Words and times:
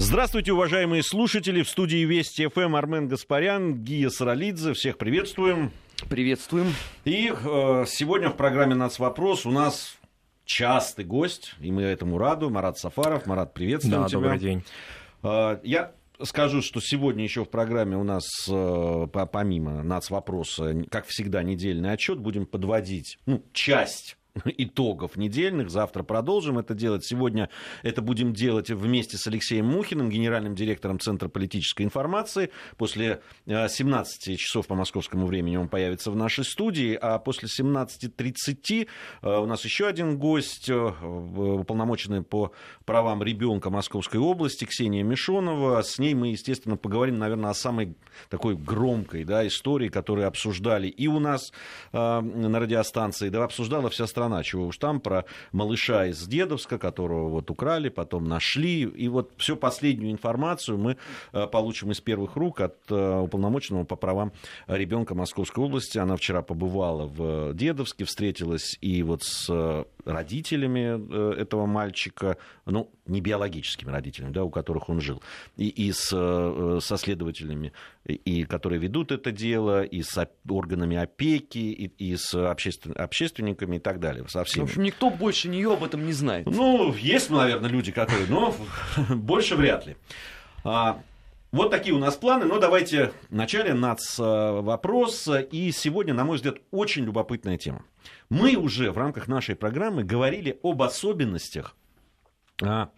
Здравствуйте, 0.00 0.52
уважаемые 0.52 1.02
слушатели. 1.02 1.62
В 1.62 1.68
студии 1.68 2.04
Вести 2.04 2.46
ФМ 2.46 2.76
Армен 2.76 3.08
Гаспарян, 3.08 3.82
Гия 3.82 4.10
Саралидзе. 4.10 4.72
Всех 4.72 4.96
приветствуем. 4.96 5.72
Приветствуем. 6.08 6.72
И 7.04 7.30
э, 7.30 7.84
сегодня 7.88 8.30
в 8.30 8.36
программе 8.36 8.76
«Нац 8.76 9.00
вопрос» 9.00 9.44
у 9.44 9.50
нас 9.50 9.98
частый 10.44 11.04
гость, 11.04 11.56
и 11.60 11.72
мы 11.72 11.82
этому 11.82 12.16
раду. 12.16 12.48
Марат 12.48 12.78
Сафаров. 12.78 13.26
Марат, 13.26 13.52
приветствуем 13.52 14.02
да, 14.02 14.08
тебя. 14.08 14.20
добрый 14.20 14.38
день. 14.38 14.64
Э, 15.24 15.58
я 15.64 15.92
скажу, 16.22 16.62
что 16.62 16.80
сегодня 16.80 17.24
еще 17.24 17.44
в 17.44 17.50
программе 17.50 17.96
у 17.96 18.04
нас, 18.04 18.24
э, 18.48 19.06
помимо 19.12 19.82
«Нац 19.82 20.10
вопроса», 20.10 20.84
как 20.90 21.06
всегда, 21.06 21.42
недельный 21.42 21.92
отчет. 21.92 22.20
Будем 22.20 22.46
подводить 22.46 23.18
ну, 23.26 23.42
часть 23.52 24.16
итогов 24.44 25.16
недельных. 25.16 25.70
Завтра 25.70 26.02
продолжим 26.02 26.58
это 26.58 26.74
делать. 26.74 27.04
Сегодня 27.04 27.48
это 27.82 28.02
будем 28.02 28.32
делать 28.32 28.70
вместе 28.70 29.16
с 29.16 29.26
Алексеем 29.26 29.66
Мухиным, 29.66 30.10
генеральным 30.10 30.54
директором 30.54 31.00
Центра 31.00 31.28
политической 31.28 31.82
информации. 31.82 32.50
После 32.76 33.20
17 33.46 34.28
э, 34.28 34.36
часов 34.36 34.66
по 34.66 34.74
московскому 34.74 35.26
времени 35.26 35.56
он 35.56 35.68
появится 35.68 36.10
в 36.10 36.16
нашей 36.16 36.44
студии, 36.44 36.94
а 37.00 37.18
после 37.18 37.48
17.30 37.48 38.88
э, 39.22 39.38
у 39.38 39.46
нас 39.46 39.64
еще 39.64 39.86
один 39.86 40.18
гость, 40.18 40.68
э, 40.68 40.74
уполномоченный 40.74 42.22
по 42.22 42.52
правам 42.84 43.22
ребенка 43.22 43.70
Московской 43.70 44.20
области, 44.20 44.64
Ксения 44.64 45.02
Мишонова. 45.02 45.82
С 45.82 45.98
ней 45.98 46.14
мы, 46.14 46.28
естественно, 46.28 46.76
поговорим, 46.76 47.18
наверное, 47.18 47.50
о 47.50 47.54
самой 47.54 47.96
такой 48.28 48.56
громкой 48.56 49.24
да, 49.24 49.46
истории, 49.46 49.88
которую 49.88 50.26
обсуждали 50.26 50.88
и 50.88 51.06
у 51.06 51.18
нас 51.18 51.52
на 51.92 52.60
радиостанции, 52.60 53.28
да, 53.28 53.44
обсуждала 53.44 53.90
вся 53.90 54.06
страна 54.06 54.27
страна, 54.28 54.42
чего 54.42 54.66
уж 54.66 54.78
там, 54.78 55.00
про 55.00 55.24
малыша 55.52 56.06
из 56.06 56.26
Дедовска, 56.26 56.78
которого 56.78 57.28
вот 57.28 57.50
украли, 57.50 57.88
потом 57.88 58.24
нашли. 58.24 58.82
И 58.82 59.08
вот 59.08 59.32
всю 59.36 59.56
последнюю 59.56 60.12
информацию 60.12 60.78
мы 60.78 60.96
э, 61.32 61.46
получим 61.46 61.90
из 61.90 62.00
первых 62.00 62.36
рук 62.36 62.60
от 62.60 62.76
э, 62.90 63.20
уполномоченного 63.20 63.84
по 63.84 63.96
правам 63.96 64.32
ребенка 64.66 65.14
Московской 65.14 65.64
области. 65.64 65.98
Она 65.98 66.16
вчера 66.16 66.42
побывала 66.42 67.06
в 67.06 67.54
Дедовске, 67.54 68.04
встретилась 68.04 68.76
и 68.80 69.02
вот 69.02 69.22
с 69.22 69.48
э, 69.48 69.84
родителями 70.04 71.38
этого 71.40 71.66
мальчика, 71.66 72.36
ну, 72.66 72.90
не 73.08 73.20
биологическими 73.20 73.90
родителями, 73.90 74.32
да, 74.32 74.44
у 74.44 74.50
которых 74.50 74.88
он 74.88 75.00
жил, 75.00 75.22
и, 75.56 75.68
и 75.68 75.92
с, 75.92 76.08
со 76.08 76.96
следователями, 76.96 77.72
и, 78.04 78.44
которые 78.44 78.80
ведут 78.80 79.12
это 79.12 79.32
дело, 79.32 79.82
и 79.82 80.02
с 80.02 80.28
органами 80.48 80.96
опеки, 80.96 81.58
и, 81.58 81.86
и 81.86 82.16
с 82.16 82.34
обществен, 82.34 82.94
общественниками 82.96 83.76
и 83.76 83.80
так 83.80 84.00
далее. 84.00 84.26
Со 84.28 84.44
всеми. 84.44 84.64
В 84.64 84.68
общем, 84.68 84.82
никто 84.82 85.10
больше 85.10 85.48
нее 85.48 85.72
об 85.72 85.84
этом 85.84 86.06
не 86.06 86.12
знает. 86.12 86.46
Ну, 86.46 86.94
есть, 86.94 87.30
наверное, 87.30 87.70
люди, 87.70 87.92
которые, 87.92 88.26
но 88.28 88.54
больше 89.08 89.56
вряд 89.56 89.86
ли. 89.86 89.96
А, 90.64 91.02
вот 91.50 91.70
такие 91.70 91.94
у 91.94 91.98
нас 91.98 92.14
планы, 92.16 92.44
но 92.44 92.58
давайте 92.58 93.12
вначале 93.30 93.72
нац 93.72 94.18
вопрос. 94.18 95.28
И 95.50 95.72
сегодня, 95.72 96.12
на 96.12 96.24
мой 96.24 96.36
взгляд, 96.36 96.56
очень 96.70 97.04
любопытная 97.04 97.56
тема. 97.56 97.84
Мы 98.28 98.56
уже 98.56 98.90
в 98.92 98.98
рамках 98.98 99.28
нашей 99.28 99.56
программы 99.56 100.04
говорили 100.04 100.58
об 100.62 100.82
особенностях, 100.82 101.74
а, 102.62 102.90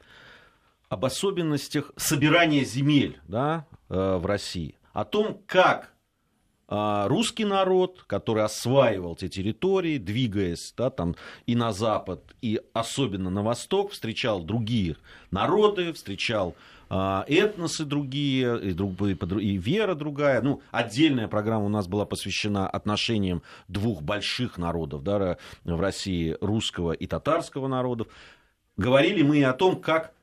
об 0.91 1.05
особенностях 1.05 1.93
собирания 1.97 2.65
земель 2.65 3.19
да, 3.27 3.65
э, 3.89 4.17
в 4.17 4.27
России, 4.27 4.75
о 4.93 5.05
том, 5.05 5.41
как 5.47 5.95
а, 6.73 7.09
русский 7.09 7.45
народ, 7.45 8.05
который 8.07 8.45
осваивал 8.45 9.17
те 9.17 9.29
территории, 9.29 9.99
двигаясь 9.99 10.73
да, 10.77 10.91
там, 10.91 11.17
и 11.47 11.57
на 11.57 11.73
запад, 11.73 12.23
и 12.43 12.61
особенно 12.73 13.29
на 13.29 13.43
восток, 13.43 13.91
встречал 13.91 14.43
другие 14.43 14.97
народы, 15.33 15.93
встречал 15.93 16.55
а, 16.89 17.25
этносы 17.27 17.85
другие, 17.85 18.71
и, 18.71 18.73
друг, 18.73 19.01
и 19.01 19.57
вера 19.57 19.97
другая. 19.97 20.43
Ну, 20.43 20.61
отдельная 20.71 21.27
программа 21.27 21.67
у 21.67 21.69
нас 21.69 21.89
была 21.89 22.05
посвящена 22.05 22.69
отношениям 22.69 23.43
двух 23.67 24.03
больших 24.03 24.57
народов 24.57 25.03
да, 25.03 25.39
в 25.65 25.81
России, 25.81 26.37
русского 26.41 26.93
и 26.93 27.07
татарского 27.07 27.67
народов. 27.67 28.07
Говорили 28.77 29.23
мы 29.23 29.39
и 29.39 29.43
о 29.43 29.53
том, 29.53 29.81
как 29.81 30.15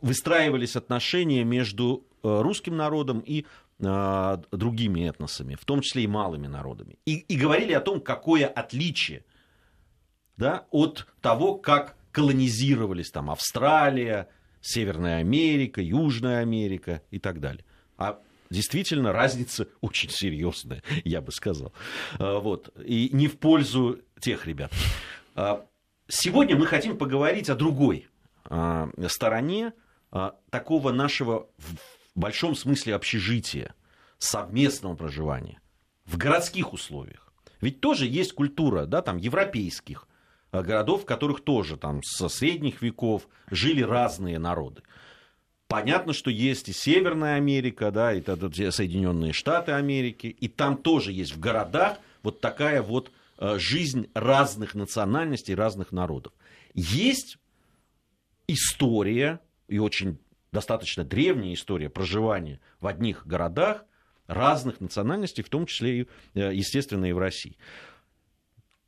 выстраивались 0.00 0.76
отношения 0.76 1.44
между 1.44 2.06
э, 2.22 2.40
русским 2.40 2.76
народом 2.76 3.20
и 3.20 3.44
а, 3.80 4.42
другими 4.50 5.08
этносами, 5.08 5.54
в 5.54 5.64
том 5.64 5.82
числе 5.82 6.02
и 6.02 6.08
малыми 6.08 6.48
народами. 6.48 6.98
И, 7.06 7.18
и 7.18 7.36
говорили 7.36 7.72
о 7.72 7.80
том, 7.80 8.00
какое 8.00 8.48
отличие 8.48 9.24
да, 10.36 10.66
от 10.72 11.06
того, 11.20 11.54
как 11.54 11.96
колонизировались 12.10 13.12
там 13.12 13.30
Австралия, 13.30 14.28
Северная 14.60 15.18
Америка, 15.18 15.80
Южная 15.80 16.40
Америка 16.40 17.02
и 17.12 17.20
так 17.20 17.38
далее. 17.38 17.64
А 17.96 18.20
действительно 18.50 19.12
разница 19.12 19.68
очень 19.80 20.10
серьезная, 20.10 20.82
я 21.04 21.20
бы 21.20 21.30
сказал. 21.30 21.72
А, 22.18 22.40
вот. 22.40 22.74
И 22.84 23.10
не 23.12 23.28
в 23.28 23.38
пользу 23.38 24.00
тех 24.20 24.44
ребят. 24.46 24.72
Сегодня 26.08 26.56
мы 26.56 26.66
хотим 26.66 26.98
поговорить 26.98 27.48
о 27.48 27.54
другой 27.54 28.08
стороне 29.06 29.72
такого 30.50 30.92
нашего 30.92 31.48
в 31.58 32.20
большом 32.20 32.54
смысле 32.54 32.94
общежития, 32.94 33.74
совместного 34.18 34.94
проживания 34.94 35.60
в 36.04 36.16
городских 36.16 36.72
условиях. 36.72 37.32
Ведь 37.60 37.80
тоже 37.80 38.06
есть 38.06 38.32
культура, 38.32 38.86
да, 38.86 39.02
там, 39.02 39.16
европейских 39.16 40.06
э, 40.52 40.62
городов, 40.62 41.02
в 41.02 41.06
которых 41.06 41.42
тоже 41.42 41.76
там 41.76 42.02
со 42.02 42.28
средних 42.28 42.82
веков 42.82 43.28
жили 43.50 43.82
разные 43.82 44.38
народы. 44.38 44.82
Понятно, 45.66 46.12
что 46.12 46.30
есть 46.30 46.68
и 46.68 46.72
Северная 46.72 47.36
Америка, 47.36 47.90
да, 47.90 48.14
и 48.14 48.22
Соединенные 48.22 49.32
Штаты 49.32 49.72
Америки, 49.72 50.28
и 50.28 50.48
там 50.48 50.78
тоже 50.78 51.12
есть 51.12 51.34
в 51.34 51.40
городах 51.40 51.98
вот 52.22 52.40
такая 52.40 52.80
вот 52.80 53.10
э, 53.38 53.58
жизнь 53.58 54.08
разных 54.14 54.74
национальностей, 54.74 55.54
разных 55.54 55.92
народов. 55.92 56.32
Есть 56.74 57.38
история, 58.46 59.40
и 59.68 59.78
очень 59.78 60.18
достаточно 60.52 61.04
древняя 61.04 61.54
история 61.54 61.88
проживания 61.90 62.60
в 62.80 62.86
одних 62.86 63.26
городах 63.26 63.84
разных 64.26 64.80
национальностей, 64.80 65.44
в 65.44 65.48
том 65.48 65.66
числе, 65.66 66.06
э, 66.34 66.52
естественно, 66.52 67.06
и 67.06 67.12
в 67.12 67.18
России. 67.18 67.56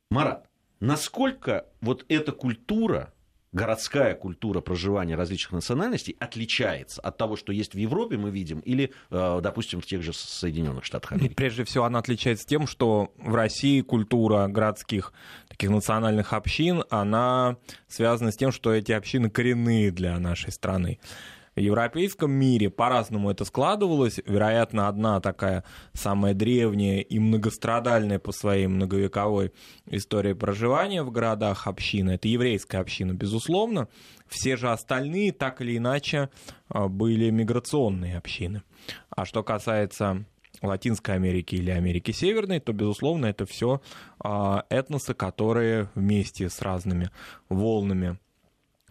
Марат, 0.09 0.49
насколько 0.79 1.67
вот 1.81 2.05
эта 2.09 2.31
культура, 2.31 3.13
городская 3.53 4.15
культура 4.15 4.61
проживания 4.61 5.15
различных 5.15 5.51
национальностей 5.51 6.15
отличается 6.19 7.01
от 7.01 7.17
того, 7.17 7.35
что 7.35 7.51
есть 7.51 7.73
в 7.73 7.77
Европе, 7.77 8.17
мы 8.17 8.29
видим, 8.31 8.59
или, 8.59 8.91
э, 9.09 9.39
допустим, 9.41 9.81
в 9.81 9.85
тех 9.85 10.01
же 10.01 10.13
Соединенных 10.13 10.85
Штатах 10.85 11.13
Америки? 11.13 11.33
Прежде 11.33 11.63
всего, 11.65 11.85
она 11.85 11.99
отличается 11.99 12.47
тем, 12.47 12.67
что 12.67 13.13
в 13.17 13.35
России 13.35 13.81
культура 13.81 14.47
городских 14.47 15.11
таких 15.49 15.69
национальных 15.69 16.33
общин, 16.33 16.83
она 16.89 17.57
связана 17.87 18.31
с 18.31 18.37
тем, 18.37 18.51
что 18.51 18.73
эти 18.73 18.93
общины 18.93 19.29
коренные 19.29 19.91
для 19.91 20.17
нашей 20.19 20.51
страны. 20.51 20.99
Европейском 21.61 22.31
мире 22.31 22.69
по-разному 22.69 23.31
это 23.31 23.45
складывалось. 23.45 24.19
Вероятно, 24.25 24.87
одна 24.87 25.19
такая 25.19 25.63
самая 25.93 26.33
древняя 26.33 27.01
и 27.01 27.19
многострадальная 27.19 28.19
по 28.19 28.31
своей 28.31 28.67
многовековой 28.67 29.51
истории 29.87 30.33
проживания 30.33 31.03
в 31.03 31.11
городах 31.11 31.67
община— 31.67 32.09
это 32.11 32.27
еврейская 32.27 32.79
община, 32.79 33.13
безусловно. 33.13 33.87
Все 34.27 34.57
же 34.57 34.69
остальные 34.69 35.33
так 35.33 35.61
или 35.61 35.77
иначе 35.77 36.29
а, 36.69 36.87
были 36.87 37.29
миграционные 37.29 38.17
общины. 38.17 38.63
А 39.09 39.25
что 39.25 39.43
касается 39.43 40.25
Латинской 40.61 41.15
Америки 41.15 41.55
или 41.55 41.71
Америки 41.71 42.11
Северной, 42.11 42.59
то, 42.59 42.73
безусловно, 42.73 43.25
это 43.25 43.45
все 43.45 43.81
а, 44.19 44.65
этносы, 44.69 45.13
которые 45.13 45.89
вместе 45.95 46.49
с 46.49 46.61
разными 46.61 47.09
волнами 47.49 48.19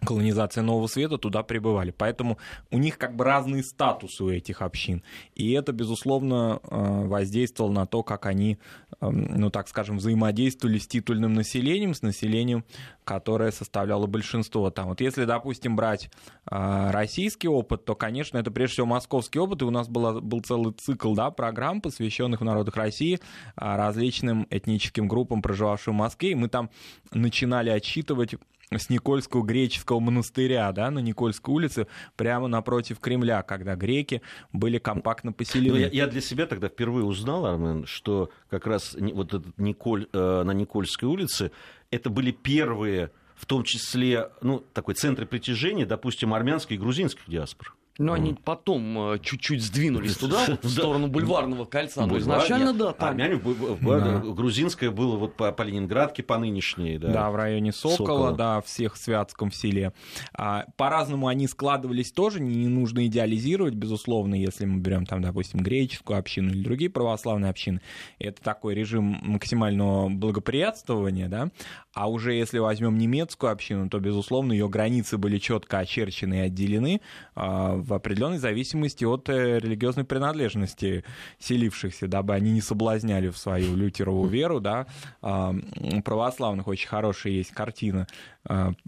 колонизация 0.05 0.63
Нового 0.63 0.87
Света 0.87 1.17
туда 1.17 1.43
прибывали. 1.43 1.93
Поэтому 1.95 2.37
у 2.71 2.77
них 2.77 2.97
как 2.97 3.15
бы 3.15 3.23
разные 3.23 3.63
статусы 3.63 4.23
у 4.23 4.29
этих 4.29 4.61
общин. 4.61 5.03
И 5.35 5.51
это, 5.51 5.71
безусловно, 5.71 6.59
э, 6.63 7.05
воздействовало 7.05 7.71
на 7.71 7.85
то, 7.85 8.03
как 8.03 8.25
они, 8.25 8.57
эм, 8.99 9.39
ну 9.39 9.49
так 9.49 9.67
скажем, 9.67 9.97
взаимодействовали 9.97 10.77
с 10.77 10.87
титульным 10.87 11.33
населением, 11.33 11.93
с 11.93 12.01
населением, 12.01 12.65
которое 13.03 13.51
составляло 13.51 14.07
большинство 14.07 14.69
там. 14.71 14.89
Вот 14.89 15.01
если, 15.01 15.25
допустим, 15.25 15.75
брать 15.75 16.09
э, 16.49 16.91
российский 16.91 17.47
опыт, 17.47 17.85
то, 17.85 17.95
конечно, 17.95 18.37
это 18.37 18.51
прежде 18.51 18.73
всего 18.73 18.87
московский 18.87 19.39
опыт, 19.39 19.61
и 19.61 19.65
у 19.65 19.71
нас 19.71 19.87
была, 19.87 20.19
был 20.19 20.41
целый 20.41 20.73
цикл 20.73 21.13
да, 21.13 21.29
программ, 21.31 21.81
посвященных 21.81 22.41
в 22.41 22.43
народах 22.43 22.75
России 22.75 23.19
а, 23.55 23.77
различным 23.77 24.47
этническим 24.49 25.07
группам, 25.07 25.41
проживавшим 25.41 25.93
в 25.93 25.97
Москве, 25.97 26.31
и 26.31 26.35
мы 26.35 26.47
там 26.47 26.69
начинали 27.11 27.69
отчитывать 27.69 28.35
с 28.79 28.89
Никольского 28.89 29.43
греческого 29.43 29.99
монастыря, 29.99 30.71
да, 30.71 30.89
на 30.91 30.99
Никольской 30.99 31.53
улице, 31.53 31.87
прямо 32.15 32.47
напротив 32.47 32.99
Кремля, 32.99 33.41
когда 33.43 33.75
греки 33.75 34.21
были 34.53 34.77
компактно 34.77 35.33
поселены. 35.33 35.73
Ну, 35.73 35.79
я, 35.79 35.87
я 35.87 36.07
для 36.07 36.21
себя 36.21 36.45
тогда 36.45 36.69
впервые 36.69 37.05
узнал, 37.05 37.45
Армен, 37.45 37.85
что 37.85 38.29
как 38.49 38.65
раз 38.65 38.95
вот 38.97 39.33
этот 39.33 39.57
Николь, 39.57 40.07
э, 40.13 40.43
на 40.43 40.51
Никольской 40.51 41.09
улице 41.09 41.51
это 41.89 42.09
были 42.09 42.31
первые, 42.31 43.11
в 43.35 43.45
том 43.45 43.63
числе, 43.63 44.29
ну, 44.41 44.59
такой 44.73 44.95
центры 44.95 45.25
притяжения, 45.25 45.85
допустим, 45.85 46.33
армянской 46.33 46.77
и 46.77 46.79
грузинских 46.79 47.23
диаспор. 47.27 47.75
Но 48.01 48.13
они 48.13 48.33
потом 48.33 49.13
э, 49.13 49.19
чуть-чуть 49.19 49.63
сдвинулись 49.63 50.17
туда, 50.17 50.57
в 50.61 50.67
сторону 50.67 51.07
бульварного 51.07 51.65
кольца. 51.65 52.05
Но 52.05 52.17
изначально, 52.17 52.73
да, 52.73 52.93
там. 52.93 53.17
А, 53.19 54.19
грузинское 54.19 54.89
было 54.91 55.17
вот 55.17 55.35
по, 55.35 55.51
по 55.51 55.61
Ленинградке, 55.61 56.23
по 56.23 56.37
нынешней, 56.37 56.97
да. 56.97 57.11
Да, 57.11 57.31
в 57.31 57.35
районе 57.35 57.71
Сокола, 57.71 57.97
Сокола. 57.97 58.31
да, 58.33 58.61
всех 58.61 58.95
Святском 58.97 59.51
в 59.51 59.55
селе. 59.55 59.93
А, 60.33 60.65
по-разному 60.77 61.27
они 61.27 61.47
складывались 61.47 62.11
тоже, 62.11 62.39
не 62.39 62.67
нужно 62.67 63.05
идеализировать, 63.05 63.75
безусловно, 63.75 64.35
если 64.35 64.65
мы 64.65 64.79
берем 64.79 65.05
там, 65.05 65.21
допустим, 65.21 65.59
греческую 65.59 66.17
общину 66.17 66.49
или 66.49 66.63
другие 66.63 66.89
православные 66.89 67.51
общины. 67.51 67.81
Это 68.17 68.41
такой 68.41 68.73
режим 68.73 69.19
максимального 69.21 70.09
благоприятствования, 70.09 71.27
да. 71.27 71.49
А 71.93 72.09
уже 72.09 72.33
если 72.33 72.57
возьмем 72.59 72.97
немецкую 72.97 73.51
общину, 73.51 73.89
то, 73.89 73.99
безусловно, 73.99 74.53
ее 74.53 74.69
границы 74.69 75.17
были 75.17 75.37
четко 75.37 75.79
очерчены 75.79 76.35
и 76.35 76.39
отделены 76.39 77.01
а, 77.35 77.75
в 77.91 77.95
определенной 77.95 78.37
зависимости 78.37 79.05
от 79.05 79.29
э, 79.29 79.59
религиозной 79.59 80.03
принадлежности 80.03 81.03
селившихся, 81.39 82.07
дабы 82.07 82.33
они 82.33 82.51
не 82.51 82.61
соблазняли 82.61 83.29
в 83.29 83.37
свою 83.37 83.75
лютерову 83.75 84.25
веру, 84.27 84.59
да, 84.59 84.87
православных. 85.21 86.67
Очень 86.67 86.87
хорошая 86.87 87.33
есть 87.33 87.51
картина 87.51 88.07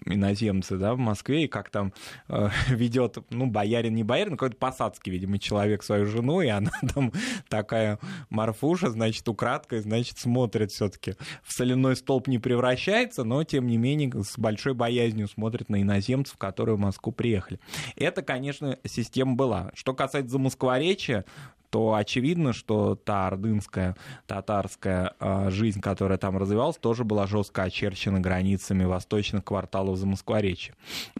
иноземцы, 0.06 0.78
да, 0.78 0.96
в 0.96 0.98
Москве, 0.98 1.46
и 1.46 1.48
как 1.48 1.70
там 1.70 1.94
ведет, 2.70 3.18
ну, 3.30 3.48
боярин, 3.48 3.94
не 3.94 4.04
боярин, 4.04 4.34
какой-то 4.34 4.58
посадский, 4.58 5.12
видимо, 5.12 5.40
человек 5.40 5.84
свою 5.84 6.06
жену, 6.06 6.42
и 6.42 6.48
она 6.48 6.72
там 6.94 7.12
такая 7.50 8.00
Марфуша, 8.30 8.90
значит, 8.90 9.28
украдкой, 9.28 9.80
значит, 9.80 10.18
смотрит 10.18 10.72
все-таки 10.72 11.16
в 11.44 11.54
соляной 11.54 11.96
столб 11.96 12.28
не 12.28 12.40
превращается, 12.40 13.24
но, 13.24 13.44
тем 13.44 13.68
не 13.68 13.78
менее, 13.78 14.12
с 14.24 14.38
большой 14.38 14.74
боязнью 14.74 15.28
смотрит 15.28 15.70
на 15.70 15.82
иноземцев, 15.82 16.38
которые 16.38 16.76
в 16.76 16.80
Москву 16.80 17.12
приехали. 17.12 17.60
Это, 17.96 18.22
конечно, 18.22 18.78
система 18.86 19.36
была. 19.36 19.72
Что 19.74 19.94
касается 19.94 20.32
замоскворечия, 20.32 21.26
то 21.74 21.96
очевидно, 21.96 22.54
что 22.54 22.94
та 22.94 23.26
ордынская, 23.26 23.96
татарская 24.28 25.16
э, 25.20 25.50
жизнь, 25.50 25.82
которая 25.82 26.20
там 26.20 26.38
развивалась, 26.38 26.78
тоже 26.78 27.04
была 27.04 27.26
жестко 27.26 27.64
очерчена 27.64 28.20
границами 28.20 28.84
восточных 28.84 29.44
кварталов 29.44 29.98
Замоскворечья. 29.98 30.76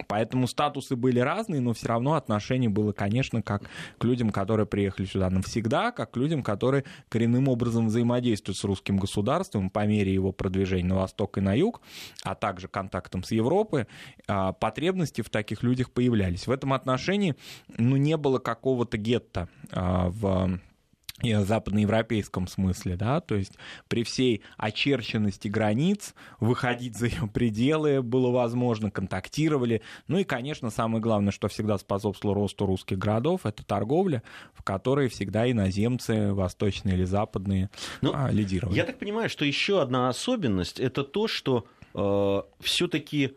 Поэтому 0.06 0.46
статусы 0.46 0.94
были 0.94 1.18
разные, 1.18 1.60
но 1.60 1.72
все 1.72 1.88
равно 1.88 2.14
отношение 2.14 2.70
было, 2.70 2.92
конечно, 2.92 3.42
как 3.42 3.64
к 3.98 4.04
людям, 4.04 4.30
которые 4.30 4.64
приехали 4.64 5.06
сюда 5.06 5.28
навсегда, 5.28 5.90
как 5.90 6.12
к 6.12 6.16
людям, 6.16 6.44
которые 6.44 6.84
коренным 7.08 7.48
образом 7.48 7.88
взаимодействуют 7.88 8.56
с 8.56 8.62
русским 8.62 8.96
государством 8.96 9.70
по 9.70 9.84
мере 9.88 10.14
его 10.14 10.30
продвижения 10.30 10.86
на 10.86 10.94
восток 10.94 11.36
и 11.36 11.40
на 11.40 11.54
юг, 11.54 11.80
а 12.22 12.36
также 12.36 12.68
контактом 12.68 13.24
с 13.24 13.32
Европой, 13.32 13.86
э, 14.28 14.52
потребности 14.60 15.20
в 15.20 15.30
таких 15.30 15.64
людях 15.64 15.90
появлялись. 15.90 16.46
В 16.46 16.52
этом 16.52 16.74
отношении 16.74 17.34
ну, 17.76 17.96
не 17.96 18.16
было 18.16 18.38
какого-то 18.38 18.98
гетто 18.98 19.48
и 19.72 20.04
в 20.10 20.43
западноевропейском 21.22 22.48
смысле, 22.48 22.96
да, 22.96 23.20
то 23.20 23.36
есть 23.36 23.52
при 23.88 24.02
всей 24.02 24.42
очерченности 24.56 25.46
границ 25.46 26.14
выходить 26.40 26.98
за 26.98 27.06
ее 27.06 27.28
пределы 27.32 28.02
было 28.02 28.30
возможно, 28.30 28.90
контактировали, 28.90 29.82
ну 30.08 30.18
и, 30.18 30.24
конечно, 30.24 30.70
самое 30.70 31.00
главное, 31.00 31.32
что 31.32 31.48
всегда 31.48 31.78
способствовало 31.78 32.34
росту 32.34 32.66
русских 32.66 32.98
городов, 32.98 33.46
это 33.46 33.64
торговля, 33.64 34.22
в 34.54 34.62
которой 34.64 35.08
всегда 35.08 35.50
иноземцы, 35.50 36.32
восточные 36.32 36.96
или 36.96 37.04
западные, 37.04 37.70
ну, 38.00 38.12
а, 38.12 38.30
лидировали. 38.30 38.76
Я 38.76 38.84
так 38.84 38.98
понимаю, 38.98 39.28
что 39.28 39.44
еще 39.44 39.80
одна 39.80 40.08
особенность, 40.08 40.80
это 40.80 41.04
то, 41.04 41.28
что 41.28 41.66
э, 41.94 42.42
все-таки 42.60 43.36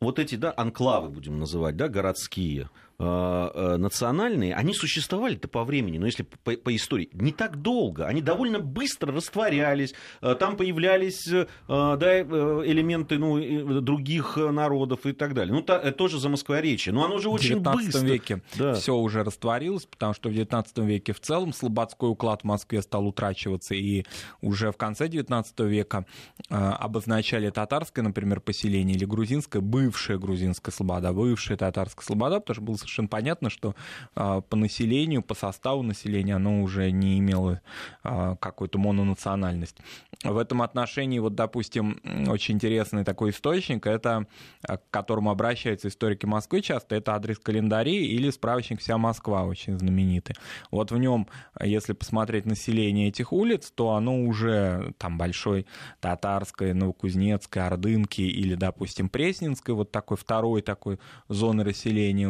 вот 0.00 0.18
эти, 0.18 0.34
да, 0.34 0.52
анклавы, 0.54 1.08
будем 1.08 1.38
называть, 1.38 1.76
да, 1.76 1.88
городские, 1.88 2.68
Э, 2.68 2.68
э, 2.68 2.85
национальные, 2.98 4.54
они 4.54 4.72
существовали-то 4.72 5.48
по 5.48 5.64
времени, 5.64 5.98
но 5.98 6.06
если 6.06 6.22
по, 6.22 6.52
по 6.52 6.74
истории, 6.74 7.10
не 7.12 7.32
так 7.32 7.60
долго. 7.60 8.06
Они 8.06 8.22
довольно 8.22 8.58
быстро 8.58 9.12
растворялись, 9.12 9.94
э, 10.22 10.34
там 10.38 10.56
появлялись 10.56 11.26
да, 11.26 12.20
элементы 12.20 13.18
ну, 13.18 13.80
других 13.80 14.36
народов 14.36 15.06
и 15.06 15.12
так 15.12 15.34
далее. 15.34 15.54
Ну, 15.54 15.62
та, 15.62 15.92
тоже 15.92 16.18
за 16.18 16.28
Москворечие, 16.28 16.94
но 16.94 17.04
оно 17.04 17.18
же 17.18 17.28
очень 17.28 17.56
быстро. 17.60 17.72
В 17.72 17.82
19 17.82 18.02
веке 18.02 18.42
да. 18.56 18.74
все 18.74 18.94
уже 18.94 19.22
растворилось, 19.24 19.86
потому 19.86 20.14
что 20.14 20.28
в 20.28 20.32
19 20.32 20.78
веке 20.78 21.12
в 21.12 21.20
целом 21.20 21.52
слободской 21.52 22.08
уклад 22.08 22.42
в 22.42 22.44
Москве 22.44 22.82
стал 22.82 23.06
утрачиваться, 23.06 23.74
и 23.74 24.04
уже 24.40 24.72
в 24.72 24.76
конце 24.76 25.08
19 25.08 25.60
века 25.60 26.06
обозначали 26.48 27.50
татарское, 27.50 28.04
например, 28.04 28.40
поселение 28.40 28.96
или 28.96 29.04
грузинское, 29.04 29.60
бывшая 29.60 30.18
грузинская 30.18 30.72
слобода, 30.72 31.12
бывшая 31.12 31.56
татарская 31.56 32.04
слобода, 32.04 32.40
потому 32.40 32.54
что 32.54 32.62
был 32.62 32.78
совершенно 32.86 33.08
понятно, 33.08 33.50
что 33.50 33.74
а, 34.14 34.40
по 34.40 34.56
населению, 34.56 35.22
по 35.22 35.34
составу 35.34 35.82
населения 35.82 36.36
оно 36.36 36.62
уже 36.62 36.90
не 36.90 37.18
имело 37.18 37.60
а, 38.02 38.36
какую-то 38.36 38.78
мононациональность. 38.78 39.76
В 40.22 40.38
этом 40.38 40.62
отношении, 40.62 41.18
вот, 41.18 41.34
допустим, 41.34 42.00
очень 42.28 42.54
интересный 42.54 43.04
такой 43.04 43.30
источник, 43.30 43.86
это 43.86 44.26
а, 44.62 44.78
к 44.78 44.90
которому 44.90 45.30
обращаются 45.30 45.88
историки 45.88 46.26
Москвы 46.26 46.62
часто, 46.62 46.94
это 46.94 47.14
адрес 47.14 47.38
календарей 47.38 48.06
или 48.06 48.30
справочник 48.30 48.80
«Вся 48.80 48.98
Москва», 48.98 49.44
очень 49.44 49.78
знаменитый. 49.78 50.36
Вот 50.70 50.90
в 50.90 50.98
нем, 50.98 51.28
если 51.62 51.92
посмотреть 51.92 52.46
население 52.46 53.08
этих 53.08 53.32
улиц, 53.32 53.72
то 53.74 53.94
оно 53.94 54.22
уже 54.22 54.94
там 54.98 55.18
большой 55.18 55.66
татарской, 56.00 56.72
новокузнецкой, 56.72 57.66
ордынки 57.66 58.22
или, 58.22 58.54
допустим, 58.54 59.08
пресненской, 59.08 59.74
вот 59.74 59.90
такой 59.90 60.16
второй 60.16 60.62
такой 60.62 60.98
зоны 61.28 61.64
расселения 61.64 62.28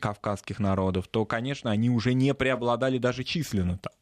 кавказских 0.00 0.58
народов, 0.58 1.08
то, 1.08 1.24
конечно, 1.24 1.70
они 1.70 1.90
уже 1.90 2.14
не 2.14 2.34
преобладали 2.34 2.98
даже 2.98 3.24
численно 3.24 3.78
там 3.78 3.92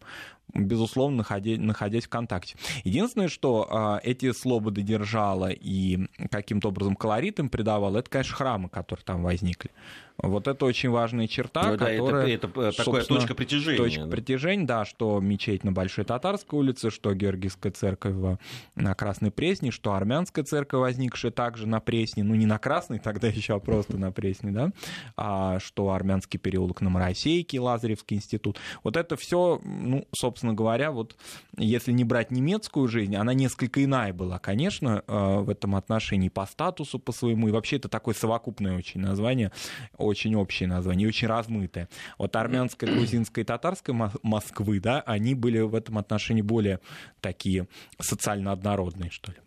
безусловно, 0.54 1.18
находясь, 1.18 1.58
находясь 1.58 2.04
в 2.04 2.08
контакте. 2.08 2.56
Единственное, 2.84 3.28
что 3.28 3.68
а, 3.70 4.00
эти 4.02 4.32
слободы 4.32 4.82
держало 4.82 5.50
и 5.50 6.06
каким-то 6.30 6.68
образом 6.68 6.96
колорит 6.96 7.38
им 7.38 7.48
придавало, 7.48 7.98
это, 7.98 8.10
конечно, 8.10 8.34
храмы, 8.34 8.68
которые 8.68 9.04
там 9.04 9.22
возникли. 9.22 9.70
Вот 10.18 10.48
это 10.48 10.64
очень 10.64 10.88
важная 10.88 11.28
черта, 11.28 11.72
ну, 11.72 11.78
которая... 11.78 12.26
Это, 12.28 12.46
это 12.46 12.72
такая 12.72 13.04
точка 13.04 13.34
притяжения. 13.34 13.76
Точка 13.76 14.04
да. 14.04 14.10
притяжения, 14.10 14.66
да, 14.66 14.84
что 14.86 15.20
мечеть 15.20 15.62
на 15.62 15.72
Большой 15.72 16.04
Татарской 16.04 16.58
улице, 16.58 16.90
что 16.90 17.12
Георгиевская 17.12 17.70
церковь 17.72 18.38
на 18.74 18.94
Красной 18.94 19.30
Пресне, 19.30 19.70
что 19.70 19.92
армянская 19.92 20.44
церковь, 20.44 20.80
возникшая 20.80 21.32
также 21.32 21.66
на 21.66 21.80
Пресне, 21.80 22.24
ну 22.24 22.34
не 22.34 22.46
на 22.46 22.58
Красной 22.58 22.98
тогда 22.98 23.28
еще, 23.28 23.56
а 23.56 23.58
просто 23.58 23.98
на 23.98 24.10
Пресне, 24.10 24.52
да, 24.52 24.70
а 25.16 25.58
что 25.60 25.90
армянский 25.90 26.38
переулок 26.38 26.80
на 26.80 26.88
Моросейке, 26.88 27.60
Лазаревский 27.60 28.16
институт. 28.16 28.58
Вот 28.82 28.96
это 28.96 29.16
все, 29.16 29.60
ну, 29.64 30.06
собственно 30.12 30.35
говоря, 30.42 30.90
вот 30.90 31.16
если 31.56 31.92
не 31.92 32.04
брать 32.04 32.30
немецкую 32.30 32.88
жизнь, 32.88 33.16
она 33.16 33.34
несколько 33.34 33.84
иная 33.84 34.12
была, 34.12 34.38
конечно, 34.38 35.02
э, 35.06 35.38
в 35.40 35.50
этом 35.50 35.76
отношении 35.76 36.28
по 36.28 36.46
статусу, 36.46 36.98
по 36.98 37.12
своему, 37.12 37.48
и 37.48 37.50
вообще 37.50 37.76
это 37.76 37.88
такое 37.88 38.14
совокупное 38.14 38.76
очень 38.76 39.00
название 39.00 39.52
очень 39.96 40.34
общее 40.34 40.68
название, 40.68 41.08
очень 41.08 41.28
размытое. 41.28 41.88
Вот 42.18 42.34
армянская, 42.36 42.90
грузинская 42.90 43.44
и 43.44 43.46
татарская 43.46 44.10
Москвы, 44.22 44.80
да, 44.80 45.00
они 45.00 45.34
были 45.34 45.60
в 45.60 45.74
этом 45.74 45.98
отношении 45.98 46.42
более 46.42 46.80
такие 47.20 47.66
социально 47.98 48.52
однородные, 48.52 49.10
что 49.10 49.32
ли. 49.32 49.38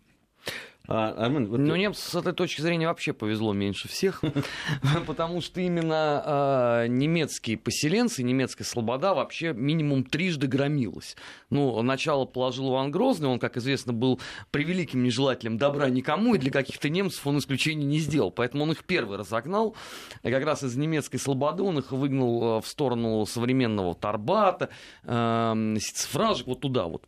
А, 0.91 1.09
Армен, 1.11 1.45
вот... 1.45 1.59
Ну, 1.59 1.75
немцам 1.75 2.03
с 2.03 2.15
этой 2.15 2.33
точки 2.33 2.61
зрения 2.61 2.87
вообще 2.87 3.13
повезло 3.13 3.53
меньше 3.53 3.87
всех, 3.87 4.23
потому 5.05 5.39
что 5.39 5.61
именно 5.61 6.23
а, 6.25 6.87
немецкие 6.87 7.57
поселенцы, 7.57 8.23
немецкая 8.23 8.63
слобода 8.63 9.13
вообще 9.13 9.53
минимум 9.53 10.03
трижды 10.03 10.47
громилась. 10.47 11.15
Ну, 11.51 11.79
начало 11.83 12.25
положил 12.25 12.71
Иван 12.71 12.89
Грозный, 12.89 13.29
он, 13.29 13.37
как 13.37 13.55
известно, 13.57 13.93
был 13.93 14.19
превеликим 14.49 15.03
нежелателем 15.03 15.59
добра 15.59 15.89
никому, 15.89 16.33
и 16.33 16.39
для 16.39 16.49
каких-то 16.49 16.89
немцев 16.89 17.25
он 17.27 17.37
исключений 17.37 17.85
не 17.85 17.99
сделал, 17.99 18.31
поэтому 18.31 18.63
он 18.63 18.71
их 18.71 18.83
первый 18.83 19.19
разогнал, 19.19 19.75
и 20.23 20.31
как 20.31 20.43
раз 20.43 20.63
из 20.63 20.75
немецкой 20.75 21.19
слободы 21.19 21.61
он 21.61 21.77
их 21.77 21.91
выгнал 21.91 22.43
а, 22.43 22.61
в 22.61 22.67
сторону 22.67 23.27
современного 23.27 23.93
Тарбата, 23.93 24.69
э, 25.03 25.75
вот 26.47 26.59
туда 26.61 26.85
вот. 26.87 27.05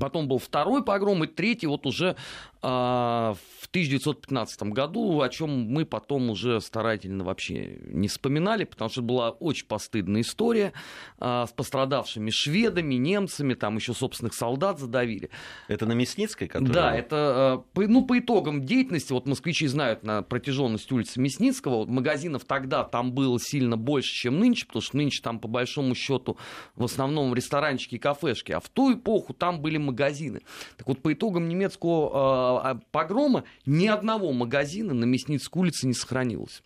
Потом 0.00 0.28
был 0.28 0.38
второй 0.38 0.84
погром, 0.84 1.24
и 1.24 1.26
третий 1.26 1.66
вот 1.66 1.86
уже 1.86 2.16
в 2.64 3.66
1915 3.68 4.62
году, 4.64 5.20
о 5.20 5.28
чем 5.28 5.50
мы 5.50 5.84
потом 5.84 6.30
уже 6.30 6.60
старательно 6.60 7.24
вообще 7.24 7.78
не 7.86 8.08
вспоминали, 8.08 8.64
потому 8.64 8.88
что 8.88 9.02
была 9.02 9.30
очень 9.30 9.66
постыдная 9.66 10.22
история 10.22 10.72
а, 11.18 11.46
с 11.46 11.52
пострадавшими 11.52 12.30
шведами, 12.30 12.94
немцами, 12.94 13.54
там 13.54 13.76
еще 13.76 13.92
собственных 13.92 14.32
солдат 14.34 14.78
задавили. 14.78 15.28
Это 15.68 15.84
на 15.86 15.92
Мясницкой? 15.92 16.48
Которая... 16.48 16.72
Да, 16.72 16.94
это 16.94 17.16
а, 17.16 17.64
ну, 17.74 18.06
по 18.06 18.18
итогам 18.18 18.64
деятельности, 18.64 19.12
вот 19.12 19.26
москвичи 19.26 19.66
знают 19.66 20.02
на 20.04 20.22
протяженность 20.22 20.90
улицы 20.90 21.20
Мясницкого, 21.20 21.76
вот 21.76 21.88
магазинов 21.88 22.44
тогда 22.44 22.84
там 22.84 23.12
было 23.12 23.38
сильно 23.40 23.76
больше, 23.76 24.12
чем 24.14 24.38
нынче, 24.38 24.66
потому 24.66 24.82
что 24.82 24.96
нынче 24.96 25.20
там 25.22 25.38
по 25.38 25.48
большому 25.48 25.94
счету 25.94 26.38
в 26.76 26.84
основном 26.84 27.34
ресторанчики 27.34 27.96
и 27.96 27.98
кафешки, 27.98 28.52
а 28.52 28.60
в 28.60 28.68
ту 28.68 28.94
эпоху 28.94 29.34
там 29.34 29.60
были 29.60 29.76
магазины. 29.76 30.40
Так 30.76 30.88
вот, 30.88 31.02
по 31.02 31.12
итогам 31.12 31.48
немецкого 31.48 32.10
а, 32.14 32.53
погрома 32.90 33.44
ни 33.66 33.86
одного 33.86 34.32
магазина 34.32 34.94
на 34.94 35.04
Мясницкой 35.04 35.62
улице 35.62 35.86
не 35.86 35.94
сохранилось. 35.94 36.62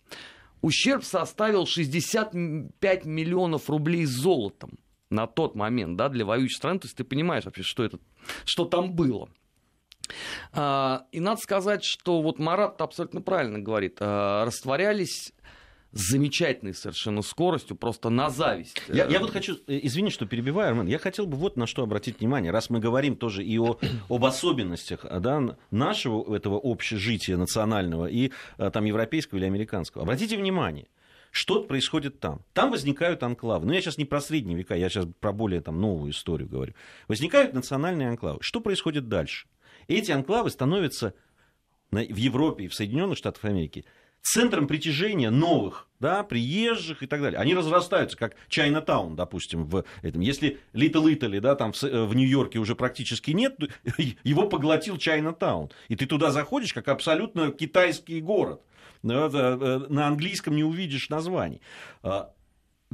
ущерб 0.61 1.03
составил 1.03 1.65
65 1.65 3.05
миллионов 3.05 3.69
рублей 3.69 4.05
золотом 4.05 4.79
на 5.09 5.27
тот 5.27 5.55
момент, 5.55 5.97
да, 5.97 6.09
для 6.09 6.25
воюющей 6.25 6.55
страны. 6.55 6.79
То 6.79 6.85
есть 6.85 6.97
ты 6.97 7.03
понимаешь 7.03 7.45
вообще, 7.45 7.63
что, 7.63 7.83
это, 7.83 7.99
что 8.45 8.65
там 8.65 8.93
было. 8.93 9.29
А, 10.51 11.05
и 11.11 11.19
надо 11.19 11.39
сказать, 11.41 11.83
что 11.83 12.21
вот 12.21 12.39
Марат 12.39 12.81
абсолютно 12.81 13.21
правильно 13.21 13.59
говорит, 13.59 13.97
а, 13.99 14.45
растворялись 14.45 15.33
с 15.91 16.11
замечательной 16.11 16.73
совершенно 16.73 17.21
скоростью, 17.21 17.75
просто 17.75 18.09
на 18.09 18.29
зависть. 18.29 18.81
Я, 18.87 19.05
я 19.07 19.19
вот 19.19 19.31
хочу, 19.31 19.55
э, 19.67 19.79
извини, 19.83 20.11
что 20.11 20.25
перебиваю, 20.25 20.69
Армен, 20.69 20.87
я 20.87 20.99
хотел 20.99 21.25
бы 21.25 21.35
вот 21.35 21.57
на 21.57 21.65
что 21.65 21.83
обратить 21.83 22.19
внимание, 22.19 22.51
раз 22.51 22.69
мы 22.69 22.79
говорим 22.79 23.15
тоже 23.15 23.43
и 23.43 23.57
о, 23.57 23.79
об 24.09 24.25
особенностях 24.25 25.05
да, 25.19 25.57
нашего 25.71 26.35
этого 26.35 26.59
общежития 26.63 27.37
национального 27.37 28.05
и 28.05 28.31
э, 28.57 28.69
там 28.71 28.85
европейского 28.85 29.39
или 29.39 29.45
американского. 29.45 30.03
Обратите 30.03 30.37
внимание, 30.37 30.87
что 31.31 31.63
происходит 31.63 32.19
там. 32.19 32.41
Там 32.53 32.71
возникают 32.71 33.23
анклавы. 33.23 33.65
Но 33.65 33.73
я 33.73 33.81
сейчас 33.81 33.97
не 33.97 34.05
про 34.05 34.21
средние 34.21 34.57
века, 34.57 34.75
я 34.75 34.89
сейчас 34.89 35.07
про 35.19 35.31
более 35.31 35.61
там, 35.61 35.81
новую 35.81 36.11
историю 36.11 36.49
говорю. 36.49 36.73
Возникают 37.07 37.53
национальные 37.53 38.09
анклавы. 38.09 38.39
Что 38.41 38.61
происходит 38.61 39.07
дальше? 39.07 39.47
Эти 39.87 40.11
анклавы 40.11 40.51
становятся 40.51 41.15
в 41.91 42.15
Европе 42.15 42.65
и 42.65 42.67
в 42.67 42.75
Соединенных 42.75 43.17
Штатах 43.17 43.45
Америки 43.45 43.85
центром 44.21 44.67
притяжения 44.67 45.29
новых 45.29 45.87
да, 45.99 46.23
приезжих 46.23 47.03
и 47.03 47.07
так 47.07 47.21
далее. 47.21 47.39
Они 47.39 47.53
разрастаются, 47.53 48.17
как 48.17 48.35
Чайна-таун, 48.47 49.15
допустим, 49.15 49.65
в 49.65 49.83
этом. 50.01 50.21
Если 50.21 50.59
Литл 50.73 51.07
Итали, 51.09 51.39
да, 51.39 51.55
там 51.55 51.73
в, 51.73 51.81
в 51.81 52.15
Нью-Йорке 52.15 52.59
уже 52.59 52.75
практически 52.75 53.31
нет, 53.31 53.57
его 54.23 54.47
поглотил 54.47 54.97
Чайна-таун. 54.97 55.71
И 55.89 55.95
ты 55.95 56.05
туда 56.05 56.31
заходишь, 56.31 56.73
как 56.73 56.87
абсолютно 56.87 57.51
китайский 57.51 58.21
город. 58.21 58.61
Э, 59.03 59.85
на 59.89 60.07
английском 60.07 60.55
не 60.55 60.63
увидишь 60.63 61.09
названий. 61.09 61.61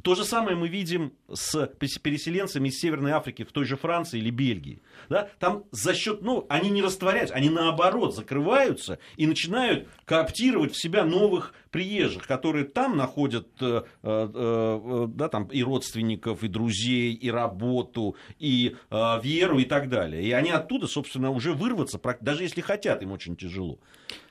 То 0.03 0.13
же 0.13 0.25
самое 0.25 0.57
мы 0.57 0.67
видим 0.67 1.13
с 1.31 1.67
переселенцами 1.67 2.67
из 2.67 2.79
Северной 2.79 3.11
Африки 3.11 3.43
в 3.43 3.51
той 3.51 3.63
же 3.65 3.77
Франции 3.77 4.19
или 4.19 4.29
Бельгии. 4.29 4.81
Да? 5.09 5.29
Там 5.39 5.63
за 5.71 5.93
счет, 5.93 6.21
ну, 6.21 6.45
они 6.49 6.69
не 6.69 6.81
растворяются, 6.81 7.33
они 7.33 7.49
наоборот 7.49 8.13
закрываются 8.13 8.99
и 9.15 9.25
начинают 9.25 9.87
кооптировать 10.03 10.73
в 10.73 10.81
себя 10.81 11.05
новых 11.05 11.53
приезжих, 11.71 12.27
которые 12.27 12.65
там 12.65 12.97
находят 12.97 13.47
э, 13.61 13.83
э, 14.03 14.29
э, 14.33 15.07
да, 15.09 15.29
там 15.29 15.45
и 15.45 15.63
родственников, 15.63 16.43
и 16.43 16.49
друзей, 16.49 17.13
и 17.13 17.31
работу, 17.31 18.17
и 18.37 18.75
э, 18.89 19.21
веру 19.23 19.59
и 19.59 19.65
так 19.65 19.89
далее. 19.89 20.23
И 20.23 20.31
они 20.31 20.51
оттуда, 20.51 20.87
собственно, 20.87 21.31
уже 21.31 21.53
вырваться, 21.53 21.99
даже 22.19 22.43
если 22.43 22.59
хотят, 22.59 23.01
им 23.01 23.13
очень 23.13 23.37
тяжело. 23.37 23.79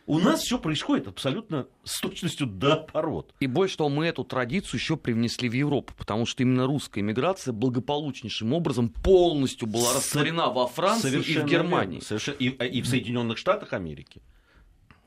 У 0.06 0.18
нас 0.18 0.42
все 0.42 0.58
происходит 0.58 1.08
абсолютно 1.08 1.66
с 1.82 2.00
точностью 2.00 2.46
до 2.46 2.76
пород. 2.76 3.34
И 3.40 3.46
больше 3.46 3.78
того, 3.78 3.88
мы 3.88 4.06
эту 4.06 4.22
традицию 4.24 4.78
еще 4.78 4.96
привнесли 4.96 5.48
в 5.48 5.54
Европу, 5.54 5.94
потому 5.96 6.26
что 6.26 6.42
именно 6.42 6.66
русская 6.66 7.00
иммиграция 7.00 7.52
благополучнейшим 7.52 8.52
образом 8.52 8.90
полностью 8.90 9.66
была 9.66 9.94
растворена 9.94 10.50
во 10.50 10.66
Франции 10.66 11.08
Совершенно 11.08 11.42
и 11.42 11.46
в 11.46 11.50
Германии. 11.50 12.00
Совершенно, 12.00 12.36
и, 12.36 12.48
и 12.48 12.82
в 12.82 12.86
Соединенных 12.86 13.38
Штатах 13.38 13.72
Америки. 13.72 14.20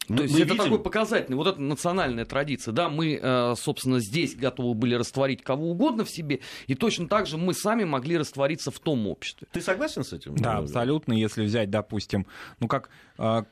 Мы, 0.07 0.17
То 0.17 0.23
есть 0.23 0.35
мы 0.35 0.39
это 0.39 0.53
видим... 0.53 0.63
такой 0.63 0.79
показательный, 0.79 1.35
вот 1.35 1.47
это 1.47 1.61
национальная 1.61 2.25
традиция, 2.25 2.71
да, 2.71 2.89
мы, 2.89 3.19
э, 3.21 3.55
собственно, 3.57 3.99
здесь 3.99 4.35
готовы 4.35 4.73
были 4.73 4.95
растворить 4.95 5.43
кого 5.43 5.69
угодно 5.69 6.05
в 6.05 6.09
себе, 6.09 6.39
и 6.67 6.75
точно 6.75 7.09
так 7.09 7.27
же 7.27 7.37
мы 7.37 7.53
сами 7.53 7.83
могли 7.83 8.17
раствориться 8.17 8.71
в 8.71 8.79
том 8.79 9.05
обществе. 9.07 9.49
Ты 9.51 9.59
согласен 9.59 10.05
с 10.05 10.13
этим? 10.13 10.35
Да, 10.35 10.59
абсолютно, 10.59 11.11
если 11.11 11.43
взять, 11.43 11.69
допустим, 11.69 12.25
ну 12.61 12.69
как 12.69 12.89
э, 13.17 13.43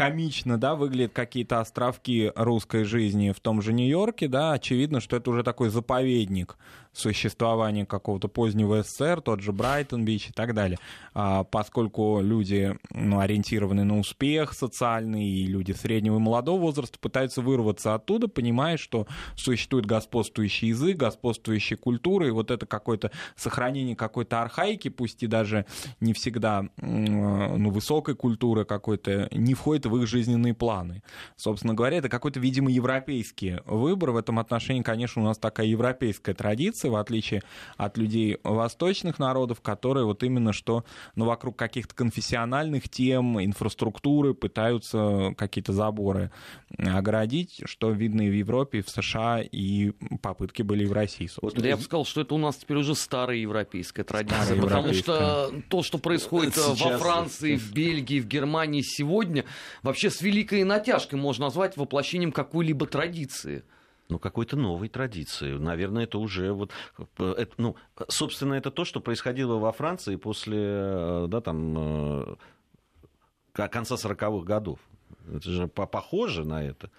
комично, 0.00 0.56
да, 0.56 0.76
выглядят 0.76 1.12
какие-то 1.12 1.60
островки 1.60 2.32
русской 2.34 2.84
жизни 2.84 3.32
в 3.32 3.40
том 3.40 3.60
же 3.60 3.74
Нью-Йорке, 3.74 4.28
да, 4.28 4.52
очевидно, 4.52 4.98
что 4.98 5.16
это 5.16 5.28
уже 5.28 5.42
такой 5.42 5.68
заповедник 5.68 6.56
существования 6.92 7.86
какого-то 7.86 8.28
позднего 8.28 8.82
СССР, 8.82 9.20
тот 9.20 9.40
же 9.40 9.52
Брайтон-Бич 9.52 10.30
и 10.30 10.32
так 10.32 10.54
далее. 10.54 10.78
А, 11.14 11.44
поскольку 11.44 12.20
люди 12.20 12.76
ну, 12.90 13.20
ориентированы 13.20 13.84
на 13.84 13.98
успех 13.98 14.54
социальный, 14.54 15.24
и 15.24 15.46
люди 15.46 15.72
среднего 15.72 16.16
и 16.16 16.20
молодого 16.20 16.60
возраста 16.60 16.98
пытаются 16.98 17.42
вырваться 17.42 17.94
оттуда, 17.94 18.26
понимая, 18.26 18.76
что 18.76 19.06
существует 19.36 19.86
господствующий 19.86 20.68
язык, 20.68 20.96
господствующая 20.96 21.76
культура, 21.76 22.26
и 22.26 22.30
вот 22.30 22.50
это 22.50 22.66
какое-то 22.66 23.12
сохранение 23.36 23.94
какой-то 23.94 24.42
архаики, 24.42 24.88
пусть 24.88 25.22
и 25.22 25.26
даже 25.26 25.66
не 26.00 26.12
всегда 26.12 26.64
ну, 26.78 27.70
высокой 27.70 28.16
культуры 28.16 28.64
какой-то, 28.64 29.28
не 29.30 29.54
входит 29.54 29.86
в 29.90 29.96
их 29.96 30.08
жизненные 30.08 30.54
планы. 30.54 31.02
Собственно 31.36 31.74
говоря, 31.74 31.98
это 31.98 32.08
какой-то, 32.08 32.40
видимо, 32.40 32.70
европейский 32.70 33.58
выбор. 33.66 34.12
В 34.12 34.16
этом 34.16 34.38
отношении, 34.38 34.82
конечно, 34.82 35.22
у 35.22 35.24
нас 35.24 35.38
такая 35.38 35.66
европейская 35.66 36.34
традиция, 36.34 36.90
в 36.90 36.96
отличие 36.96 37.42
от 37.76 37.98
людей 37.98 38.38
восточных 38.44 39.18
народов, 39.18 39.60
которые 39.60 40.06
вот 40.06 40.22
именно 40.22 40.52
что 40.52 40.84
ну, 41.14 41.24
вокруг 41.26 41.56
каких-то 41.56 41.94
конфессиональных 41.94 42.88
тем, 42.88 43.42
инфраструктуры 43.42 44.34
пытаются 44.34 45.34
какие-то 45.36 45.72
заборы 45.72 46.30
оградить, 46.78 47.60
что 47.64 47.90
видно 47.90 48.22
и 48.22 48.30
в 48.30 48.34
Европе, 48.34 48.78
и 48.78 48.82
в 48.82 48.88
США, 48.88 49.40
и 49.40 49.90
попытки 50.22 50.62
были 50.62 50.84
и 50.84 50.86
в 50.86 50.92
России. 50.92 51.28
Вот 51.42 51.58
я 51.64 51.76
бы 51.76 51.82
сказал, 51.82 52.04
что 52.04 52.20
это 52.20 52.34
у 52.34 52.38
нас 52.38 52.56
теперь 52.56 52.78
уже 52.78 52.94
старая 52.94 53.36
европейская 53.36 54.04
традиция, 54.04 54.44
старая 54.44 54.62
потому 54.62 54.88
европейская. 54.88 55.48
что 55.48 55.62
то, 55.68 55.82
что 55.82 55.98
происходит 55.98 56.54
Сейчас... 56.54 56.80
во 56.80 56.98
Франции, 56.98 57.56
в 57.56 57.72
Бельгии, 57.72 58.20
в 58.20 58.26
Германии 58.26 58.82
сегодня, 58.82 59.44
вообще 59.82 60.10
с 60.10 60.20
великой 60.20 60.64
натяжкой 60.64 61.18
можно 61.18 61.46
назвать 61.46 61.76
воплощением 61.76 62.32
какой-либо 62.32 62.86
традиции 62.86 63.64
ну, 64.10 64.18
какой-то 64.18 64.56
новой 64.56 64.88
традиции. 64.88 65.52
Наверное, 65.56 66.04
это 66.04 66.18
уже 66.18 66.52
вот, 66.52 66.72
это, 67.18 67.52
ну, 67.56 67.76
собственно, 68.08 68.54
это 68.54 68.70
то, 68.70 68.84
что 68.84 69.00
происходило 69.00 69.54
во 69.54 69.72
Франции 69.72 70.16
после, 70.16 70.58
э, 70.60 71.26
да, 71.28 71.40
там, 71.40 72.34
э, 73.52 73.68
конца 73.68 73.94
40-х 73.94 74.44
годов. 74.44 74.80
Это 75.32 75.48
же 75.48 75.68
похоже 75.68 76.44
на 76.44 76.62
это. 76.64 76.90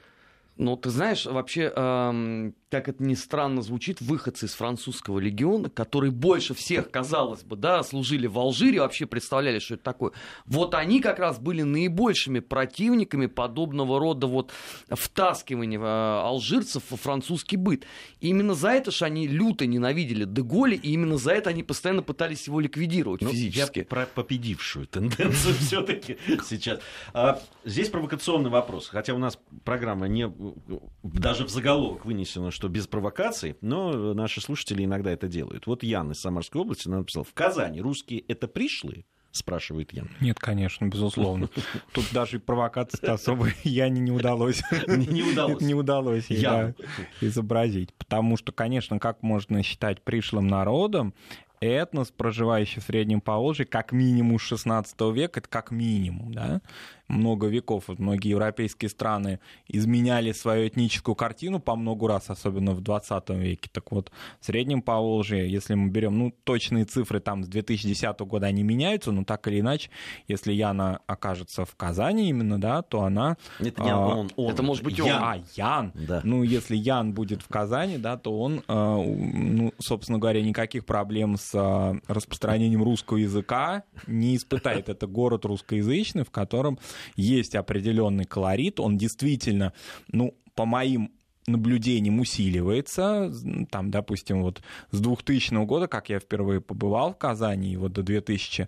Ну, 0.62 0.77
ты 0.77 0.91
знаешь, 0.91 1.25
вообще, 1.25 1.74
эм, 1.75 2.53
как 2.70 2.88
это 2.88 3.03
ни 3.03 3.15
странно 3.15 3.63
звучит, 3.63 4.00
выходцы 4.00 4.46
из 4.46 4.53
французского 4.53 5.18
легиона, 5.18 5.72
которые 5.72 6.12
больше 6.12 6.53
всех, 6.53 6.91
казалось 6.91 7.41
бы, 7.41 7.56
да, 7.56 7.82
служили 7.82 8.27
в 8.27 8.38
Алжире, 8.38 8.82
вообще 8.82 9.08
представляли, 9.08 9.58
что 9.58 9.74
это 9.74 9.84
такое, 9.84 10.12
вот 10.46 10.75
они 10.75 11.01
как 11.01 11.18
раз 11.18 11.39
были 11.39 11.63
наибольшими 11.63 12.41
противниками 12.41 13.25
подобного 13.25 14.00
рода 14.00 14.27
вот 14.27 14.51
втаскивания 14.88 15.80
э, 15.80 15.84
алжирцев 15.84 16.84
во 16.91 16.98
французский 16.98 17.58
быт. 17.58 17.86
И 18.20 18.27
именно 18.27 18.53
за 18.53 18.70
это 18.70 18.91
же 18.91 19.06
они 19.06 19.27
люто 19.27 19.65
ненавидели 19.65 20.25
Деголи, 20.25 20.75
и 20.75 20.91
именно 20.91 21.18
за 21.18 21.32
это 21.32 21.50
они 21.50 21.63
постоянно 21.63 22.03
пытались 22.03 22.46
его 22.46 22.60
ликвидировать 22.60 23.22
ну, 23.22 23.30
физически. 23.30 23.80
Я 23.80 23.86
про 23.89 24.06
победившую 24.06 24.86
тенденцию 24.86 25.56
все-таки 25.60 26.18
сейчас. 26.46 26.82
А, 27.13 27.41
здесь 27.65 27.89
провокационный 27.89 28.51
вопрос, 28.51 28.89
хотя 28.89 29.15
у 29.15 29.18
нас 29.18 29.39
программа 29.65 30.08
не 30.08 30.32
даже 31.03 31.46
в 31.46 31.50
заголовок 31.50 32.05
вынесено, 32.05 32.51
что 32.51 32.70
без 32.70 32.88
провокаций, 32.88 33.55
но 33.62 34.13
наши 34.13 34.41
слушатели 34.41 34.84
иногда 34.84 35.12
это 35.12 35.27
делают. 35.27 35.67
Вот 35.67 35.84
Ян 35.84 36.12
из 36.12 36.20
Самарской 36.20 36.62
области 36.62 36.88
написал, 36.88 37.24
в 37.24 37.34
Казани 37.34 37.81
русские 37.81 38.22
это 38.22 38.48
пришлые? 38.48 39.05
спрашивает 39.31 39.93
Ян. 39.93 40.10
Нет, 40.20 40.39
конечно, 40.39 40.86
безусловно. 40.86 41.50
Тут 41.93 42.05
даже 42.12 42.39
провокации 42.39 43.08
особо 43.08 43.48
Яне 43.63 44.01
не 44.01 44.12
удалось. 44.12 44.62
Не 44.88 45.24
удалось. 45.24 45.62
Не 45.62 45.74
удалось 45.74 46.29
изобразить. 47.22 47.93
Потому 47.93 48.38
что, 48.38 48.51
конечно, 48.51 49.00
как 49.00 49.24
можно 49.24 49.63
считать 49.63 50.01
пришлым 50.01 50.48
народом 50.48 51.13
этнос, 51.62 52.12
проживающий 52.12 52.81
в 52.81 52.86
Среднем 52.86 53.22
Поволжье, 53.22 53.65
как 53.65 53.91
минимум 53.91 54.39
с 54.39 54.41
16 54.41 55.00
века, 55.13 55.39
это 55.39 55.48
как 55.48 55.72
минимум, 55.72 56.34
да, 56.34 56.62
много 57.12 57.48
веков. 57.48 57.86
Вот 57.88 58.00
многие 58.00 58.30
европейские 58.30 58.89
страны 58.89 59.39
изменяли 59.68 60.32
свою 60.32 60.68
этническую 60.68 61.15
картину 61.15 61.60
по 61.60 61.75
много 61.75 62.08
раз, 62.08 62.30
особенно 62.30 62.72
в 62.74 62.82
20 62.82 63.30
веке. 63.32 63.70
Так 63.72 63.91
вот, 63.91 64.12
в 64.39 64.46
Среднем 64.46 64.82
Поволжье, 64.82 65.50
если 65.50 65.75
мы 65.75 65.89
берем, 65.89 66.18
ну, 66.18 66.34
точные 66.44 66.86
цифры 66.86 67.20
там 67.20 67.44
с 67.44 67.48
2010 67.48 68.20
года, 68.22 68.48
они 68.48 68.63
меняются, 68.63 69.12
но 69.12 69.24
так 69.24 69.48
или 69.48 69.60
иначе, 69.60 69.89
если 70.27 70.53
Яна 70.53 71.01
окажется 71.08 71.65
в 71.65 71.75
Казани 71.75 72.30
именно, 72.30 72.60
да, 72.60 72.82
то 72.82 73.03
она... 73.03 73.38
Это 73.60 73.84
не 73.84 73.89
а, 73.89 73.98
он, 73.98 74.32
он. 74.36 74.51
Это 74.51 74.63
может 74.63 74.84
быть 74.84 75.00
он. 75.00 75.08
Ян. 75.08 75.24
А, 75.24 75.38
Ян. 75.56 75.91
Да. 75.94 76.22
Ну, 76.24 76.44
если 76.44 76.75
Ян 76.75 77.13
будет 77.13 77.41
в 77.41 77.48
Казани, 77.48 77.98
да, 77.98 78.18
то 78.18 78.39
он, 78.39 78.63
а, 78.68 78.98
ну, 78.98 79.74
собственно 79.80 80.18
говоря, 80.18 80.41
никаких 80.41 80.86
проблем 80.86 81.38
с 81.38 81.51
а, 81.53 81.96
распространением 82.08 82.84
русского 82.84 83.18
языка 83.18 83.84
не 84.08 84.36
испытает. 84.36 84.89
Это 84.89 85.08
город 85.08 85.46
русскоязычный, 85.46 86.24
в 86.24 86.32
котором 86.32 86.80
есть 87.15 87.55
определенный 87.55 88.25
колорит, 88.25 88.79
он 88.79 88.98
действительно, 88.98 89.74
ну, 90.08 90.36
по 90.55 90.65
моим 90.65 91.12
наблюдением 91.48 92.20
усиливается. 92.20 93.31
Там, 93.70 93.91
допустим, 93.91 94.41
вот 94.41 94.62
с 94.91 95.00
2000 95.00 95.65
года, 95.65 95.88
как 95.88 96.10
я 96.10 96.20
впервые 96.20 96.62
побывал 96.62 97.13
в 97.13 97.17
Казани, 97.17 97.74
и 97.74 97.77
вот 97.77 97.93
до 97.93 98.03
2000 98.03 98.67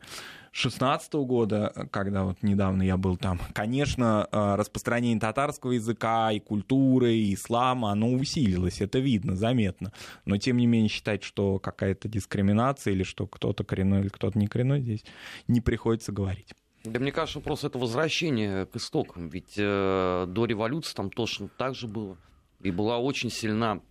2016 0.54 1.14
года, 1.14 1.74
когда 1.90 2.26
вот 2.26 2.44
недавно 2.44 2.84
я 2.84 2.96
был 2.96 3.18
там, 3.18 3.40
конечно, 3.54 4.28
э, 4.32 4.56
распространение 4.56 5.20
татарского 5.20 5.72
языка 5.72 6.32
и 6.32 6.40
культуры, 6.40 7.16
и 7.16 7.34
ислама, 7.34 7.92
оно 7.92 8.12
усилилось, 8.12 8.80
это 8.80 9.00
видно, 9.00 9.36
заметно. 9.36 9.92
Но, 10.26 10.38
тем 10.38 10.58
не 10.58 10.68
менее, 10.68 10.90
считать, 10.90 11.24
что 11.24 11.58
какая-то 11.58 12.08
дискриминация 12.08 12.94
или 12.94 13.02
что 13.02 13.26
кто-то 13.26 13.64
коренной 13.64 14.02
или 14.02 14.10
кто-то 14.10 14.38
не 14.38 14.46
коренной 14.46 14.82
здесь 14.82 15.04
не 15.48 15.60
приходится 15.60 16.12
говорить. 16.12 16.54
Да 16.84 17.00
мне 17.00 17.12
кажется, 17.12 17.40
просто 17.40 17.68
это 17.68 17.80
возвращение 17.80 18.66
к 18.66 18.76
истокам. 18.76 19.30
Ведь 19.30 19.54
э, 19.58 20.26
до 20.28 20.46
революции 20.46 20.94
там 20.94 21.10
точно 21.10 21.48
так 21.48 21.76
же 21.76 21.88
было. 21.88 22.18
И 22.60 22.72
была 22.72 23.00
очень 23.00 23.30
сильна 23.30 23.82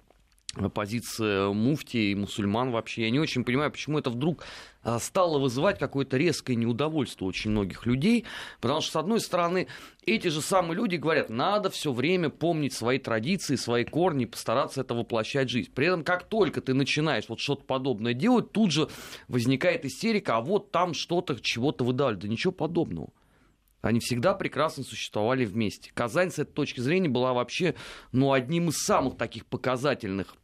позиция 0.75 1.50
муфти 1.50 1.97
и 1.97 2.14
мусульман 2.14 2.71
вообще. 2.71 3.02
Я 3.02 3.11
не 3.11 3.18
очень 3.18 3.44
понимаю, 3.44 3.71
почему 3.71 3.99
это 3.99 4.11
вдруг 4.11 4.44
а, 4.82 4.99
стало 4.99 5.38
вызывать 5.38 5.78
какое-то 5.78 6.16
резкое 6.18 6.56
неудовольствие 6.56 7.26
очень 7.26 7.50
многих 7.50 7.87
людей, 7.87 8.26
потому 8.61 8.82
что, 8.82 8.92
с 8.92 8.97
одной 8.97 9.21
стороны, 9.21 9.68
эти 10.04 10.28
же 10.28 10.42
самые 10.42 10.76
люди 10.76 10.97
говорят, 10.97 11.30
надо 11.30 11.71
все 11.71 11.92
время 11.92 12.28
помнить 12.28 12.75
свои 12.75 12.99
традиции, 12.99 13.56
свои 13.56 13.85
корни, 13.85 14.26
постараться 14.26 14.82
это 14.82 14.94
воплощать 14.94 15.49
в 15.49 15.52
жизнь. 15.52 15.71
При 15.75 15.87
этом, 15.87 16.04
как 16.04 16.25
только 16.25 16.61
ты 16.61 16.75
начинаешь 16.75 17.28
вот 17.28 17.40
что-то 17.40 17.64
подобное 17.64 18.12
делать, 18.12 18.52
тут 18.52 18.73
же 18.73 18.88
возникает 19.28 19.87
истерика, 19.87 20.37
а 20.37 20.40
вот 20.42 20.71
там 20.71 20.92
что-то, 20.92 21.40
чего-то 21.40 21.85
выдали. 21.85 22.16
Да 22.16 22.28
ничего 22.28 22.52
подобного. 22.52 23.09
Они 23.80 23.99
всегда 23.99 24.35
прекрасно 24.35 24.85
существовали 24.85 25.44
вместе. 25.44 25.90
Казань 25.92 26.30
с 26.30 26.38
этой 26.38 26.52
точки 26.52 26.80
зрения 26.80 27.09
была 27.09 27.32
вообще 27.32 27.75
ну, 28.12 28.32
одним 28.32 28.68
из 28.68 28.76
самых 28.76 29.16
таких 29.16 29.44
показательных 29.47 30.37
Э, 30.37 30.41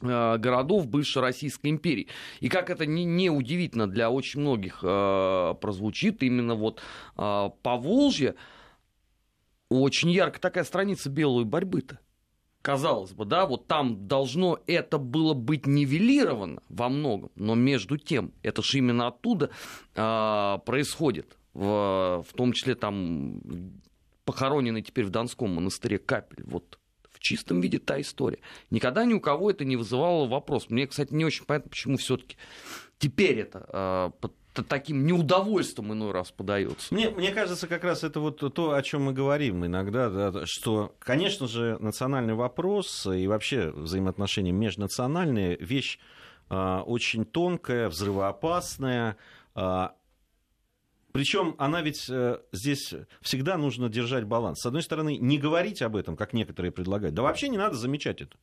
городов 0.00 0.86
бывшей 0.86 1.22
Российской 1.22 1.68
империи. 1.68 2.08
И 2.40 2.48
как 2.48 2.70
это 2.70 2.86
не, 2.86 3.04
не 3.04 3.30
удивительно 3.30 3.86
для 3.86 4.10
очень 4.10 4.40
многих 4.40 4.80
э, 4.82 5.54
прозвучит, 5.60 6.22
именно 6.22 6.54
вот 6.54 6.80
э, 7.16 7.50
Волжье 7.64 8.34
очень 9.68 10.10
ярко 10.10 10.40
такая 10.40 10.64
страница 10.64 11.10
белой 11.10 11.44
борьбы-то. 11.44 11.98
Казалось 12.62 13.12
бы, 13.12 13.24
да, 13.24 13.46
вот 13.46 13.68
там 13.68 14.06
должно 14.06 14.58
это 14.66 14.98
было 14.98 15.32
быть 15.32 15.66
нивелировано 15.66 16.62
во 16.68 16.90
многом, 16.90 17.30
но 17.34 17.54
между 17.54 17.96
тем, 17.96 18.32
это 18.42 18.62
же 18.62 18.78
именно 18.78 19.06
оттуда 19.06 19.50
э, 19.94 20.58
происходит, 20.66 21.38
в, 21.54 22.24
в 22.28 22.32
том 22.34 22.52
числе 22.52 22.74
там 22.74 23.40
похороненный 24.24 24.82
теперь 24.82 25.06
в 25.06 25.10
Донском 25.10 25.54
монастыре 25.54 25.98
Капель, 25.98 26.44
вот 26.44 26.79
чистом 27.20 27.60
виде 27.60 27.78
та 27.78 28.00
история. 28.00 28.38
Никогда 28.70 29.04
ни 29.04 29.14
у 29.14 29.20
кого 29.20 29.50
это 29.50 29.64
не 29.64 29.76
вызывало 29.76 30.26
вопрос. 30.26 30.68
Мне, 30.68 30.86
кстати, 30.86 31.14
не 31.14 31.24
очень 31.24 31.44
понятно, 31.44 31.70
почему 31.70 31.96
все-таки 31.96 32.36
теперь 32.98 33.38
это 33.38 34.12
под 34.20 34.32
таким 34.68 35.06
неудовольствием 35.06 35.92
иной 35.92 36.12
раз 36.12 36.30
подается. 36.30 36.92
Мне, 36.92 37.10
мне 37.10 37.30
кажется, 37.30 37.66
как 37.66 37.84
раз 37.84 38.04
это 38.04 38.20
вот 38.20 38.38
то, 38.54 38.74
о 38.74 38.82
чем 38.82 39.04
мы 39.04 39.12
говорим 39.12 39.64
иногда, 39.64 40.10
да, 40.10 40.46
что, 40.46 40.94
конечно 40.98 41.46
же, 41.46 41.78
национальный 41.80 42.34
вопрос 42.34 43.06
и 43.06 43.26
вообще 43.26 43.70
взаимоотношения 43.70 44.52
межнациональные 44.52 45.56
вещь 45.56 45.98
э, 46.50 46.82
очень 46.84 47.24
тонкая, 47.24 47.88
взрывоопасная, 47.88 49.16
э, 49.54 49.88
причем 51.12 51.54
она 51.58 51.82
ведь 51.82 52.08
э, 52.08 52.38
здесь 52.52 52.94
всегда 53.20 53.56
нужно 53.56 53.88
держать 53.88 54.24
баланс. 54.24 54.60
С 54.60 54.66
одной 54.66 54.82
стороны, 54.82 55.16
не 55.16 55.38
говорить 55.38 55.82
об 55.82 55.96
этом, 55.96 56.16
как 56.16 56.32
некоторые 56.32 56.72
предлагают. 56.72 57.14
Да 57.14 57.22
вообще 57.22 57.48
не 57.48 57.58
надо 57.58 57.76
замечать 57.76 58.20
это. 58.20 58.36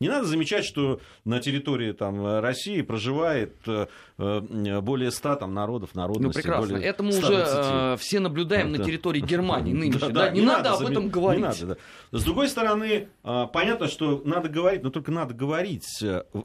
Не 0.00 0.08
надо 0.08 0.26
замечать, 0.26 0.64
что 0.64 1.00
на 1.24 1.40
территории 1.40 1.92
там, 1.92 2.38
России 2.40 2.82
проживает 2.82 3.56
э, 3.66 3.86
э, 4.18 4.80
более 4.80 5.10
ста 5.10 5.34
там, 5.34 5.54
народов, 5.54 5.94
народностей. 5.94 6.40
Ну, 6.40 6.42
прекрасно. 6.42 6.76
Это 6.76 7.02
мы 7.02 7.18
уже 7.18 7.44
э, 7.46 7.96
все 7.98 8.20
наблюдаем 8.20 8.72
да. 8.72 8.78
на 8.78 8.84
территории 8.84 9.20
Германии 9.20 9.72
нынче. 9.74 9.98
Да, 9.98 10.08
да, 10.08 10.30
не, 10.30 10.40
не 10.40 10.46
надо, 10.46 10.70
надо 10.70 10.84
об 10.84 10.90
этом 10.90 11.08
говорить. 11.08 11.42
Не 11.42 11.48
надо, 11.48 11.78
да. 12.12 12.18
С 12.18 12.22
другой 12.22 12.48
стороны, 12.48 13.08
понятно, 13.22 13.88
что 13.88 14.22
надо 14.24 14.48
говорить, 14.48 14.84
но 14.84 14.90
только 14.90 15.10
надо 15.10 15.34
говорить 15.34 15.86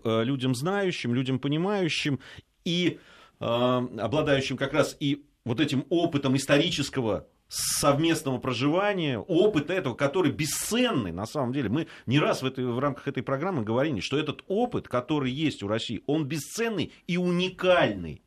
людям 0.03 0.56
знающим, 0.56 1.13
людям 1.13 1.38
понимающим 1.38 2.20
и 2.65 3.00
обладающим 3.39 4.58
как 4.58 4.74
раз 4.74 4.96
и 5.00 5.25
вот 5.46 5.60
этим 5.60 5.86
опытом 5.90 6.36
исторического 6.36 7.27
совместного 7.48 8.40
проживания, 8.40 9.20
опыт 9.20 9.70
этого, 9.70 9.94
который 9.94 10.32
бесценный 10.32 11.12
на 11.12 11.25
самом 11.25 11.53
деле. 11.53 11.70
Мы 11.70 11.88
не 12.06 12.20
раз 12.20 12.42
в, 12.42 12.46
этой, 12.46 12.66
в 12.66 12.79
рамках 12.79 13.08
этой 13.08 13.22
программы 13.22 13.64
говорили, 13.64 14.00
что 14.00 14.18
этот 14.18 14.44
опыт, 14.48 14.88
который 14.88 15.32
есть 15.32 15.62
у 15.62 15.68
России, 15.68 16.03
он 16.08 16.25
бесценный 16.25 16.92
и 17.06 17.18
уникальный. 17.18 18.24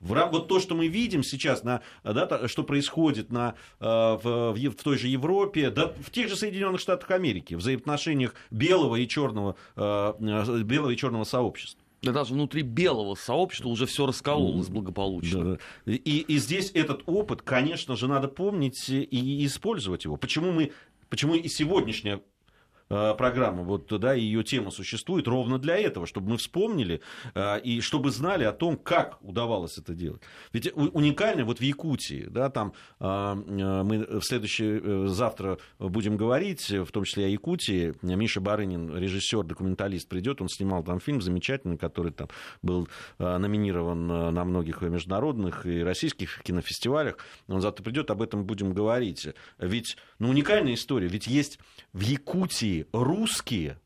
В, 0.00 0.12
вот 0.30 0.48
то, 0.48 0.60
что 0.60 0.74
мы 0.74 0.88
видим 0.88 1.22
сейчас, 1.22 1.62
на, 1.62 1.80
да, 2.02 2.46
что 2.46 2.62
происходит 2.62 3.32
на, 3.32 3.54
э, 3.80 3.86
в, 3.86 4.52
в, 4.52 4.74
той 4.74 4.98
же 4.98 5.08
Европе, 5.08 5.70
да, 5.70 5.94
в 5.98 6.10
тех 6.10 6.28
же 6.28 6.36
Соединенных 6.36 6.80
Штатах 6.80 7.10
Америки, 7.12 7.54
в 7.54 7.58
взаимоотношениях 7.58 8.34
белого 8.50 8.96
и 8.96 9.08
черного, 9.08 9.56
э, 9.76 10.12
э, 10.20 10.62
белого 10.62 10.90
и 10.90 10.96
черного 10.96 11.24
сообщества. 11.24 11.83
Да 12.04 12.12
даже 12.12 12.34
внутри 12.34 12.62
белого 12.62 13.14
сообщества 13.14 13.68
уже 13.68 13.86
все 13.86 14.06
раскололось 14.06 14.68
благополучно. 14.68 15.58
Да. 15.86 15.92
И, 15.92 16.20
и 16.20 16.38
здесь 16.38 16.70
этот 16.74 17.02
опыт, 17.06 17.42
конечно 17.42 17.96
же, 17.96 18.08
надо 18.08 18.28
помнить 18.28 18.88
и 18.88 19.46
использовать 19.46 20.04
его. 20.04 20.16
Почему 20.16 20.52
мы 20.52 20.72
Почему 21.14 21.34
и 21.34 21.46
сегодняшняя 21.46 22.22
программа, 22.88 23.62
вот, 23.62 23.88
да, 23.98 24.12
ее 24.14 24.44
тема 24.44 24.70
существует 24.70 25.26
ровно 25.26 25.58
для 25.58 25.76
этого, 25.76 26.06
чтобы 26.06 26.30
мы 26.30 26.36
вспомнили 26.36 27.00
э, 27.34 27.60
и 27.60 27.80
чтобы 27.80 28.10
знали 28.10 28.44
о 28.44 28.52
том, 28.52 28.76
как 28.76 29.18
удавалось 29.22 29.78
это 29.78 29.94
делать. 29.94 30.22
Ведь 30.52 30.70
уникально 30.74 31.44
вот 31.44 31.58
в 31.58 31.62
Якутии, 31.62 32.26
да, 32.28 32.50
там 32.50 32.74
э, 33.00 33.34
мы 33.34 34.20
в 34.20 34.22
следующее, 34.22 35.08
завтра 35.08 35.58
будем 35.78 36.16
говорить, 36.16 36.70
в 36.70 36.90
том 36.92 37.04
числе 37.04 37.26
о 37.26 37.28
Якутии, 37.28 37.94
Миша 38.02 38.40
Барынин, 38.40 38.96
режиссер, 38.96 39.44
документалист, 39.44 40.08
придет, 40.08 40.40
он 40.40 40.48
снимал 40.48 40.82
там 40.82 41.00
фильм 41.00 41.22
замечательный, 41.22 41.78
который 41.78 42.12
там 42.12 42.28
был 42.62 42.88
номинирован 43.18 44.06
на 44.06 44.44
многих 44.44 44.82
международных 44.82 45.66
и 45.66 45.82
российских 45.82 46.42
кинофестивалях, 46.42 47.18
он 47.48 47.60
завтра 47.60 47.82
придет, 47.82 48.10
об 48.10 48.22
этом 48.22 48.44
будем 48.44 48.72
говорить. 48.72 49.28
Ведь, 49.58 49.96
ну, 50.18 50.28
уникальная 50.30 50.74
история, 50.74 51.08
ведь 51.08 51.26
есть 51.26 51.58
в 51.92 52.00
Якутии 52.00 52.73
русские, 52.92 53.78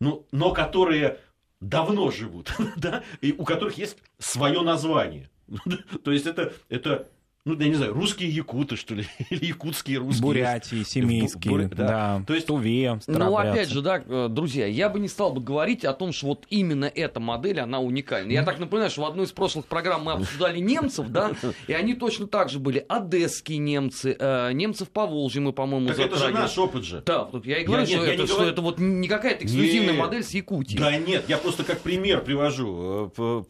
ну, 0.00 0.26
но 0.32 0.52
которые 0.52 1.18
давно 1.60 2.10
живут, 2.10 2.52
да, 2.76 3.02
и 3.20 3.32
у 3.32 3.44
которых 3.44 3.78
есть 3.78 3.96
свое 4.18 4.62
название. 4.62 5.28
То 6.04 6.12
есть 6.12 6.26
это, 6.26 6.52
это 6.68 7.08
ну, 7.48 7.58
я 7.58 7.68
не 7.68 7.74
знаю, 7.74 7.94
русские 7.94 8.28
якуты, 8.28 8.76
что 8.76 8.94
ли, 8.94 9.06
или 9.30 9.46
якутские 9.46 9.98
русские. 9.98 10.22
Бурятии, 10.22 10.82
семейские, 10.82 11.50
Бур... 11.50 11.68
да. 11.68 11.86
да. 11.86 12.22
То 12.26 12.34
есть, 12.34 12.46
Туве, 12.46 13.00
Ну, 13.06 13.36
опять 13.36 13.70
же, 13.70 13.80
да, 13.80 14.02
э, 14.06 14.28
друзья, 14.28 14.66
я 14.66 14.88
бы 14.90 15.00
не 15.00 15.08
стал 15.08 15.32
бы 15.32 15.40
говорить 15.40 15.84
о 15.84 15.94
том, 15.94 16.12
что 16.12 16.26
вот 16.26 16.44
именно 16.50 16.84
эта 16.84 17.20
модель, 17.20 17.60
она 17.60 17.80
уникальна. 17.80 18.30
Я 18.30 18.44
так 18.44 18.58
напоминаю, 18.58 18.90
что 18.90 19.02
в 19.02 19.06
одной 19.06 19.24
из 19.24 19.32
прошлых 19.32 19.64
программ 19.66 20.04
мы 20.04 20.12
обсуждали 20.12 20.58
немцев, 20.58 21.08
да, 21.08 21.32
и 21.66 21.72
они 21.72 21.94
точно 21.94 22.26
так 22.26 22.50
же 22.50 22.58
были 22.58 22.84
одесские 22.86 23.58
немцы, 23.58 24.14
э, 24.18 24.52
немцев 24.52 24.90
по 24.90 25.06
Волжье 25.06 25.40
мы, 25.40 25.52
по-моему, 25.52 25.88
так 25.88 25.98
это 25.98 26.16
же 26.16 26.28
наш 26.30 26.58
опыт 26.58 26.84
же. 26.84 27.02
Да, 27.06 27.24
вот 27.24 27.46
я 27.46 27.58
и 27.58 27.64
говорю, 27.64 27.82
я, 27.82 27.86
что, 27.86 28.06
нет, 28.06 28.14
это, 28.14 28.26
что 28.26 28.34
говорю... 28.36 28.52
это 28.52 28.62
вот 28.62 28.78
не 28.78 29.08
какая-то 29.08 29.44
эксклюзивная 29.46 29.92
нет. 29.92 29.98
модель 29.98 30.22
с 30.22 30.30
Якутии. 30.34 30.76
Да 30.76 30.96
нет, 30.96 31.24
я 31.28 31.38
просто 31.38 31.64
как 31.64 31.80
пример 31.80 32.22
привожу, 32.22 33.10
э, 33.16 33.42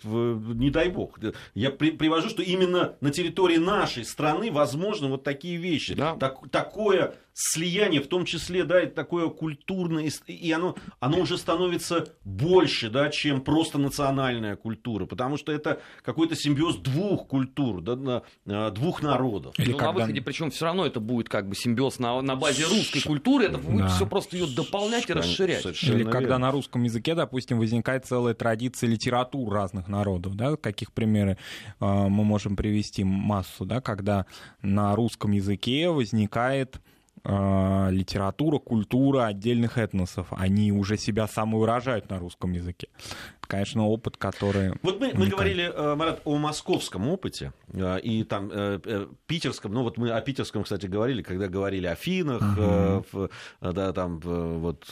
не 0.54 0.70
дай 0.70 0.88
бог, 0.88 1.18
я 1.54 1.70
привожу, 1.70 2.28
что 2.28 2.42
именно 2.42 2.94
на 3.00 3.10
территории 3.10 3.56
нашей 3.56 3.87
страны 3.88 4.50
возможны 4.50 5.08
вот 5.08 5.24
такие 5.24 5.56
вещи. 5.56 5.94
Да. 5.94 6.16
Так, 6.16 6.50
такое 6.50 7.14
слияние, 7.40 8.00
в 8.00 8.08
том 8.08 8.24
числе, 8.24 8.64
да, 8.64 8.84
такое 8.86 9.28
культурное, 9.28 10.10
и 10.26 10.50
оно, 10.50 10.74
оно 10.98 11.20
уже 11.20 11.38
становится 11.38 12.08
больше, 12.24 12.90
да, 12.90 13.10
чем 13.10 13.42
просто 13.42 13.78
национальная 13.78 14.56
культура, 14.56 15.06
потому 15.06 15.36
что 15.36 15.52
это 15.52 15.80
какой-то 16.02 16.34
симбиоз 16.34 16.78
двух 16.78 17.28
культур, 17.28 17.80
да, 17.80 18.22
э, 18.44 18.70
двух 18.72 19.02
народов. 19.02 19.56
Или 19.56 19.70
ну, 19.70 19.78
когда... 19.78 19.92
на 19.92 19.98
выходе, 20.00 20.20
причем 20.20 20.50
все 20.50 20.64
равно 20.64 20.84
это 20.84 20.98
будет 20.98 21.28
как 21.28 21.48
бы 21.48 21.54
симбиоз 21.54 22.00
на, 22.00 22.20
на 22.22 22.34
базе 22.34 22.64
русской 22.64 23.02
культуры, 23.02 23.44
это 23.44 23.58
будет 23.58 23.86
да. 23.86 23.88
все 23.88 24.04
просто 24.04 24.36
ее 24.36 24.52
дополнять 24.52 25.08
и 25.08 25.12
расширять. 25.12 25.62
Совершенно 25.62 25.94
Или 25.94 26.02
когда 26.02 26.20
верно. 26.20 26.38
на 26.38 26.50
русском 26.50 26.82
языке, 26.82 27.14
допустим, 27.14 27.60
возникает 27.60 28.04
целая 28.04 28.34
традиция 28.34 28.88
литератур 28.88 29.52
разных 29.52 29.86
народов, 29.86 30.34
да, 30.34 30.56
каких 30.56 30.92
примеры 30.92 31.38
э, 31.78 31.84
мы 31.84 32.24
можем 32.24 32.56
привести 32.56 33.04
массу, 33.04 33.64
да, 33.64 33.80
когда 33.80 34.26
на 34.60 34.96
русском 34.96 35.30
языке 35.30 35.88
возникает 35.88 36.80
э, 37.28 37.88
литература, 37.90 38.58
культура 38.58 39.26
отдельных 39.26 39.78
этносов. 39.78 40.28
Они 40.30 40.72
уже 40.72 40.96
себя 40.96 41.28
самовыражают 41.28 42.10
на 42.10 42.18
русском 42.18 42.52
языке. 42.52 42.88
Конечно, 43.48 43.86
опыт, 43.86 44.18
который... 44.18 44.74
Вот 44.82 45.00
мы, 45.00 45.12
мы 45.14 45.26
говорили, 45.26 45.72
э, 45.74 45.94
Марат, 45.94 46.20
о 46.24 46.36
московском 46.36 47.08
опыте 47.08 47.54
э, 47.72 47.98
и 48.00 48.22
там 48.24 48.50
э, 48.52 49.06
питерском. 49.26 49.72
Ну 49.72 49.82
вот 49.84 49.96
мы 49.96 50.10
о 50.10 50.20
питерском, 50.20 50.64
кстати, 50.64 50.84
говорили, 50.84 51.22
когда 51.22 51.48
говорили 51.48 51.86
о 51.86 51.94
Финах, 51.94 52.42
угу. 52.42 53.04
в, 53.10 53.30
да, 53.60 53.92
там 53.94 54.20
вот 54.20 54.86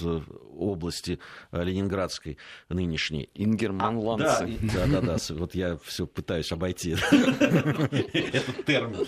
области 0.56 1.18
Ленинградской 1.52 2.38
нынешней. 2.70 3.28
Ингерманландцы. 3.34 4.26
А, 4.26 4.46
да, 4.74 4.86
да, 4.86 5.00
да, 5.00 5.18
да. 5.18 5.34
Вот 5.34 5.54
я 5.54 5.76
все 5.84 6.06
пытаюсь 6.06 6.50
обойти 6.50 6.92
этот 7.12 8.64
термин. 8.64 9.06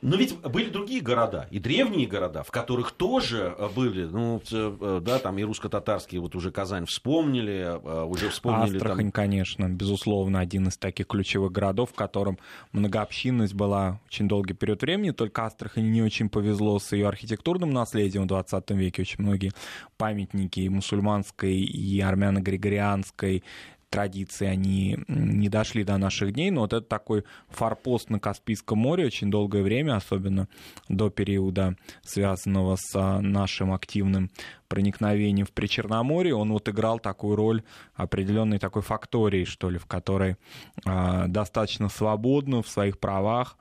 Но 0.00 0.16
ведь 0.16 0.38
были 0.40 0.70
другие 0.70 1.00
города, 1.00 1.48
и 1.50 1.58
древние 1.58 2.06
города, 2.06 2.44
в 2.44 2.52
которых 2.52 2.92
тоже 2.92 3.54
э, 3.58 3.68
были, 3.74 4.04
ну, 4.04 4.40
э, 4.50 5.00
да, 5.02 5.18
там 5.18 5.38
и 5.38 5.42
русско-татарские, 5.42 6.20
вот 6.20 6.36
уже 6.36 6.52
Казань 6.52 6.86
вспомнили, 6.86 7.80
э, 7.82 8.04
уже 8.04 8.28
вспомнили. 8.28 8.76
Астрахань, 8.76 9.06
там... 9.06 9.12
конечно, 9.12 9.68
безусловно, 9.68 10.38
один 10.38 10.68
из 10.68 10.76
таких 10.76 11.08
ключевых 11.08 11.50
городов, 11.50 11.90
в 11.90 11.94
котором 11.94 12.38
многообщинность 12.70 13.54
была 13.54 14.00
очень 14.06 14.28
долгий 14.28 14.54
период 14.54 14.82
времени, 14.82 15.10
только 15.10 15.44
Астрахани 15.44 15.88
не 15.88 16.02
очень 16.02 16.28
повезло 16.28 16.78
с 16.78 16.92
ее 16.92 17.08
архитектурным 17.08 17.70
наследием 17.70 18.24
в 18.24 18.28
20 18.28 18.70
веке, 18.70 19.02
очень 19.02 19.24
многие 19.24 19.50
памятники 19.96 20.60
и 20.60 20.68
мусульманской, 20.68 21.56
и 21.56 22.00
армяно-григорианской, 22.00 23.42
традиции, 23.90 24.46
они 24.46 24.98
не 25.08 25.48
дошли 25.48 25.84
до 25.84 25.96
наших 25.96 26.32
дней, 26.32 26.50
но 26.50 26.62
вот 26.62 26.72
это 26.72 26.86
такой 26.86 27.24
форпост 27.48 28.10
на 28.10 28.20
Каспийском 28.20 28.78
море 28.78 29.06
очень 29.06 29.30
долгое 29.30 29.62
время, 29.62 29.96
особенно 29.96 30.48
до 30.88 31.10
периода, 31.10 31.76
связанного 32.02 32.76
с 32.76 32.94
а, 32.94 33.20
нашим 33.20 33.72
активным 33.72 34.30
проникновением 34.68 35.46
в 35.46 35.52
Причерноморье, 35.52 36.34
он 36.34 36.52
вот 36.52 36.68
играл 36.68 36.98
такую 36.98 37.36
роль 37.36 37.62
определенной 37.94 38.58
такой 38.58 38.82
фактории, 38.82 39.44
что 39.44 39.70
ли, 39.70 39.78
в 39.78 39.86
которой 39.86 40.36
э, 40.84 41.24
достаточно 41.26 41.88
свободно 41.88 42.62
в 42.62 42.68
своих 42.68 42.98
правах 42.98 43.56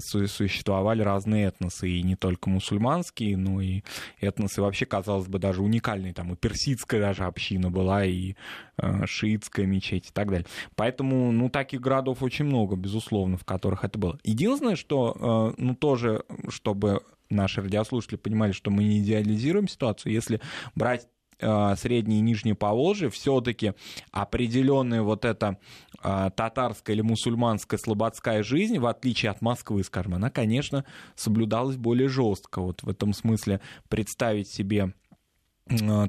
существовали 0.00 1.02
разные 1.02 1.46
этносы, 1.46 1.88
и 1.88 2.02
не 2.02 2.16
только 2.16 2.50
мусульманские, 2.50 3.36
но 3.36 3.60
и 3.60 3.82
этносы 4.20 4.62
вообще, 4.62 4.86
казалось 4.86 5.28
бы, 5.28 5.38
даже 5.38 5.62
уникальные, 5.62 6.14
там 6.14 6.32
и 6.32 6.36
персидская 6.36 7.00
даже 7.00 7.24
община 7.24 7.70
была, 7.70 8.04
и 8.04 8.34
э, 8.78 9.06
шиитская 9.06 9.66
мечеть 9.66 10.08
и 10.08 10.12
так 10.12 10.28
далее. 10.28 10.46
Поэтому, 10.76 11.32
ну, 11.32 11.48
таких 11.48 11.80
городов 11.80 12.22
очень 12.22 12.44
много, 12.44 12.76
безусловно, 12.76 13.36
в 13.36 13.44
которых 13.44 13.84
это 13.84 13.98
было. 13.98 14.18
Единственное, 14.24 14.76
что, 14.76 15.54
э, 15.56 15.60
ну, 15.60 15.74
тоже, 15.74 16.24
чтобы 16.48 17.00
наши 17.28 17.62
радиослушатели 17.62 18.16
понимали, 18.16 18.52
что 18.52 18.70
мы 18.70 18.84
не 18.84 19.00
идеализируем 19.00 19.68
ситуацию, 19.68 20.12
если 20.12 20.40
брать 20.74 21.06
Э, 21.40 21.74
среднее 21.76 22.18
и 22.18 22.22
нижнее 22.22 22.54
Поволжье, 22.54 23.08
все-таки 23.08 23.72
определенная 24.10 25.02
вот 25.02 25.24
эта 25.24 25.58
э, 26.02 26.30
татарская 26.36 26.94
или 26.94 27.02
мусульманская 27.02 27.78
слободская 27.78 28.42
жизнь, 28.42 28.78
в 28.78 28.86
отличие 28.86 29.30
от 29.30 29.40
Москвы, 29.40 29.82
скажем, 29.82 30.14
она, 30.14 30.28
конечно, 30.28 30.84
соблюдалась 31.14 31.76
более 31.76 32.08
жестко. 32.08 32.60
Вот 32.60 32.82
в 32.82 32.88
этом 32.88 33.14
смысле 33.14 33.60
представить 33.88 34.48
себе 34.52 34.92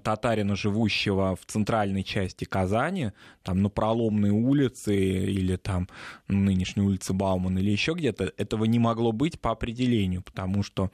татарина, 0.04 0.56
живущего 0.56 1.36
в 1.36 1.46
центральной 1.46 2.04
части 2.04 2.46
Казани, 2.46 3.12
там 3.44 3.62
на 3.62 3.70
проломной 3.70 4.32
улице 4.32 4.96
или 4.96 5.56
там 5.56 5.88
нынешней 6.28 6.82
улице 6.84 7.14
Баумана 7.14 7.60
или 7.60 7.70
еще 7.70 7.94
где-то, 7.94 8.34
этого 8.38 8.66
не 8.66 8.80
могло 8.80 9.12
быть 9.12 9.40
по 9.40 9.52
определению, 9.52 10.24
потому 10.24 10.64
что 10.64 10.90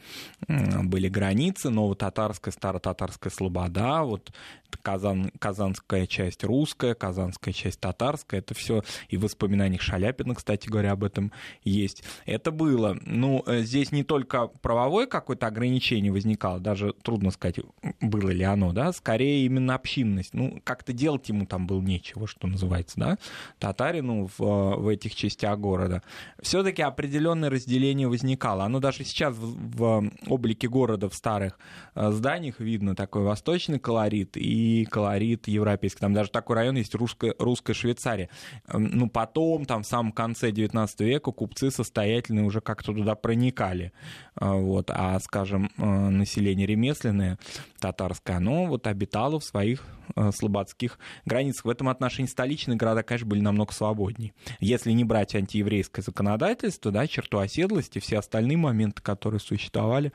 были 0.48 1.08
границы, 1.08 1.70
новотатарская, 1.70 2.52
старотатарская 2.52 3.32
слобода, 3.32 4.04
вот 4.04 4.34
Казан, 4.82 5.32
казанская 5.39 6.06
часть 6.06 6.43
русская, 6.43 6.93
казанская 6.93 7.53
часть 7.53 7.80
татарская, 7.80 8.39
это 8.39 8.53
все 8.53 8.84
и 9.10 9.17
в 9.17 9.21
воспоминаниях 9.21 9.82
Шаляпина, 9.82 10.36
кстати 10.36 10.67
говоря, 10.67 10.91
об 10.91 11.03
этом 11.03 11.32
есть. 11.63 12.03
Это 12.25 12.51
было. 12.51 12.97
Ну, 13.06 13.43
э, 13.45 13.62
здесь 13.62 13.91
не 13.91 14.03
только 14.03 14.47
правовое 14.47 15.08
какое-то 15.08 15.47
ограничение 15.47 16.12
возникало, 16.12 16.60
даже 16.60 16.93
трудно 16.93 17.32
сказать, 17.32 17.60
было 18.01 18.30
ли 18.30 18.43
оно, 18.43 18.73
да, 18.73 18.91
скорее 18.93 19.45
именно 19.45 19.75
общинность. 19.75 20.34
Ну, 20.34 20.62
как-то 20.63 20.93
делать 20.93 21.27
ему 21.30 21.45
там 21.45 21.67
было 21.67 21.82
нечего, 21.82 22.27
что 22.27 22.47
называется, 22.47 22.99
да, 22.99 23.17
татарину 23.60 24.30
в, 24.38 24.39
в 24.39 24.88
этих 24.88 25.15
частях 25.15 25.60
города. 25.60 26.01
Все-таки 26.41 26.82
определенное 26.82 27.49
разделение 27.49 28.08
возникало. 28.08 28.65
Оно 28.65 28.80
даже 28.80 29.03
сейчас 29.03 29.36
в, 29.36 29.77
в 29.77 30.12
облике 30.27 30.67
города 30.67 31.10
в 31.10 31.15
старых 31.15 31.60
э, 31.95 32.12
зданиях 32.12 32.60
видно 32.60 32.95
такой 32.95 33.23
восточный 33.23 33.80
колорит 33.80 34.38
и 34.38 34.57
и 34.58 34.86
колорит 34.86 35.48
европейский. 35.48 36.00
Там 36.00 36.13
даже 36.13 36.32
такой 36.32 36.56
район 36.56 36.78
есть 36.78 36.96
русская, 36.96 37.36
русская 37.38 37.74
Швейцария. 37.74 38.30
Эм, 38.67 38.89
ну, 38.91 39.10
потом, 39.10 39.65
там, 39.65 39.84
в 39.84 39.88
самом 39.88 40.12
конце 40.12 40.52
19 40.52 41.00
века 41.02 41.32
купцы 41.32 41.70
состоятельные 41.70 42.46
уже 42.46 42.62
как-то 42.62 42.93
туда 42.93 43.15
проникали. 43.15 43.91
Э, 44.39 44.54
вот. 44.54 44.89
А, 44.93 45.19
скажем, 45.19 45.71
э, 45.78 45.84
население 45.84 46.67
ремесленное, 46.67 47.38
татарское, 47.80 48.38
оно 48.38 48.65
вот 48.65 48.88
обитало 48.88 49.39
в 49.39 49.43
своих 49.43 49.84
э, 50.15 50.32
слободских 50.32 51.00
границах. 51.26 51.65
В 51.65 51.69
этом 51.69 51.89
отношении 51.89 52.30
столичные 52.30 52.78
города, 52.78 53.04
конечно, 53.04 53.28
были 53.28 53.41
намного 53.41 53.73
свободнее. 53.73 54.34
Если 54.60 54.91
не 54.91 55.04
брать 55.04 55.36
антиеврейское 55.36 56.04
законодательство, 56.04 56.91
да, 56.91 57.08
черту 57.08 57.39
оседлости, 57.39 58.00
все 58.00 58.19
остальные 58.19 58.58
моменты, 58.58 59.02
которые 59.02 59.39
существовали, 59.39 60.12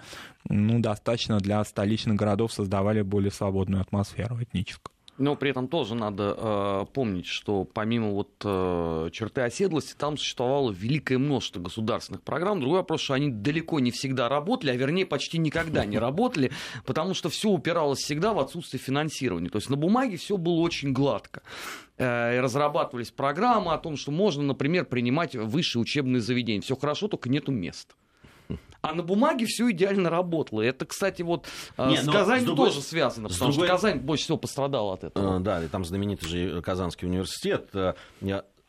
ну, 0.49 0.81
достаточно 0.81 1.39
для 1.39 1.63
столичных 1.65 2.17
городов 2.17 2.53
создавали 2.53 3.03
более 3.03 3.31
свободную 3.31 3.83
атмосферу 3.83 4.43
этническую. 4.43 4.93
Но 5.23 5.37
при 5.37 5.51
этом 5.51 5.69
тоже 5.69 5.95
надо 5.95 6.35
э, 6.37 6.87
помнить, 6.93 7.27
что 7.27 7.63
помимо 7.63 8.11
вот 8.11 8.31
э, 8.45 9.09
черты 9.13 9.43
оседлости, 9.43 9.95
там 9.97 10.19
существовало 10.19 10.73
великое 10.73 11.17
множество 11.19 11.61
государственных 11.61 12.23
программ. 12.23 12.59
Другой 12.59 12.81
вопрос, 12.81 13.03
что 13.03 13.15
они 13.15 13.31
далеко 13.31 13.79
не 13.79 13.93
всегда 13.93 14.29
работали, 14.29 14.73
а 14.73 14.75
вернее 14.75 15.07
почти 15.07 15.39
никогда 15.39 15.85
не 15.85 15.97
работали, 16.01 16.51
потому 16.85 17.15
что 17.15 17.29
все 17.29 17.51
упиралось 17.51 18.01
всегда 18.01 18.33
в 18.33 18.41
отсутствие 18.41 18.81
финансирования. 18.81 19.49
То 19.49 19.59
есть 19.59 19.71
на 19.71 19.77
бумаге 19.77 20.17
все 20.17 20.37
было 20.37 20.59
очень 20.59 20.93
гладко. 20.93 21.43
Э, 21.99 22.41
разрабатывались 22.41 23.13
программы 23.13 23.75
о 23.75 23.79
том, 23.79 23.97
что 23.97 24.11
можно, 24.11 24.43
например, 24.43 24.87
принимать 24.87 25.37
высшие 25.37 25.83
учебные 25.83 26.21
заведения. 26.21 26.63
Все 26.63 26.75
хорошо, 26.75 27.07
только 27.07 27.29
нету 27.29 27.53
мест. 27.53 27.95
А 28.83 28.95
на 28.95 29.05
бумаге 29.05 29.47
все 29.47 29.71
идеально 29.71 30.11
работало. 30.11 30.61
Это, 30.61 30.85
кстати, 30.85 31.23
вот 31.23 31.47
э, 31.77 31.89
Не, 31.89 32.03
с 32.03 32.07
Казанью 32.07 32.47
другой... 32.47 32.69
тоже 32.69 32.83
связано, 32.83 33.29
потому 33.29 33.53
другой... 33.53 33.69
что 33.69 33.77
Казань 33.77 34.01
больше 34.01 34.25
всего 34.25 34.39
пострадала 34.39 34.95
от 34.95 35.05
этого. 35.05 35.37
А, 35.37 35.39
да, 35.39 35.63
и 35.63 35.69
там 35.69 35.85
знаменитый 35.85 36.29
же 36.29 36.63
Казанский 36.63 37.07
университет. 37.07 37.69
Э, 37.75 37.95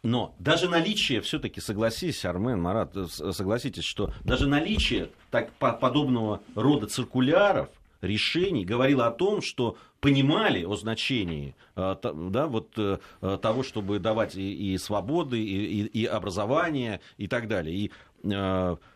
но 0.04 0.36
даже 0.38 0.70
наличие, 0.70 1.22
все-таки 1.22 1.62
согласись, 1.62 2.26
Армен, 2.26 2.62
Марат, 2.62 2.96
согласитесь, 3.10 3.86
что 3.86 4.14
даже 4.24 4.48
наличие 4.48 5.10
так, 5.32 5.52
подобного 5.54 6.42
рода 6.56 6.88
циркуляров, 6.88 7.70
решений 8.02 8.66
говорило 8.66 9.08
о 9.08 9.12
том, 9.12 9.42
что 9.42 9.78
понимали 10.02 10.66
о 10.66 10.76
значении 10.76 11.56
да, 11.76 12.48
вот, 12.48 12.78
того, 13.22 13.64
чтобы 13.64 14.00
давать 14.00 14.36
и, 14.36 14.74
и 14.74 14.78
свободы, 14.78 15.42
и, 15.42 15.84
и, 15.84 16.02
и 16.02 16.06
образование, 16.06 17.00
и 17.18 17.28
так 17.28 17.48
далее. 17.48 17.74
И 17.74 17.92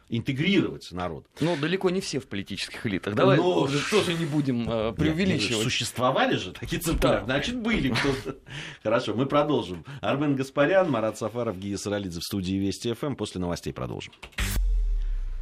интегрировать 0.09 0.91
народ. 0.91 1.25
Но 1.41 1.55
далеко 1.57 1.89
не 1.89 2.01
все 2.01 2.19
в 2.19 2.27
политических 2.27 2.85
элитах. 2.85 3.15
Давай 3.15 3.37
Но... 3.37 3.67
тоже 3.91 4.13
не 4.13 4.25
будем 4.25 4.69
э, 4.69 4.93
преувеличивать. 4.93 5.51
Нет, 5.51 5.63
существовали 5.63 6.37
же 6.37 6.53
такие. 6.53 6.81
Да. 7.01 7.23
Значит, 7.25 7.57
были 7.57 7.89
кто-то. 7.89 8.37
Хорошо, 8.83 9.13
мы 9.13 9.25
продолжим. 9.25 9.83
Армен 10.01 10.35
Гаспарян, 10.35 10.89
Марат 10.89 11.17
Сафаров, 11.17 11.59
Гия 11.59 11.77
Саралидзе 11.77 12.21
в 12.21 12.23
студии 12.23 12.55
Вести 12.55 12.93
ФМ. 12.93 13.15
После 13.15 13.41
новостей 13.41 13.73
продолжим. 13.73 14.13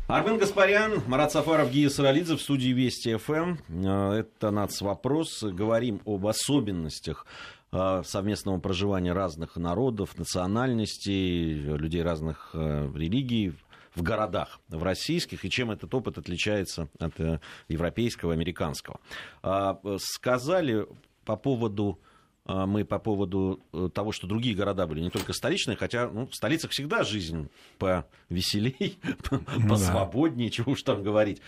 Армен 0.08 0.38
Гаспарян, 0.38 1.02
Марат 1.08 1.32
Сафаров, 1.32 1.71
Гия 1.71 1.89
Саралидзе 1.89 2.36
в 2.36 2.41
студии 2.41 2.69
Вести 2.69 3.15
ФМ. 3.15 3.58
Э, 3.69 4.12
это 4.19 4.52
НАЦ-вопрос. 4.52 5.43
Говорим 5.43 6.02
об 6.06 6.28
особенностях 6.28 7.26
э, 7.71 8.04
совместного 8.06 8.60
проживания 8.60 9.13
разных 9.13 9.56
народов, 9.58 10.17
национальностей, 10.17 11.54
людей 11.54 12.04
разных 12.04 12.52
э, 12.54 12.89
религий 12.95 13.54
в 13.95 14.03
городах, 14.03 14.60
в 14.69 14.84
российских, 14.84 15.45
и 15.45 15.49
чем 15.49 15.71
этот 15.71 15.93
опыт 15.93 16.17
отличается 16.17 16.89
от 16.99 17.19
э, 17.19 17.39
европейского, 17.67 18.34
американского. 18.34 18.99
А, 19.41 19.79
сказали 19.97 20.86
по 21.23 21.36
поводу 21.36 21.99
а, 22.45 22.67
мы 22.67 22.86
по 22.86 22.99
поводу 22.99 23.60
э, 23.73 23.89
того, 23.93 24.12
что 24.12 24.27
другие 24.27 24.55
города 24.55 24.86
были 24.86 24.99
не 24.99 25.10
только 25.10 25.34
столичные, 25.34 25.75
хотя 25.75 26.08
ну, 26.08 26.27
в 26.27 26.36
столицах 26.36 26.71
всегда 26.71 27.03
жизнь 27.03 27.49
повеселей, 27.79 28.99
посвободнее, 29.67 30.51
чего 30.51 30.73
уж 30.73 30.84
там 30.84 31.01
говорить. 31.01 31.41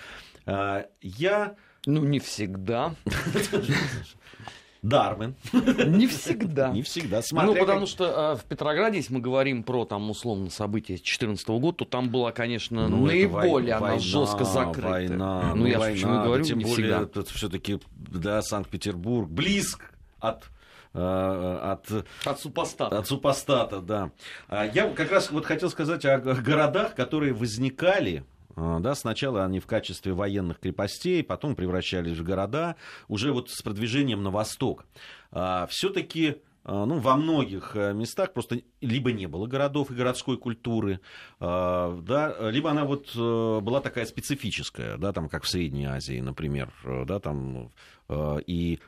А, 0.45 0.87
я... 1.01 1.55
Ну, 1.85 2.03
не 2.03 2.19
всегда. 2.19 2.95
Дарвин. 4.81 5.35
Не 5.53 6.07
всегда. 6.07 6.69
Не 6.69 6.81
всегда. 6.81 7.21
Смотря 7.21 7.47
ну, 7.47 7.55
потому 7.55 7.81
как... 7.81 7.89
что 7.89 8.31
а, 8.31 8.35
в 8.35 8.43
Петрограде, 8.43 8.97
если 8.97 9.13
мы 9.13 9.19
говорим 9.19 9.63
про, 9.63 9.85
там, 9.85 10.09
условно, 10.09 10.49
события 10.49 10.95
2014 10.95 11.47
года, 11.49 11.77
то 11.77 11.85
там 11.85 12.09
была, 12.09 12.31
конечно, 12.31 12.87
ну, 12.87 13.05
наиболее 13.05 13.75
она 13.75 13.87
война, 13.87 13.99
жестко 13.99 14.43
закрыта. 14.45 14.89
Война, 14.89 15.53
ну, 15.55 15.55
ну 15.55 15.65
я 15.65 15.79
война, 15.79 15.95
почему 15.95 16.23
говорю, 16.23 16.43
тем 16.43 16.59
не 16.59 16.65
более, 16.65 17.07
всегда. 17.07 17.23
все-таки, 17.33 17.79
да, 17.95 18.41
Санкт-Петербург 18.41 19.29
близк 19.29 19.91
от 20.19 20.49
а, 20.93 21.73
от, 21.73 22.05
от 22.25 22.39
супостата. 22.39 22.97
От 22.97 23.07
супостата, 23.07 23.81
да. 23.81 24.11
А, 24.47 24.65
я 24.65 24.89
как 24.89 25.11
раз 25.11 25.29
вот 25.31 25.45
хотел 25.45 25.69
сказать 25.69 26.05
о 26.05 26.17
городах, 26.19 26.95
которые 26.95 27.33
возникали 27.33 28.23
да, 28.57 28.95
сначала 28.95 29.45
они 29.45 29.59
в 29.59 29.67
качестве 29.67 30.13
военных 30.13 30.59
крепостей, 30.59 31.23
потом 31.23 31.55
превращались 31.55 32.17
в 32.17 32.23
города, 32.23 32.75
уже 33.07 33.31
вот 33.31 33.49
с 33.49 33.61
продвижением 33.61 34.23
на 34.23 34.31
восток. 34.31 34.85
Все-таки 35.69 36.41
ну, 36.65 36.99
во 36.99 37.15
многих 37.15 37.77
э, 37.77 37.93
местах 37.93 38.33
просто 38.33 38.61
либо 38.81 39.13
не 39.13 39.25
было 39.25 39.47
городов 39.47 39.89
и 39.89 39.93
городской 39.93 40.37
культуры, 40.37 40.99
да, 41.39 42.35
либо 42.49 42.71
она 42.71 42.83
вот 42.83 43.11
э, 43.15 43.59
была 43.61 43.79
такая 43.79 44.05
специфическая, 44.05 44.97
да, 44.97 45.13
там, 45.13 45.29
как 45.29 45.43
в 45.43 45.47
Средней 45.47 45.85
Азии, 45.85 46.19
например, 46.19 46.73
э, 46.83 47.05
да, 47.05 47.21
там 47.21 47.71
Э, 47.96 47.96
и 48.09 48.79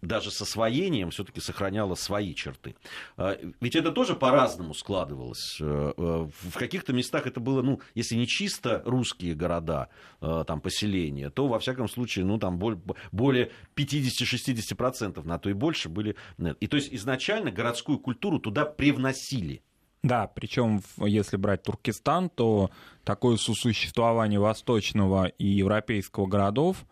даже 0.00 0.30
с 0.30 0.40
освоением 0.40 1.10
все-таки 1.10 1.40
сохраняла 1.40 1.94
свои 1.94 2.34
черты. 2.34 2.76
Э, 3.16 3.36
ведь 3.60 3.76
это 3.76 3.92
тоже 3.92 4.14
по-разному 4.14 4.74
складывалось. 4.74 5.58
Э, 5.60 5.92
в 5.96 6.58
каких-то 6.58 6.92
местах 6.92 7.26
это 7.26 7.40
было, 7.40 7.62
ну, 7.62 7.80
если 7.94 8.14
не 8.14 8.26
чисто 8.26 8.82
русские 8.84 9.34
города, 9.34 9.88
там, 10.20 10.60
поселения, 10.60 11.30
то, 11.30 11.46
во 11.46 11.58
всяком 11.58 11.88
случае, 11.88 12.24
ну, 12.24 12.38
там 12.38 12.58
более 12.58 13.50
50-60%, 13.76 15.22
на 15.24 15.38
то 15.38 15.50
и 15.50 15.52
больше 15.52 15.88
были. 15.88 16.16
И 16.60 16.66
то 16.66 16.76
есть 16.76 16.92
изначально 16.92 17.50
городскую 17.50 17.98
культуру 17.98 18.38
туда 18.38 18.64
привносили. 18.64 19.62
Да, 20.02 20.26
причем 20.26 20.82
если 20.98 21.36
брать 21.36 21.62
Туркестан, 21.62 22.28
то 22.30 22.70
такое 23.04 23.36
сосуществование 23.36 24.38
восточного 24.38 25.26
и 25.26 25.46
европейского 25.46 26.26
городов 26.26 26.84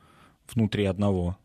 внутри 0.49 0.85
одного 0.85 1.37
Э, 1.37 1.42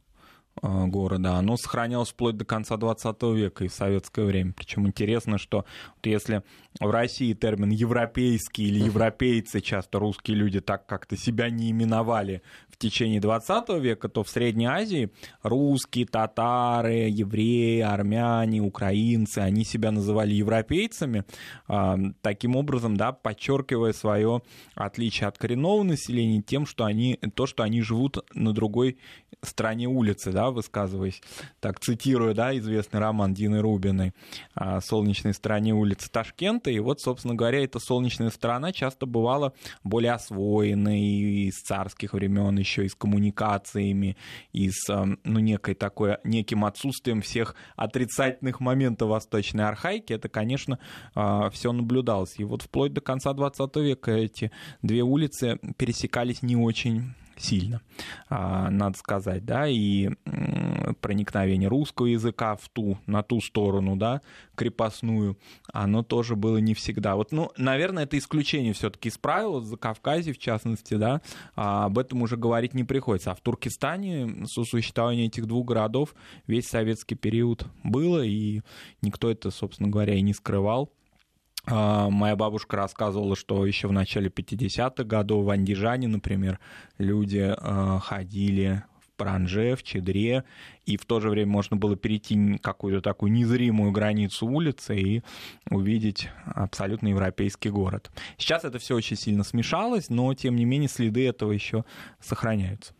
города, 0.61 1.35
оно 1.35 1.57
сохранялось 1.57 2.09
вплоть 2.09 2.37
до 2.37 2.45
конца 2.45 2.77
20 2.77 3.21
века 3.35 3.65
и 3.65 3.67
в 3.67 3.73
советское 3.73 4.25
время. 4.25 4.53
Причем 4.53 4.87
интересно, 4.87 5.37
что 5.37 5.65
вот 5.95 6.05
если 6.05 6.43
в 6.79 6.89
России 6.89 7.33
термин 7.33 7.69
европейский 7.69 8.67
или 8.67 8.79
европейцы, 8.79 9.61
часто 9.61 9.99
русские 9.99 10.37
люди 10.37 10.59
так 10.59 10.85
как-то 10.85 11.17
себя 11.17 11.49
не 11.49 11.71
именовали 11.71 12.41
в 12.69 12.77
течение 12.77 13.19
20 13.19 13.69
века, 13.81 14.09
то 14.09 14.23
в 14.23 14.29
Средней 14.29 14.67
Азии 14.67 15.11
русские, 15.41 16.05
татары, 16.05 17.09
евреи, 17.09 17.81
армяне, 17.81 18.61
украинцы, 18.61 19.39
они 19.39 19.63
себя 19.63 19.91
называли 19.91 20.33
европейцами, 20.33 21.23
а, 21.67 21.97
таким 22.21 22.55
образом, 22.55 22.95
да, 22.95 23.11
подчеркивая 23.11 23.93
свое 23.93 24.41
отличие 24.75 25.27
от 25.27 25.37
коренного 25.37 25.83
населения 25.83 26.41
тем, 26.41 26.65
что 26.65 26.85
они, 26.85 27.19
то, 27.33 27.47
что 27.47 27.63
они 27.63 27.81
живут 27.81 28.23
на 28.33 28.53
другой 28.53 28.97
стороне 29.41 29.87
улицы, 29.87 30.31
да, 30.31 30.46
высказываясь, 30.51 31.21
так 31.59 31.79
цитирую, 31.79 32.33
да, 32.33 32.57
известный 32.57 32.99
роман 32.99 33.33
Дины 33.33 33.61
Рубиной 33.61 34.13
о 34.53 34.81
солнечной 34.81 35.33
стороне 35.33 35.73
улицы 35.73 36.09
Ташкента, 36.11 36.69
и 36.69 36.79
вот, 36.79 37.01
собственно 37.01 37.35
говоря, 37.35 37.63
эта 37.63 37.79
солнечная 37.79 38.29
сторона 38.29 38.71
часто 38.71 39.05
бывала 39.05 39.53
более 39.83 40.13
освоенной 40.13 41.47
из 41.47 41.61
царских 41.61 42.13
времен, 42.13 42.57
еще 42.57 42.85
и 42.85 42.89
с 42.89 42.95
коммуникациями, 42.95 44.17
и 44.51 44.69
с, 44.71 44.89
эм, 44.89 45.19
ну, 45.23 45.39
некой 45.39 45.75
такой, 45.75 46.17
неким 46.23 46.65
отсутствием 46.65 47.21
всех 47.21 47.55
отрицательных 47.75 48.59
моментов 48.59 49.09
восточной 49.09 49.65
архаики, 49.65 50.13
это, 50.13 50.29
конечно, 50.29 50.79
э, 51.15 51.49
все 51.51 51.71
наблюдалось. 51.71 52.35
И 52.37 52.43
вот 52.43 52.63
вплоть 52.63 52.93
до 52.93 53.01
конца 53.01 53.33
20 53.33 53.75
века 53.77 54.11
эти 54.11 54.51
две 54.81 55.01
улицы 55.01 55.59
пересекались 55.77 56.41
не 56.41 56.55
очень 56.55 57.13
сильно, 57.39 57.81
а, 58.29 58.69
надо 58.69 58.97
сказать, 58.97 59.45
да, 59.45 59.67
и 59.67 60.09
проникновение 61.01 61.69
русского 61.69 62.07
языка 62.07 62.55
в 62.55 62.69
ту, 62.69 62.97
на 63.05 63.23
ту 63.23 63.41
сторону, 63.41 63.95
да, 63.95 64.21
крепостную, 64.55 65.37
оно 65.71 66.03
тоже 66.03 66.35
было 66.35 66.57
не 66.57 66.73
всегда. 66.73 67.15
Вот, 67.15 67.31
ну, 67.31 67.51
наверное, 67.57 68.03
это 68.03 68.17
исключение 68.17 68.73
все-таки 68.73 69.09
из 69.09 69.17
правил, 69.17 69.61
за 69.61 69.77
Кавказе, 69.77 70.33
в 70.33 70.37
частности, 70.37 70.95
да, 70.95 71.21
а 71.55 71.85
об 71.85 71.97
этом 71.97 72.21
уже 72.21 72.37
говорить 72.37 72.73
не 72.73 72.83
приходится. 72.83 73.31
А 73.31 73.35
в 73.35 73.41
Туркестане 73.41 74.45
сосуществование 74.45 75.27
этих 75.27 75.45
двух 75.45 75.65
городов 75.65 76.15
весь 76.47 76.67
советский 76.67 77.15
период 77.15 77.65
было, 77.83 78.23
и 78.23 78.61
никто 79.01 79.29
это, 79.29 79.51
собственно 79.51 79.89
говоря, 79.89 80.15
и 80.15 80.21
не 80.21 80.33
скрывал. 80.33 80.91
А, 81.69 82.09
моя 82.09 82.35
бабушка 82.35 82.77
рассказывала, 82.77 83.35
что 83.35 83.65
еще 83.65 83.87
в 83.87 83.91
начале 83.91 84.29
50-х 84.29 85.03
годов 85.03 85.45
в 85.45 85.49
Андижане, 85.49 86.07
например, 86.07 86.59
люди 86.97 87.53
а, 87.57 87.99
ходили 87.99 88.83
в 89.01 89.17
Паранже, 89.17 89.75
в 89.75 89.83
Чедре, 89.83 90.45
и 90.85 90.95
в 90.95 91.05
то 91.05 91.19
же 91.19 91.29
время 91.29 91.51
можно 91.51 91.75
было 91.75 91.97
перейти 91.97 92.57
какую-то 92.59 93.01
такую 93.01 93.33
незримую 93.33 93.91
границу 93.91 94.47
улицы 94.47 94.97
и 94.97 95.23
увидеть 95.69 96.29
абсолютно 96.45 97.09
европейский 97.09 97.69
город. 97.69 98.11
Сейчас 98.37 98.63
это 98.63 98.79
все 98.79 98.95
очень 98.95 99.17
сильно 99.17 99.43
смешалось, 99.43 100.09
но 100.09 100.33
тем 100.33 100.55
не 100.55 100.63
менее 100.63 100.87
следы 100.87 101.27
этого 101.27 101.51
еще 101.51 101.83
сохраняются. 102.21 102.93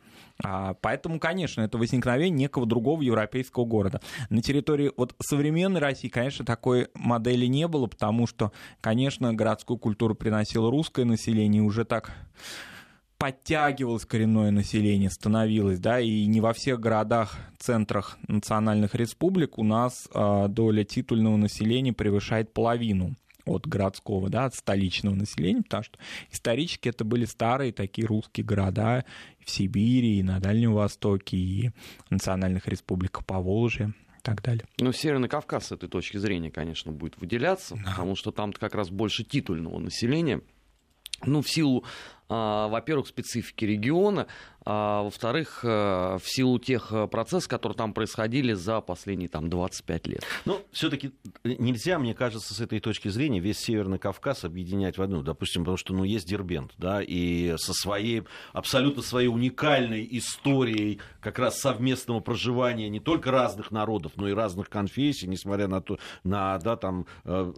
А, 0.44 0.76
поэтому, 0.76 1.20
конечно, 1.20 1.62
это 1.62 1.78
возникновение 1.78 2.30
некого 2.30 2.66
другого 2.66 3.02
европейского 3.02 3.66
города. 3.66 4.02
На 4.30 4.42
территории 4.42 4.92
вот 4.96 5.16
современной 5.20 5.80
России, 5.80 6.10
конечно, 6.10 6.46
такой 6.46 6.90
модели 6.94 7.46
не 7.46 7.68
было, 7.68 7.88
потому 7.88 8.28
что, 8.28 8.52
конечно, 8.82 9.34
городскую 9.34 9.78
культуру 9.78 10.16
приносило 10.16 10.70
русское 10.70 11.06
население, 11.06 11.62
уже 11.62 11.86
так 11.86 12.12
подтягивалось 13.18 14.06
коренное 14.06 14.52
население, 14.52 15.10
становилось, 15.10 15.80
да, 15.80 16.00
и 16.00 16.26
не 16.28 16.40
во 16.40 16.54
всех 16.54 16.80
городах, 16.80 17.38
центрах 17.58 18.18
национальных 18.28 18.94
республик 18.94 19.58
у 19.58 19.64
нас 19.64 20.08
э, 20.14 20.46
доля 20.50 20.84
титульного 20.84 21.36
населения 21.36 21.94
превышает 21.94 22.54
половину 22.54 23.16
от 23.48 23.68
городского, 23.68 24.30
да, 24.30 24.46
от 24.46 24.56
столичного 24.56 25.16
населения, 25.16 25.64
потому 25.64 25.84
что 25.84 26.00
исторически 26.32 26.90
это 26.90 27.04
были 27.04 27.26
старые 27.26 27.72
такие 27.72 28.08
русские 28.08 28.46
города 28.46 29.06
в 29.44 29.50
Сибири, 29.50 30.20
и 30.20 30.24
на 30.24 30.40
Дальнем 30.40 30.74
Востоке, 30.74 31.38
и 31.38 31.72
национальных 32.10 32.68
республиках 32.68 33.26
Поволжья 33.26 33.88
и 33.88 34.22
так 34.22 34.42
далее. 34.42 34.66
Ну, 34.80 34.92
Северный 34.92 35.30
Кавказ 35.30 35.68
с 35.68 35.72
этой 35.72 35.90
точки 35.90 36.18
зрения, 36.18 36.52
конечно, 36.52 36.92
будет 36.92 37.18
выделяться, 37.18 37.76
да. 37.76 37.92
потому 37.92 38.16
что 38.16 38.32
там 38.32 38.54
как 38.54 38.76
раз 38.76 38.90
больше 38.90 39.24
титульного 39.24 39.80
населения. 39.80 40.42
Ну, 41.26 41.42
в 41.42 41.50
силу 41.50 41.84
во-первых, 42.30 43.08
специфики 43.08 43.66
региона, 43.66 44.28
а 44.70 45.04
во-вторых, 45.04 45.62
э, 45.64 45.68
в 46.18 46.24
силу 46.26 46.60
тех 46.60 46.92
э, 46.92 47.08
процессов, 47.08 47.48
которые 47.48 47.78
там 47.78 47.94
происходили 47.94 48.52
за 48.52 48.82
последние 48.82 49.30
там, 49.30 49.50
25 49.50 50.08
лет. 50.08 50.26
Ну, 50.44 50.60
все-таки 50.74 51.14
нельзя, 51.46 51.98
мне 51.98 52.14
кажется, 52.14 52.54
с 52.54 52.60
этой 52.60 52.82
точки 52.82 53.08
зрения 53.08 53.40
весь 53.40 53.60
Северный 53.60 53.98
Кавказ 53.98 54.44
объединять 54.44 54.98
в 54.98 55.02
одну, 55.02 55.24
допустим, 55.24 55.62
потому 55.62 55.78
что 55.78 55.94
ну, 55.94 56.04
есть 56.04 56.28
Дербент, 56.28 56.74
да, 56.78 57.02
и 57.02 57.56
со 57.58 57.72
своей, 57.72 58.24
абсолютно 58.52 59.04
своей 59.04 59.30
уникальной 59.30 60.06
историей 60.12 61.00
как 61.22 61.40
раз 61.40 61.62
совместного 61.62 62.20
проживания 62.20 62.90
не 62.90 63.00
только 63.00 63.32
разных 63.32 63.72
народов, 63.72 64.14
но 64.18 64.28
и 64.28 64.34
разных 64.34 64.70
конфессий, 64.70 65.28
несмотря 65.28 65.70
на 65.70 65.80
то, 65.80 65.98
на, 66.26 66.58
да, 66.58 66.76
там, 66.76 67.06
э, 67.24 67.54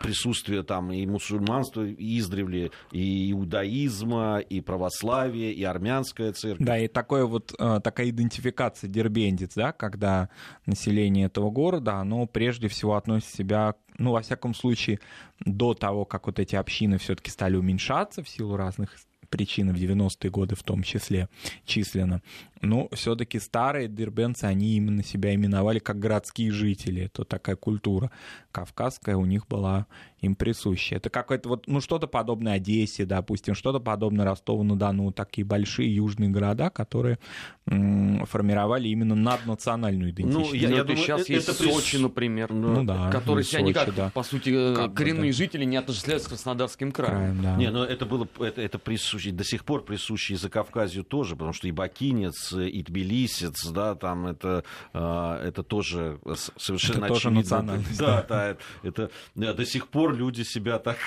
присутствие 0.00 0.62
там 0.62 0.90
и 0.90 1.06
мусульманства 1.06 1.88
издревле, 1.88 2.70
и 2.90 3.30
иудаизма, 3.32 4.38
и 4.38 4.60
православия, 4.60 5.52
и 5.52 5.62
армянская 5.62 6.32
церковь. 6.32 6.66
Да, 6.66 6.78
и 6.78 6.88
такое 6.88 7.24
вот, 7.24 7.54
э, 7.58 7.80
такая 7.84 8.10
идентификация 8.10 8.88
дербендец, 8.88 9.54
да, 9.54 9.72
когда 9.72 10.30
население 10.66 11.26
этого 11.26 11.50
города, 11.50 11.96
оно 11.96 12.26
прежде 12.26 12.68
всего 12.68 12.96
относит 12.96 13.28
себя 13.28 13.74
ну, 13.98 14.12
во 14.12 14.22
всяком 14.22 14.54
случае, 14.54 14.98
до 15.40 15.74
того, 15.74 16.06
как 16.06 16.26
вот 16.26 16.38
эти 16.38 16.56
общины 16.56 16.96
все-таки 16.96 17.30
стали 17.30 17.56
уменьшаться 17.56 18.22
в 18.22 18.28
силу 18.30 18.56
разных 18.56 18.96
причин, 19.30 19.72
в 19.72 19.76
90-е 19.76 20.30
годы 20.30 20.54
в 20.56 20.62
том 20.62 20.82
числе, 20.82 21.28
численно, 21.64 22.20
но 22.60 22.88
все-таки 22.92 23.38
старые 23.38 23.88
дербенцы, 23.88 24.44
они 24.44 24.76
именно 24.76 25.02
себя 25.02 25.34
именовали 25.34 25.78
как 25.78 25.98
городские 25.98 26.50
жители. 26.50 27.04
Это 27.04 27.24
такая 27.24 27.56
культура 27.56 28.10
кавказская 28.52 29.16
у 29.16 29.24
них 29.24 29.46
была 29.46 29.86
им 30.20 30.34
присуща. 30.34 30.96
Это 30.96 31.08
какое-то 31.08 31.48
вот, 31.48 31.66
ну, 31.66 31.80
что-то 31.80 32.06
подобное 32.06 32.54
Одессе, 32.54 33.06
допустим, 33.06 33.54
что-то 33.54 33.80
подобное 33.80 34.26
Ростову-на-Дону, 34.26 35.12
такие 35.12 35.46
большие 35.46 35.94
южные 35.94 36.28
города, 36.28 36.68
которые 36.68 37.18
м- 37.66 38.26
формировали 38.26 38.88
именно 38.88 39.14
наднациональную 39.14 40.10
идентичность. 40.10 40.52
Ну, 40.52 40.54
я, 40.54 40.68
я 40.68 40.84
думаю, 40.84 40.96
сейчас 40.96 41.22
это, 41.22 41.32
есть 41.32 41.48
это 41.48 41.62
Сочи, 41.62 41.96
например, 41.96 42.52
ну, 42.52 42.84
да, 42.84 43.10
который 43.10 43.44
себя 43.44 43.62
никак, 43.62 43.94
да. 43.94 44.10
по 44.10 44.22
сути, 44.22 44.50
э, 44.50 44.74
как 44.74 44.94
коренные 44.94 45.30
да. 45.30 45.36
жители 45.36 45.64
не 45.64 45.76
отождествляют 45.76 46.22
с 46.22 46.26
Краснодарским 46.26 46.92
краем. 46.92 47.14
краем 47.14 47.42
да. 47.42 47.56
Не, 47.56 47.70
но 47.70 47.84
это 47.84 48.04
было, 48.04 48.28
это, 48.40 48.60
это 48.60 48.78
присуще, 48.78 49.30
до 49.30 49.44
сих 49.44 49.64
пор 49.64 49.84
присуще 49.84 50.34
и 50.34 50.36
Закавказью 50.36 51.04
тоже, 51.04 51.34
потому 51.34 51.52
что 51.52 51.66
и 51.68 51.70
Бакинец, 51.70 52.49
Тбилис 52.50 52.72
и 52.74 52.82
Тбилисец, 52.82 53.66
да, 53.66 53.94
там 53.94 54.26
это, 54.26 54.64
это 54.92 55.62
тоже 55.62 56.18
совершенно 56.56 57.06
это 57.06 57.14
очевидно. 57.14 57.14
Тоже 57.14 57.30
национальность. 57.30 57.98
Да, 57.98 58.26
да, 58.28 58.56
это, 58.82 59.10
это 59.34 59.54
до 59.54 59.66
сих 59.66 59.88
пор 59.88 60.14
люди 60.14 60.42
себя 60.42 60.78
так, 60.78 60.98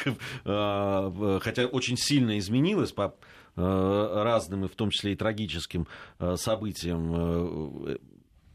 хотя 1.44 1.66
очень 1.66 1.98
сильно 1.98 2.38
изменилось 2.38 2.92
по 2.92 3.16
разным, 3.56 4.66
и 4.66 4.68
в 4.68 4.76
том 4.76 4.90
числе 4.90 5.14
и 5.14 5.16
трагическим 5.16 5.88
событиям 6.36 8.00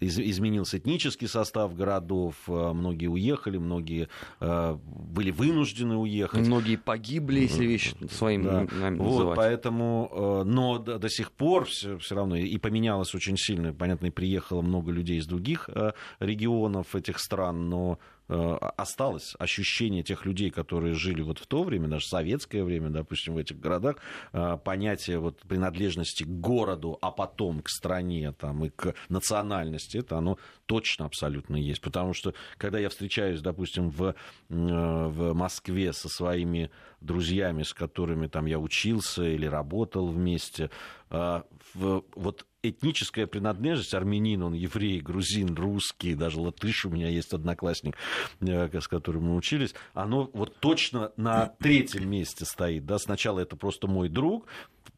изменился 0.01 0.79
этнический 0.79 1.29
состав 1.29 1.75
городов, 1.75 2.35
э, 2.47 2.73
многие 2.73 3.07
уехали, 3.07 3.59
многие 3.59 4.09
э, 4.41 4.79
были 4.85 5.31
вынуждены 5.31 5.97
уехать. 5.97 6.47
Многие 6.47 6.77
погибли, 6.77 7.41
если 7.41 7.67
вещи 7.67 7.95
своим 8.11 8.45
да. 8.45 8.67
вот, 8.97 9.37
Поэтому, 9.37 10.11
э, 10.13 10.43
но 10.45 10.79
до, 10.79 10.99
до 10.99 11.09
сих 11.09 11.33
пор 11.33 11.67
все, 11.67 11.99
все 11.99 12.15
равно 12.15 12.37
и 12.37 12.59
поменялось 12.59 13.15
очень 13.15 13.37
сильно. 13.37 13.73
Понятно, 13.73 14.07
и 14.07 14.11
приехало 14.11 14.63
много 14.63 14.93
людей 14.93 15.19
из 15.19 15.27
других 15.27 15.69
регионов 16.21 16.95
этих 16.95 17.19
стран, 17.19 17.69
но 17.69 17.99
Э, 17.99 18.18
осталось 18.29 19.35
ощущение 19.39 20.03
тех 20.03 20.27
людей, 20.27 20.51
которые 20.51 20.95
жили 20.95 21.23
вот 21.23 21.39
в 21.39 21.47
то 21.47 21.63
время, 21.63 21.89
даже 21.89 22.07
советское 22.07 22.63
время, 22.63 22.91
допустим, 22.91 23.35
в 23.35 23.39
этих 23.39 23.59
городах, 23.59 23.97
э, 24.33 24.59
понятие 24.63 25.19
вот 25.19 25.41
принадлежности 25.41 26.25
к 26.25 26.29
городу, 26.29 26.99
а 27.01 27.11
потом 27.11 27.63
к 27.63 27.71
стране 27.71 28.33
там, 28.33 28.65
и 28.67 28.69
к 28.71 28.95
национальности, 29.09 29.99
это 29.99 30.19
оно 30.19 30.39
точно 30.67 31.07
абсолютно 31.07 31.57
есть. 31.57 31.81
Потому 31.81 32.13
что, 32.13 32.35
когда 32.59 32.79
я 32.79 32.91
встречаюсь, 32.91 33.41
допустим, 33.41 33.91
в, 33.91 34.09
э, 34.09 34.15
в 34.49 35.33
Москве 35.35 35.93
со 35.93 36.09
своими 36.09 36.71
друзьями, 37.01 37.63
с 37.63 37.73
которыми 37.73 38.27
там 38.27 38.47
я 38.47 38.59
учился 38.59 39.23
или 39.25 39.47
работал 39.47 40.09
вместе, 40.09 40.71
вот 41.75 42.47
этническая 42.63 43.27
принадлежность, 43.27 43.95
армянин, 43.95 44.43
он 44.43 44.53
еврей, 44.53 45.01
грузин, 45.01 45.55
русский, 45.55 46.15
даже 46.15 46.41
латыш 46.41 46.85
у 46.87 46.91
меня 46.91 47.09
есть 47.09 47.33
одноклассник, 47.33 47.97
э, 48.41 48.81
с 48.81 48.89
которым 48.89 49.25
мы 49.25 49.37
учились, 49.37 49.75
оно 49.95 50.31
вот 50.33 50.57
точно 50.59 51.13
на 51.17 51.55
третьем 51.61 52.11
месте 52.11 52.45
стоит. 52.45 52.85
Да? 52.85 52.99
Сначала 52.99 53.41
это 53.41 53.57
просто 53.57 53.87
мой 53.87 54.09
друг, 54.09 54.47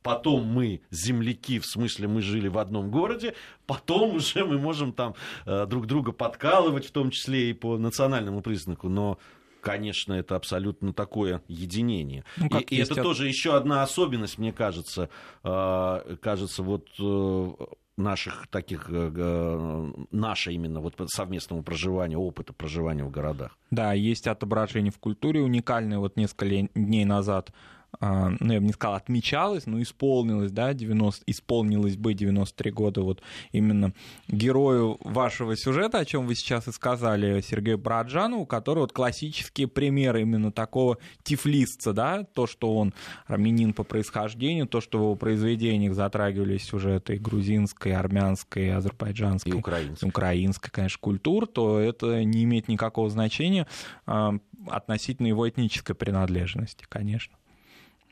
потом 0.02 0.44
мы 0.44 0.80
земляки, 0.90 1.58
в 1.58 1.66
смысле 1.66 2.08
мы 2.08 2.22
жили 2.22 2.48
в 2.48 2.58
одном 2.58 2.90
городе, 2.90 3.34
потом 3.66 4.16
уже 4.16 4.44
мы 4.44 4.58
можем 4.58 4.92
там 4.92 5.14
э, 5.44 5.66
друг 5.66 5.86
друга 5.86 6.12
подкалывать, 6.12 6.86
в 6.86 6.90
том 6.92 7.10
числе 7.10 7.50
и 7.50 7.52
по 7.52 7.76
национальному 7.76 8.40
признаку, 8.40 8.88
но 8.88 9.18
конечно, 9.60 10.14
это 10.14 10.36
абсолютно 10.36 10.92
такое 10.92 11.42
единение. 11.48 12.24
Ну, 12.36 12.46
и, 12.58 12.76
и 12.76 12.78
это 12.78 12.94
от... 12.94 13.02
тоже 13.02 13.28
еще 13.28 13.56
одна 13.56 13.82
особенность, 13.82 14.38
мне 14.38 14.52
кажется, 14.52 15.08
э, 15.44 16.16
кажется, 16.20 16.62
вот 16.62 16.88
э, 16.98 17.50
наших 17.96 18.48
таких, 18.48 18.86
э, 18.88 19.92
наше 20.10 20.52
именно 20.52 20.80
вот 20.80 20.94
совместного 21.06 21.62
проживания, 21.62 22.16
опыта 22.16 22.52
проживания 22.52 23.04
в 23.04 23.10
городах. 23.10 23.56
Да, 23.70 23.92
есть 23.92 24.26
отображение 24.26 24.92
в 24.92 24.98
культуре 24.98 25.40
уникальное. 25.40 25.98
Вот 25.98 26.16
несколько 26.16 26.46
дней 26.74 27.04
назад 27.04 27.52
ну, 28.00 28.52
я 28.52 28.60
бы 28.60 28.66
не 28.66 28.72
сказал, 28.72 28.96
отмечалось, 28.96 29.66
но 29.66 29.82
исполнилось, 29.82 30.52
да, 30.52 30.72
90, 30.72 31.24
исполнилось 31.26 31.96
бы 31.96 32.14
93 32.14 32.70
года 32.70 33.02
вот 33.02 33.22
именно 33.52 33.92
герою 34.28 34.98
вашего 35.00 35.56
сюжета, 35.56 35.98
о 35.98 36.04
чем 36.04 36.26
вы 36.26 36.34
сейчас 36.34 36.68
и 36.68 36.72
сказали, 36.72 37.40
Сергею 37.40 37.78
Браджану, 37.78 38.38
у 38.38 38.46
которого 38.46 38.82
вот 38.82 38.92
классические 38.92 39.68
примеры 39.68 40.22
именно 40.22 40.52
такого 40.52 40.98
тифлистца, 41.22 41.92
да, 41.92 42.24
то, 42.24 42.46
что 42.46 42.76
он 42.76 42.94
армянин 43.26 43.72
по 43.72 43.84
происхождению, 43.84 44.66
то, 44.66 44.80
что 44.80 44.98
в 44.98 45.02
его 45.02 45.14
произведениях 45.16 45.94
затрагивались 45.94 46.64
сюжеты 46.64 47.16
грузинской, 47.16 47.92
армянской, 47.92 48.72
азербайджанской, 48.72 49.52
и 49.52 49.54
украинской, 49.54 50.06
украинской 50.06 50.70
конечно, 50.70 50.98
культур, 51.00 51.46
то 51.46 51.78
это 51.78 52.24
не 52.24 52.44
имеет 52.44 52.68
никакого 52.68 53.10
значения 53.10 53.66
а, 54.06 54.34
относительно 54.68 55.26
его 55.26 55.48
этнической 55.48 55.94
принадлежности, 55.94 56.84
конечно. 56.88 57.34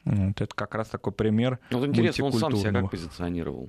Вот, 0.08 0.40
это 0.40 0.54
как 0.54 0.74
раз 0.74 0.88
такой 0.88 1.12
пример 1.12 1.58
Вот 1.70 1.86
интересно, 1.86 2.24
он 2.24 2.32
сам 2.32 2.56
себя 2.56 2.80
как 2.80 2.90
позиционировал? 2.90 3.68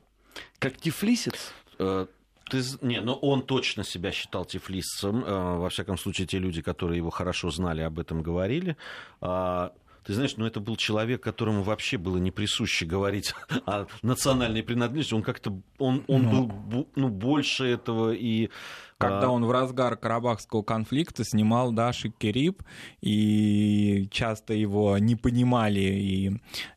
Как 0.57 0.77
тифлисец? 0.77 1.53
Э, 1.79 2.05
ты, 2.49 2.61
не, 2.81 3.01
но 3.01 3.13
он 3.15 3.41
точно 3.41 3.83
себя 3.83 4.11
считал 4.11 4.45
тифлисцем. 4.45 5.23
Э, 5.25 5.57
во 5.57 5.69
всяком 5.69 5.97
случае, 5.97 6.27
те 6.27 6.39
люди, 6.39 6.61
которые 6.61 6.97
его 6.97 7.09
хорошо 7.09 7.49
знали, 7.51 7.81
об 7.81 7.99
этом 7.99 8.21
говорили. 8.21 8.77
Ты 10.09 10.15
знаешь, 10.15 10.37
ну 10.37 10.47
это 10.47 10.59
был 10.59 10.75
человек, 10.75 11.21
которому 11.21 11.61
вообще 11.61 11.99
было 11.99 12.17
не 12.17 12.31
присуще 12.31 12.87
говорить 12.87 13.35
о 13.67 13.85
национальной 14.01 14.63
принадлежности. 14.63 15.13
Он 15.13 15.21
как-то, 15.21 15.61
он, 15.77 16.03
он 16.07 16.23
ну. 16.23 16.47
был 16.47 16.87
ну, 16.95 17.09
больше 17.09 17.67
этого 17.67 18.11
и 18.11 18.49
когда 18.99 19.27
а... 19.27 19.29
он 19.29 19.45
в 19.45 19.51
разгар 19.51 19.95
карабахского 19.95 20.61
конфликта 20.61 21.23
снимал 21.23 21.71
Даши 21.71 22.09
Кериб, 22.09 22.61
и 22.99 24.09
часто 24.11 24.53
его 24.53 24.97
не 24.97 25.15
понимали 25.15 25.79
и, 25.79 26.31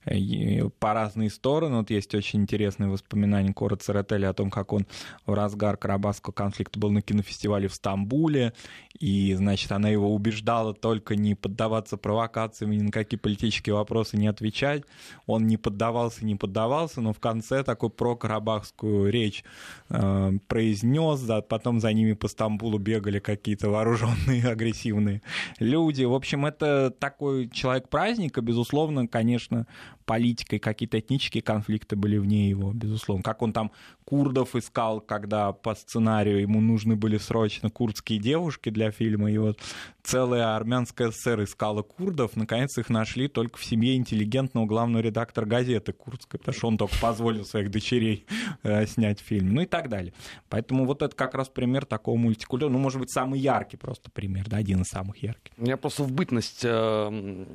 и 0.08 0.68
по 0.78 0.94
разные 0.94 1.30
стороны. 1.30 1.78
Вот 1.78 1.90
есть 1.90 2.14
очень 2.14 2.42
интересные 2.42 2.88
воспоминания 2.88 3.52
Кора 3.52 3.76
Церетели 3.76 4.24
о 4.24 4.32
том, 4.34 4.50
как 4.50 4.72
он 4.72 4.86
в 5.26 5.34
разгар 5.34 5.76
карабахского 5.76 6.32
конфликта 6.32 6.78
был 6.78 6.92
на 6.92 7.02
кинофестивале 7.02 7.66
в 7.66 7.74
Стамбуле, 7.74 8.52
и, 9.00 9.34
значит, 9.34 9.72
она 9.72 9.88
его 9.88 10.14
убеждала 10.14 10.74
только 10.74 11.16
не 11.16 11.34
поддаваться 11.34 11.96
провокациям, 11.96 12.70
ни 12.70 12.82
на 12.82 12.92
какие 12.92 13.18
политические 13.22 13.74
вопросы 13.74 14.16
не 14.16 14.26
отвечать. 14.26 14.82
Он 15.26 15.46
не 15.46 15.56
поддавался, 15.56 16.24
не 16.24 16.34
поддавался, 16.34 17.00
но 17.00 17.12
в 17.12 17.20
конце 17.20 17.62
такой 17.62 17.90
про 17.90 18.16
карабахскую 18.16 19.10
речь 19.10 19.44
э, 19.88 20.32
произнес, 20.48 21.20
да, 21.20 21.40
потом 21.40 21.80
за 21.80 21.92
ними 21.92 22.12
по 22.12 22.28
Стамбулу 22.28 22.78
бегали 22.78 23.18
какие-то 23.20 23.70
вооруженные, 23.70 24.44
агрессивные 24.48 25.22
люди. 25.58 26.04
В 26.04 26.14
общем, 26.14 26.44
это 26.44 26.90
такой 26.90 27.48
человек 27.48 27.88
праздника, 27.88 28.42
безусловно, 28.42 29.06
конечно, 29.06 29.66
политикой, 30.04 30.58
какие-то 30.58 30.98
этнические 30.98 31.42
конфликты 31.42 31.96
были 31.96 32.18
вне 32.18 32.48
его, 32.48 32.72
безусловно. 32.72 33.22
Как 33.22 33.42
он 33.42 33.52
там 33.52 33.70
курдов 34.04 34.56
искал, 34.56 35.00
когда 35.00 35.52
по 35.52 35.74
сценарию 35.74 36.40
ему 36.40 36.60
нужны 36.60 36.96
были 36.96 37.18
срочно 37.18 37.70
курдские 37.70 38.18
девушки 38.18 38.68
для 38.70 38.90
фильма, 38.90 39.30
и 39.30 39.38
вот 39.38 39.58
целая 40.02 40.56
армянская 40.56 41.10
ССР 41.10 41.44
искала 41.44 41.82
курдов, 41.82 42.36
наконец 42.36 42.76
их 42.78 42.90
нашли 42.90 43.01
только 43.28 43.58
в 43.58 43.64
семье 43.64 43.96
интеллигентного 43.96 44.66
главного 44.66 45.02
редактора 45.02 45.46
газеты 45.46 45.92
курдской, 45.92 46.38
потому 46.38 46.56
что 46.56 46.68
он 46.68 46.78
только 46.78 46.94
позволил 47.00 47.44
своих 47.44 47.70
дочерей 47.70 48.26
э, 48.62 48.86
снять 48.86 49.20
фильм, 49.20 49.54
ну 49.54 49.62
и 49.62 49.66
так 49.66 49.88
далее. 49.88 50.12
Поэтому 50.48 50.86
вот 50.86 51.02
это 51.02 51.14
как 51.14 51.34
раз 51.34 51.48
пример 51.48 51.84
такого 51.84 52.16
мультикультурного, 52.16 52.78
ну, 52.78 52.82
может 52.82 53.00
быть, 53.00 53.10
самый 53.10 53.40
яркий 53.40 53.76
просто 53.76 54.10
пример, 54.10 54.48
да, 54.48 54.58
один 54.58 54.82
из 54.82 54.88
самых 54.88 55.22
ярких. 55.22 55.52
Я 55.58 55.76
просто 55.76 56.02
в 56.02 56.12
бытность 56.12 56.64
э, 56.64 57.46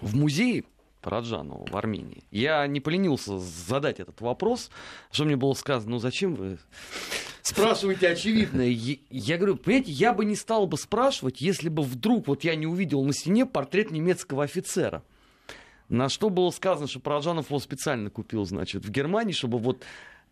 в 0.00 0.16
музее 0.16 0.64
Параджанову 1.06 1.66
в 1.70 1.76
Армении. 1.76 2.24
Я 2.32 2.66
не 2.66 2.80
поленился 2.80 3.38
задать 3.38 4.00
этот 4.00 4.20
вопрос, 4.20 4.70
что 5.12 5.24
мне 5.24 5.36
было 5.36 5.52
сказано, 5.52 5.92
ну 5.92 5.98
зачем 5.98 6.34
вы 6.34 6.58
спрашиваете 7.46 8.08
очевидное? 8.08 8.68
Я 8.68 9.36
говорю, 9.36 9.56
понимаете, 9.56 9.92
я 9.92 10.12
бы 10.12 10.24
не 10.24 10.36
стал 10.36 10.66
бы 10.66 10.76
спрашивать, 10.76 11.40
если 11.40 11.68
бы 11.68 11.82
вдруг 11.82 12.28
вот 12.28 12.44
я 12.44 12.54
не 12.56 12.66
увидел 12.66 13.04
на 13.04 13.12
стене 13.12 13.46
портрет 13.46 13.90
немецкого 13.90 14.44
офицера. 14.44 15.02
На 15.88 16.08
что 16.08 16.30
было 16.30 16.50
сказано, 16.50 16.88
что 16.88 16.98
Параджанов 17.00 17.50
его 17.50 17.60
специально 17.60 18.10
купил, 18.10 18.44
значит, 18.44 18.84
в 18.84 18.90
Германии, 18.90 19.32
чтобы 19.32 19.58
вот 19.58 19.84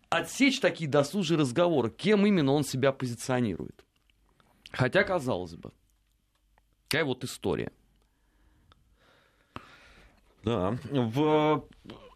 отсечь 0.09 0.59
такие 0.59 0.89
досужие 0.89 1.39
разговоры, 1.39 1.89
кем 1.89 2.25
именно 2.25 2.51
он 2.51 2.63
себя 2.63 2.91
позиционирует. 2.91 3.85
Хотя, 4.71 5.03
казалось 5.03 5.55
бы, 5.55 5.71
такая 6.87 7.05
вот 7.05 7.23
история. 7.23 7.71
Да, 10.43 10.77
в 10.91 11.65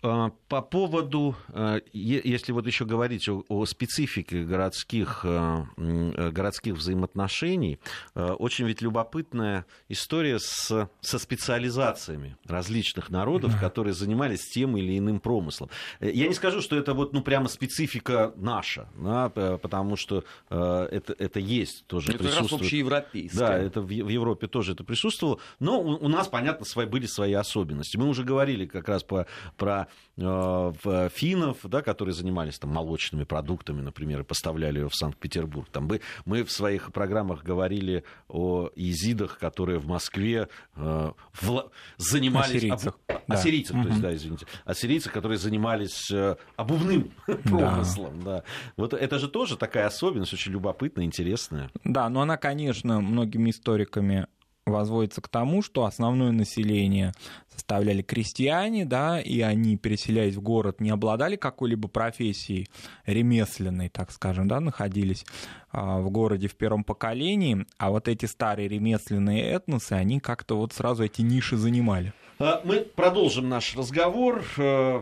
по 0.02 0.62
поводу, 0.62 1.36
а, 1.50 1.82
если 1.92 2.54
вот 2.54 2.66
еще 2.66 2.86
говорить 2.86 3.28
о, 3.28 3.44
о 3.50 3.66
специфике 3.66 4.44
городских, 4.44 5.26
а, 5.26 5.66
городских 5.78 6.76
взаимоотношений, 6.76 7.80
очень 8.16 8.66
ведь 8.66 8.82
любопытная 8.82 9.66
история 9.90 10.40
с, 10.40 10.90
со 11.02 11.20
специализациями 11.20 12.38
различных 12.46 13.10
народов, 13.10 13.54
да. 13.54 13.60
которые 13.60 13.94
занимались 13.94 14.50
тем 14.50 14.78
или 14.78 14.98
иным 14.98 15.20
промыслом. 15.20 15.70
Я 16.00 16.28
не 16.28 16.34
скажу, 16.34 16.62
что 16.62 16.78
это 16.78 16.94
вот 16.94 17.12
ну, 17.14 17.22
прямо 17.22 17.50
специфика 17.50 18.34
наша, 18.38 18.88
да, 18.96 19.30
потому 19.30 19.98
что 19.98 20.24
это, 20.50 21.14
это 21.18 21.40
есть 21.40 21.86
тоже 21.88 22.12
это 22.12 22.20
присутствует. 22.20 22.54
Это 22.54 22.64
общеевропейское. 22.64 23.48
Да, 23.48 23.58
это 23.58 23.82
в, 23.82 23.88
в 23.88 24.10
Европе 24.10 24.48
тоже 24.48 24.74
это 24.74 24.84
присутствовало, 24.84 25.40
но 25.60 25.80
у, 25.82 26.06
у 26.06 26.08
нас, 26.08 26.28
понятно, 26.30 26.66
свои, 26.66 26.86
были 26.86 27.06
свои 27.06 27.34
особенности. 27.34 27.98
Мы 27.98 28.08
уже 28.08 28.24
говорили 28.24 28.66
как 28.66 28.88
раз 28.88 29.04
по, 29.04 29.26
про 29.58 29.89
в 30.18 31.10
финнов, 31.10 31.58
да, 31.64 31.82
которые 31.82 32.14
занимались 32.14 32.60
там, 32.60 32.72
молочными 32.72 33.24
продуктами, 33.24 33.82
например, 33.82 34.22
и 34.22 34.24
поставляли 34.24 34.80
ее 34.80 34.90
в 34.90 34.96
Санкт-Петербург. 34.96 35.68
Там 35.72 35.86
мы, 35.86 36.02
мы 36.26 36.44
в 36.44 36.52
своих 36.52 36.92
программах 36.92 37.44
говорили 37.44 38.04
о 38.28 38.70
езидах, 38.76 39.38
которые 39.38 39.80
в 39.80 39.88
Москве 39.88 40.50
э, 40.76 41.12
в, 41.42 41.72
занимались... 41.98 42.50
Ассирийцах. 42.50 43.00
Об, 43.08 43.22
да. 43.28 43.36
Ассирийцах, 43.36 43.78
угу. 43.78 43.84
то 43.84 43.90
есть, 43.90 44.02
да, 44.02 44.14
извините. 44.14 44.46
Ассирийцах, 44.66 45.14
которые 45.14 45.38
занимались 45.38 46.12
э, 46.12 46.36
обувным 46.56 47.12
промыслом. 47.46 48.22
Да. 48.24 48.44
Вот 48.76 48.94
это 48.94 49.20
же 49.20 49.30
тоже 49.30 49.58
такая 49.58 49.88
особенность, 49.88 50.34
очень 50.34 50.52
любопытная, 50.52 51.06
интересная. 51.06 51.70
Да, 51.84 52.10
но 52.10 52.22
она, 52.22 52.38
конечно, 52.38 53.00
многими 53.00 53.52
историками 53.52 54.28
возводится 54.70 55.22
к 55.22 55.28
тому, 55.28 55.62
что 55.62 55.86
основное 55.86 56.32
население 56.32 57.14
составляли 57.50 58.02
крестьяне, 58.02 58.86
да, 58.86 59.20
и 59.20 59.42
они, 59.42 59.78
переселяясь 59.78 60.36
в 60.36 60.42
город, 60.42 60.80
не 60.80 60.90
обладали 60.90 61.36
какой-либо 61.36 61.88
профессией 61.88 62.68
ремесленной, 63.06 63.90
так 63.90 64.12
скажем, 64.12 64.48
да, 64.48 64.60
находились 64.60 65.26
а, 65.72 66.00
в 66.00 66.10
городе 66.10 66.48
в 66.48 66.56
первом 66.56 66.84
поколении, 66.84 67.66
а 67.78 67.92
вот 67.92 68.08
эти 68.08 68.26
старые 68.26 68.70
ремесленные 68.70 69.44
этносы, 69.44 69.94
они 69.94 70.20
как-то 70.20 70.58
вот 70.58 70.74
сразу 70.74 71.04
эти 71.04 71.22
ниши 71.22 71.58
занимали. 71.58 72.14
А, 72.42 72.62
мы 72.64 72.80
продолжим 72.96 73.50
наш 73.50 73.76
разговор. 73.76 74.46
Э, 74.58 75.02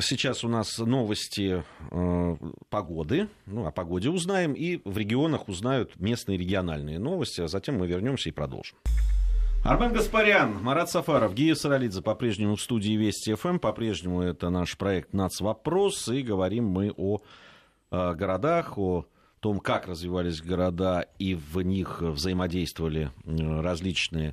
сейчас 0.00 0.42
у 0.42 0.48
нас 0.48 0.76
новости 0.78 1.62
э, 1.92 2.36
погоды. 2.68 3.28
Ну, 3.46 3.64
о 3.64 3.70
погоде 3.70 4.10
узнаем. 4.10 4.54
И 4.54 4.80
в 4.84 4.98
регионах 4.98 5.48
узнают 5.48 5.92
местные 6.00 6.36
региональные 6.36 6.98
новости. 6.98 7.40
А 7.42 7.46
затем 7.46 7.78
мы 7.78 7.86
вернемся 7.86 8.30
и 8.30 8.32
продолжим. 8.32 8.76
Армен 9.64 9.92
Гаспарян, 9.92 10.60
Марат 10.60 10.90
Сафаров, 10.90 11.32
Гия 11.32 11.54
Саралидзе 11.54 12.02
по-прежнему 12.02 12.56
в 12.56 12.60
студии 12.60 12.96
Вести 12.96 13.34
ФМ. 13.34 13.60
По-прежнему 13.60 14.22
это 14.22 14.50
наш 14.50 14.76
проект 14.76 15.12
«Нацвопрос». 15.12 16.08
И 16.08 16.22
говорим 16.22 16.66
мы 16.66 16.92
о, 16.96 17.20
о 17.90 18.14
городах, 18.14 18.76
о 18.78 19.06
том, 19.38 19.60
как 19.60 19.86
развивались 19.86 20.42
города 20.42 21.06
и 21.20 21.36
в 21.36 21.60
них 21.62 22.02
взаимодействовали 22.02 23.12
различные 23.24 24.30
Э, 24.30 24.32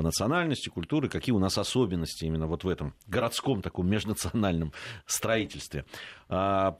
национальности, 0.00 0.68
культуры, 0.68 1.08
какие 1.08 1.34
у 1.34 1.38
нас 1.38 1.58
особенности 1.58 2.24
именно 2.24 2.46
вот 2.46 2.64
в 2.64 2.68
этом 2.68 2.94
городском 3.06 3.62
таком 3.62 3.88
межнациональном 3.88 4.72
строительстве. 5.06 5.84
А, 6.28 6.78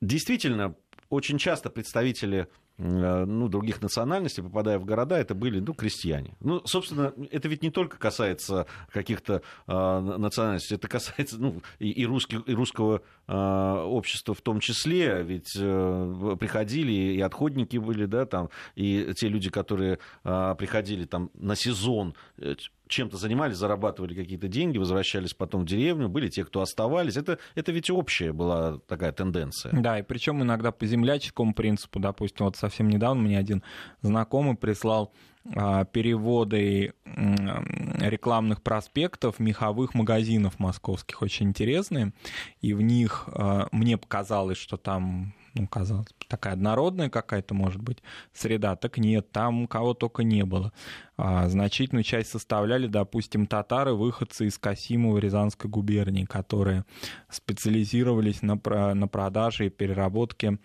действительно, 0.00 0.74
очень 1.08 1.38
часто 1.38 1.70
представители 1.70 2.40
Э, 2.40 2.65
ну, 2.78 3.48
других 3.48 3.80
национальностей, 3.80 4.42
попадая 4.42 4.78
в 4.78 4.84
города, 4.84 5.16
это 5.16 5.34
были 5.34 5.60
ну, 5.60 5.74
крестьяне. 5.74 6.36
Ну, 6.40 6.60
собственно, 6.64 7.12
это 7.30 7.48
ведь 7.48 7.62
не 7.62 7.70
только 7.70 7.98
касается 7.98 8.66
каких-то 8.92 9.42
э, 9.66 10.00
национальностей, 10.18 10.76
это 10.76 10.88
касается 10.88 11.38
ну, 11.38 11.62
и, 11.78 11.90
и, 11.90 12.04
русских, 12.04 12.42
и 12.46 12.54
русского 12.54 13.02
э, 13.26 13.32
общества 13.32 14.34
в 14.34 14.42
том 14.42 14.60
числе, 14.60 15.22
ведь 15.22 15.56
э, 15.58 16.36
приходили 16.38 16.92
и 16.92 17.20
отходники 17.20 17.78
были, 17.78 18.06
да, 18.06 18.26
там, 18.26 18.50
и 18.74 19.12
те 19.16 19.28
люди, 19.28 19.50
которые 19.50 19.98
э, 20.24 20.54
приходили 20.58 21.04
там 21.04 21.30
на 21.34 21.56
сезон, 21.56 22.14
э, 22.38 22.56
чем-то 22.88 23.16
занимались, 23.16 23.56
зарабатывали 23.56 24.14
какие-то 24.14 24.48
деньги, 24.48 24.78
возвращались 24.78 25.34
потом 25.34 25.62
в 25.62 25.66
деревню, 25.66 26.08
были 26.08 26.28
те, 26.28 26.44
кто 26.44 26.60
оставались. 26.60 27.16
Это, 27.16 27.38
это 27.54 27.72
ведь 27.72 27.90
общая 27.90 28.32
была 28.32 28.78
такая 28.86 29.12
тенденция. 29.12 29.72
Да, 29.72 29.98
и 29.98 30.02
причем 30.02 30.42
иногда 30.42 30.72
по 30.72 30.86
земляческому 30.86 31.54
принципу, 31.54 31.98
допустим, 31.98 32.46
вот 32.46 32.56
совсем 32.56 32.88
недавно 32.88 33.22
мне 33.22 33.38
один 33.38 33.62
знакомый 34.02 34.56
прислал 34.56 35.12
а, 35.54 35.84
переводы 35.84 36.94
рекламных 37.04 38.62
проспектов 38.62 39.38
меховых 39.38 39.94
магазинов 39.94 40.58
московских 40.58 41.22
очень 41.22 41.48
интересные, 41.48 42.12
и 42.60 42.74
в 42.74 42.80
них 42.80 43.28
а, 43.28 43.68
мне 43.72 43.96
показалось, 43.96 44.58
что 44.58 44.76
там 44.76 45.34
ну, 45.56 45.66
казалось, 45.66 46.06
такая 46.28 46.52
однородная 46.52 47.08
какая-то, 47.08 47.54
может 47.54 47.80
быть, 47.80 47.98
среда, 48.32 48.76
так 48.76 48.98
нет, 48.98 49.32
там 49.32 49.66
кого 49.66 49.94
только 49.94 50.22
не 50.22 50.44
было. 50.44 50.72
А, 51.16 51.48
значительную 51.48 52.04
часть 52.04 52.30
составляли, 52.30 52.86
допустим, 52.86 53.46
татары, 53.46 53.94
выходцы 53.94 54.46
из 54.46 54.58
Касимова 54.58 55.18
Рязанской 55.18 55.70
губернии, 55.70 56.24
которые 56.24 56.84
специализировались 57.30 58.42
на, 58.42 58.60
на 58.94 59.08
продаже 59.08 59.66
и 59.66 59.70
переработке 59.70 60.58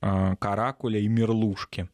а, 0.00 0.36
каракуля 0.36 1.00
и 1.00 1.08
мерлушки. 1.08 1.88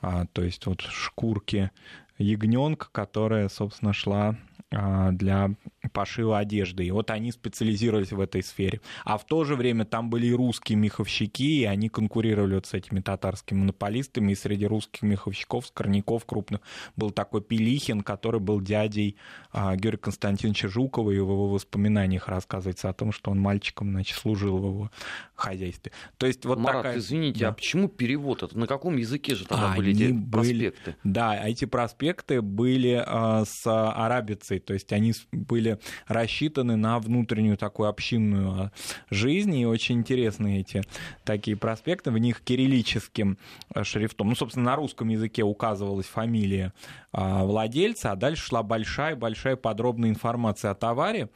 А, 0.00 0.26
то 0.26 0.42
есть 0.42 0.66
вот 0.66 0.80
шкурки 0.82 1.70
ягненка, 2.18 2.88
которая, 2.92 3.48
собственно, 3.48 3.92
шла 3.92 4.36
а, 4.70 5.10
для 5.12 5.50
пошива 5.92 6.38
одежды. 6.38 6.84
И 6.84 6.90
вот 6.90 7.10
они 7.10 7.32
специализировались 7.32 8.12
в 8.12 8.20
этой 8.20 8.42
сфере. 8.42 8.80
А 9.04 9.18
в 9.18 9.24
то 9.24 9.44
же 9.44 9.56
время 9.56 9.84
там 9.84 10.10
были 10.10 10.26
и 10.26 10.32
русские 10.32 10.76
меховщики, 10.76 11.62
и 11.62 11.64
они 11.64 11.88
конкурировали 11.88 12.56
вот 12.56 12.66
с 12.66 12.74
этими 12.74 13.00
татарскими 13.00 13.58
монополистами. 13.58 14.32
И 14.32 14.34
среди 14.34 14.66
русских 14.66 15.02
меховщиков, 15.02 15.66
скорняков 15.66 16.24
крупных, 16.24 16.60
был 16.96 17.10
такой 17.10 17.42
Пелихин, 17.42 18.02
который 18.02 18.40
был 18.40 18.60
дядей 18.60 19.16
а, 19.52 19.76
Георгия 19.76 19.98
Константиновича 19.98 20.68
Жукова, 20.68 21.10
и 21.10 21.18
в 21.18 21.30
его 21.30 21.48
воспоминаниях 21.48 22.28
рассказывается 22.28 22.88
о 22.88 22.92
том, 22.92 23.12
что 23.12 23.30
он 23.30 23.40
мальчиком 23.40 23.90
значит, 23.90 24.16
служил 24.16 24.58
в 24.58 24.66
его 24.66 24.90
хозяйстве. 25.34 25.92
То 26.16 26.26
есть 26.26 26.44
вот 26.44 26.58
Марат, 26.58 26.82
такая... 26.82 26.98
извините, 26.98 27.40
да. 27.40 27.48
а 27.48 27.52
почему 27.52 27.88
перевод? 27.88 28.42
Это 28.42 28.58
на 28.58 28.66
каком 28.66 28.96
языке 28.96 29.34
же 29.34 29.46
тогда 29.46 29.72
они 29.72 29.76
были 29.76 29.90
эти 29.92 30.30
проспекты? 30.30 30.96
Да, 31.04 31.46
эти 31.46 31.64
проспекты 31.64 32.42
были 32.42 33.02
а, 33.04 33.44
с 33.44 33.62
арабицей 33.66 34.58
то 34.68 34.74
есть 34.74 34.92
они 34.92 35.14
были 35.32 35.67
рассчитаны 36.06 36.76
на 36.76 36.98
внутреннюю 36.98 37.56
такую 37.56 37.88
общинную 37.88 38.50
а, 38.50 38.70
жизнь, 39.10 39.54
и 39.54 39.66
очень 39.66 39.96
интересные 39.96 40.60
эти 40.60 40.82
такие 41.24 41.56
проспекты, 41.56 42.10
в 42.10 42.18
них 42.18 42.40
кириллическим 42.40 43.36
а, 43.74 43.84
шрифтом, 43.84 44.28
ну, 44.28 44.34
собственно, 44.34 44.66
на 44.66 44.76
русском 44.76 45.08
языке 45.08 45.42
указывалась 45.42 46.06
фамилия 46.06 46.72
владельца, 47.12 48.12
а 48.12 48.16
дальше 48.16 48.46
шла 48.46 48.62
большая-большая 48.62 49.56
подробная 49.56 50.10
информация 50.10 50.70
о 50.70 50.74
товаре, 50.74 51.28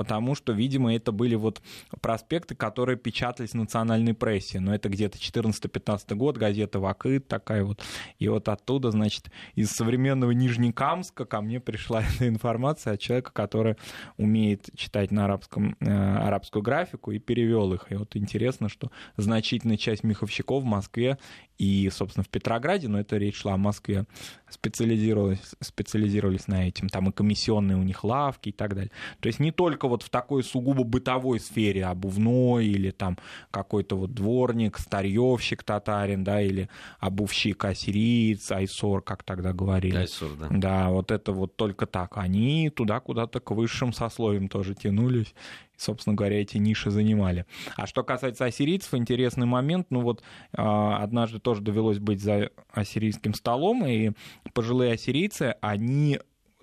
потому 0.00 0.34
что, 0.34 0.54
видимо, 0.54 0.94
это 0.94 1.12
были 1.12 1.34
вот 1.34 1.60
проспекты, 2.00 2.54
которые 2.54 2.96
печатались 2.96 3.50
в 3.50 3.56
национальной 3.56 4.14
прессе. 4.14 4.58
Но 4.58 4.74
это 4.74 4.88
где-то 4.88 5.18
14-15 5.18 6.14
год, 6.14 6.38
газета 6.38 6.80
«Вакыт» 6.80 7.28
такая 7.28 7.64
вот. 7.64 7.82
И 8.18 8.26
вот 8.26 8.48
оттуда, 8.48 8.92
значит, 8.92 9.30
из 9.56 9.68
современного 9.72 10.30
Нижнекамска 10.30 11.26
ко 11.26 11.42
мне 11.42 11.60
пришла 11.60 12.02
эта 12.16 12.28
информация 12.28 12.94
от 12.94 13.00
человека, 13.00 13.30
который 13.32 13.76
умеет 14.16 14.70
читать 14.74 15.10
на 15.10 15.26
арабском, 15.26 15.76
э, 15.80 15.90
арабскую 15.90 16.62
графику 16.62 17.10
и 17.10 17.18
перевел 17.18 17.74
их. 17.74 17.92
И 17.92 17.94
вот 17.94 18.16
интересно, 18.16 18.70
что 18.70 18.90
значительная 19.18 19.76
часть 19.76 20.02
меховщиков 20.02 20.62
в 20.62 20.66
Москве 20.66 21.18
и, 21.58 21.90
собственно, 21.90 22.24
в 22.24 22.30
Петрограде, 22.30 22.88
но 22.88 22.98
это 22.98 23.18
речь 23.18 23.36
шла 23.36 23.52
о 23.52 23.58
Москве, 23.58 24.06
специализировались, 24.48 25.29
специализировались 25.60 26.48
на 26.48 26.68
этом. 26.68 26.88
Там 26.88 27.08
и 27.08 27.12
комиссионные 27.12 27.76
у 27.76 27.82
них 27.82 28.04
лавки 28.04 28.50
и 28.50 28.52
так 28.52 28.74
далее. 28.74 28.90
То 29.20 29.26
есть 29.28 29.40
не 29.40 29.52
только 29.52 29.88
вот 29.88 30.02
в 30.02 30.10
такой 30.10 30.42
сугубо 30.42 30.84
бытовой 30.84 31.40
сфере, 31.40 31.86
обувной 31.86 32.66
или 32.66 32.90
там 32.90 33.18
какой-то 33.50 33.96
вот 33.96 34.14
дворник, 34.14 34.78
старьевщик 34.78 35.62
татарин, 35.62 36.24
да, 36.24 36.40
или 36.40 36.68
обувщик 36.98 37.64
ассириец, 37.64 38.50
айсор, 38.52 39.02
как 39.02 39.22
тогда 39.22 39.52
говорили. 39.52 39.96
Айсор, 39.96 40.30
да. 40.38 40.48
Да, 40.50 40.90
вот 40.90 41.10
это 41.10 41.32
вот 41.32 41.56
только 41.56 41.86
так. 41.86 42.16
Они 42.16 42.70
туда 42.70 43.00
куда-то 43.00 43.40
к 43.40 43.50
высшим 43.50 43.92
сословиям 43.92 44.48
тоже 44.48 44.74
тянулись 44.74 45.34
собственно 45.80 46.14
говоря, 46.14 46.40
эти 46.40 46.58
ниши 46.58 46.90
занимали. 46.90 47.46
А 47.76 47.86
что 47.86 48.02
касается 48.02 48.44
ассирийцев, 48.44 48.94
интересный 48.94 49.46
момент. 49.46 49.86
Ну 49.90 50.00
вот 50.00 50.22
а, 50.52 50.98
однажды 50.98 51.40
тоже 51.40 51.62
довелось 51.62 51.98
быть 51.98 52.22
за 52.22 52.50
ассирийским 52.72 53.34
столом, 53.34 53.86
и 53.86 54.12
пожилые 54.52 54.94
ассирийцы, 54.94 55.54
они 55.60 56.20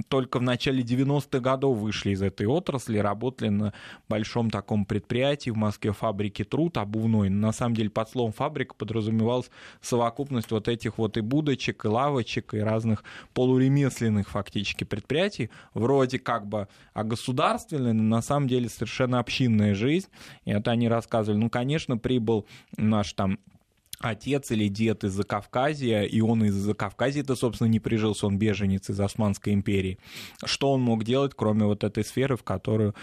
только 0.07 0.39
в 0.39 0.41
начале 0.41 0.83
90-х 0.83 1.39
годов 1.39 1.77
вышли 1.77 2.11
из 2.11 2.21
этой 2.21 2.45
отрасли, 2.45 2.97
работали 2.97 3.49
на 3.49 3.73
большом 4.07 4.49
таком 4.49 4.85
предприятии 4.85 5.49
в 5.49 5.57
Москве 5.57 5.91
фабрике 5.91 6.43
труд 6.43 6.77
обувной. 6.77 7.29
На 7.29 7.51
самом 7.51 7.75
деле 7.75 7.89
под 7.89 8.09
словом 8.09 8.31
фабрика 8.31 8.73
подразумевалась 8.75 9.49
совокупность 9.81 10.51
вот 10.51 10.67
этих 10.67 10.97
вот 10.97 11.17
и 11.17 11.21
будочек, 11.21 11.85
и 11.85 11.87
лавочек, 11.87 12.53
и 12.53 12.59
разных 12.59 13.03
полуремесленных 13.33 14.29
фактически 14.29 14.83
предприятий, 14.83 15.49
вроде 15.73 16.19
как 16.19 16.47
бы 16.47 16.67
а 16.93 17.03
государственной, 17.03 17.93
но 17.93 18.03
на 18.03 18.21
самом 18.21 18.47
деле 18.47 18.69
совершенно 18.69 19.19
общинная 19.19 19.75
жизнь. 19.75 20.07
И 20.45 20.51
это 20.51 20.71
они 20.71 20.87
рассказывали. 20.87 21.39
Ну, 21.39 21.49
конечно, 21.49 21.97
прибыл 21.97 22.45
наш 22.77 23.13
там 23.13 23.39
отец 23.99 24.51
или 24.51 24.67
дед 24.67 25.03
из 25.03 25.13
Закавказья, 25.13 26.03
и 26.03 26.21
он 26.21 26.43
из 26.43 26.53
Закавказья-то, 26.53 27.35
собственно, 27.35 27.67
не 27.67 27.79
прижился, 27.79 28.27
он 28.27 28.37
беженец 28.37 28.89
из 28.89 28.99
Османской 28.99 29.53
империи. 29.53 29.97
Что 30.45 30.71
он 30.71 30.81
мог 30.81 31.03
делать, 31.03 31.33
кроме 31.35 31.65
вот 31.65 31.83
этой 31.83 32.03
сферы, 32.03 32.37
в, 32.37 32.43
которую 32.43 32.93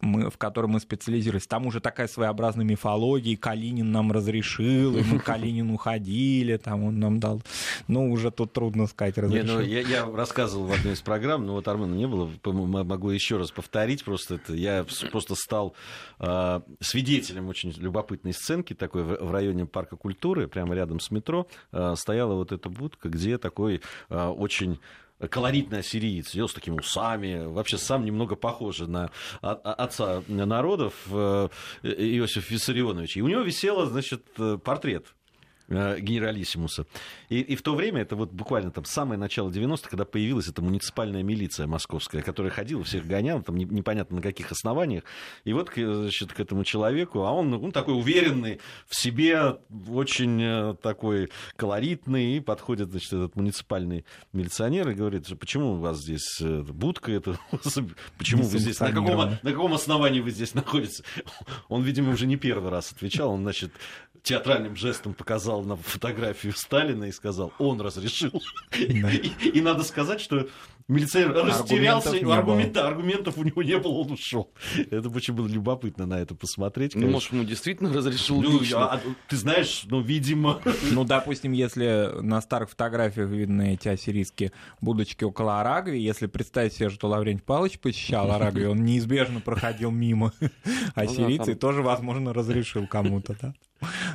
мы, 0.00 0.30
в 0.30 0.38
которой 0.38 0.66
мы 0.66 0.80
специализировались? 0.80 1.46
Там 1.46 1.66
уже 1.66 1.80
такая 1.80 2.06
своеобразная 2.06 2.64
мифология, 2.64 3.36
Калинин 3.36 3.90
нам 3.90 4.12
разрешил, 4.12 4.96
и 4.96 5.02
мы 5.02 5.18
к 5.18 5.24
Калинину 5.24 5.76
ходили, 5.76 6.56
там 6.56 6.84
он 6.84 7.00
нам 7.00 7.18
дал... 7.18 7.42
Ну, 7.88 8.10
уже 8.10 8.30
тут 8.30 8.52
трудно 8.52 8.86
сказать, 8.86 9.18
разрешил. 9.18 9.46
Не, 9.46 9.52
ну, 9.52 9.60
я, 9.60 9.80
я 9.80 10.06
рассказывал 10.06 10.66
в 10.66 10.72
одной 10.72 10.94
из 10.94 11.00
программ, 11.00 11.46
но 11.46 11.54
вот 11.54 11.66
Армена 11.66 11.94
не 11.94 12.06
было, 12.06 12.30
могу 12.44 13.10
еще 13.10 13.38
раз 13.38 13.50
повторить, 13.50 14.04
просто 14.04 14.36
это 14.36 14.54
я 14.54 14.86
просто 15.10 15.34
стал 15.34 15.74
э, 16.20 16.60
свидетелем 16.80 17.48
очень 17.48 17.72
любопытной 17.72 18.32
сценки 18.32 18.74
такой 18.74 19.02
в, 19.02 19.24
в 19.24 19.32
районе 19.32 19.66
парка 19.66 19.96
культуры, 19.96 20.43
прямо 20.48 20.74
рядом 20.74 21.00
с 21.00 21.10
метро, 21.10 21.46
э, 21.72 21.94
стояла 21.96 22.34
вот 22.34 22.52
эта 22.52 22.68
будка, 22.68 23.08
где 23.08 23.38
такой 23.38 23.80
э, 24.08 24.26
очень 24.26 24.78
колоритный 25.30 25.78
ассириец, 25.78 26.28
сидел 26.28 26.48
с 26.48 26.54
такими 26.54 26.78
усами, 26.78 27.46
вообще 27.46 27.78
сам 27.78 28.04
немного 28.04 28.34
похож 28.34 28.80
на 28.80 29.10
отца 29.40 30.22
народов 30.28 30.94
э, 31.10 31.48
Иосиф 31.82 32.50
Виссарионович. 32.50 33.16
И 33.16 33.22
у 33.22 33.28
него 33.28 33.42
висела, 33.42 33.86
значит, 33.86 34.24
портрет 34.62 35.14
генералиссимуса. 35.68 36.86
И, 37.28 37.40
и 37.40 37.56
в 37.56 37.62
то 37.62 37.74
время, 37.74 38.02
это 38.02 38.16
вот 38.16 38.30
буквально 38.30 38.70
там 38.70 38.84
самое 38.84 39.18
начало 39.18 39.50
90-х, 39.50 39.88
когда 39.88 40.04
появилась 40.04 40.48
эта 40.48 40.62
муниципальная 40.62 41.22
милиция 41.22 41.66
московская, 41.66 42.22
которая 42.22 42.52
ходила, 42.52 42.84
всех 42.84 43.06
гоняла, 43.06 43.42
там 43.42 43.56
непонятно 43.56 44.16
на 44.16 44.22
каких 44.22 44.52
основаниях. 44.52 45.04
И 45.44 45.52
вот 45.52 45.70
значит, 45.74 46.32
к 46.32 46.40
этому 46.40 46.64
человеку, 46.64 47.24
а 47.24 47.32
он, 47.32 47.52
он 47.54 47.72
такой 47.72 47.94
уверенный 47.94 48.60
в 48.86 48.94
себе, 48.94 49.58
очень 49.88 50.42
э, 50.42 50.74
такой 50.82 51.30
колоритный, 51.56 52.36
и 52.36 52.40
подходит, 52.40 52.90
значит, 52.90 53.12
этот 53.12 53.36
муниципальный 53.36 54.04
милиционер 54.32 54.90
и 54.90 54.94
говорит, 54.94 55.26
почему 55.38 55.72
у 55.72 55.76
вас 55.76 55.98
здесь 55.98 56.40
э, 56.40 56.62
будка, 56.62 57.12
это, 57.12 57.38
почему 58.18 58.42
вы 58.42 58.58
здесь, 58.58 58.80
на 58.80 58.92
каком, 58.92 59.30
на 59.42 59.52
каком 59.52 59.72
основании 59.74 60.20
вы 60.20 60.30
здесь 60.30 60.54
находитесь? 60.54 61.02
Он, 61.68 61.82
видимо, 61.82 62.12
уже 62.12 62.26
не 62.26 62.36
первый 62.36 62.70
раз 62.70 62.92
отвечал, 62.92 63.30
он, 63.30 63.42
значит, 63.42 63.72
театральным 64.24 64.74
жестом 64.74 65.14
показал 65.14 65.53
на 65.62 65.76
фотографию 65.76 66.52
Сталина 66.54 67.04
и 67.04 67.12
сказал, 67.12 67.52
он 67.58 67.80
разрешил. 67.80 68.42
Да. 68.72 69.10
И, 69.10 69.48
и 69.48 69.60
надо 69.60 69.82
сказать, 69.84 70.20
что 70.20 70.48
милиционер 70.88 71.32
растерялся, 71.32 72.10
аргументов, 72.10 72.38
аргумента, 72.38 72.88
аргументов 72.88 73.38
у 73.38 73.44
него 73.44 73.62
не 73.62 73.78
было, 73.78 73.92
он 73.92 74.12
ушел. 74.12 74.50
Это 74.90 75.08
очень 75.08 75.34
было 75.34 75.46
любопытно 75.46 76.06
на 76.06 76.20
это 76.20 76.34
посмотреть. 76.34 76.94
Ну, 76.94 77.08
может, 77.08 77.32
ему 77.32 77.44
действительно 77.44 77.92
разрешил 77.92 78.42
ну, 78.42 78.60
а, 78.74 79.00
Ты 79.28 79.36
знаешь, 79.36 79.84
ну, 79.86 80.00
видимо... 80.00 80.60
Ну, 80.90 81.04
допустим, 81.04 81.52
если 81.52 82.20
на 82.20 82.40
старых 82.40 82.70
фотографиях 82.70 83.28
видны 83.28 83.74
эти 83.74 83.88
ассирийские 83.88 84.52
будочки 84.80 85.24
около 85.24 85.60
Арагви, 85.60 85.98
если 85.98 86.26
представить 86.26 86.74
себе, 86.74 86.90
что 86.90 87.08
Лаврентий 87.08 87.44
Павлович 87.44 87.78
посещал 87.78 88.30
Арагви, 88.30 88.66
он 88.66 88.84
неизбежно 88.84 89.40
проходил 89.40 89.90
мимо 89.90 90.32
ассирийца 90.94 91.52
и 91.52 91.54
тоже, 91.54 91.82
возможно, 91.82 92.32
разрешил 92.32 92.86
кому-то, 92.86 93.36
да? 93.40 93.54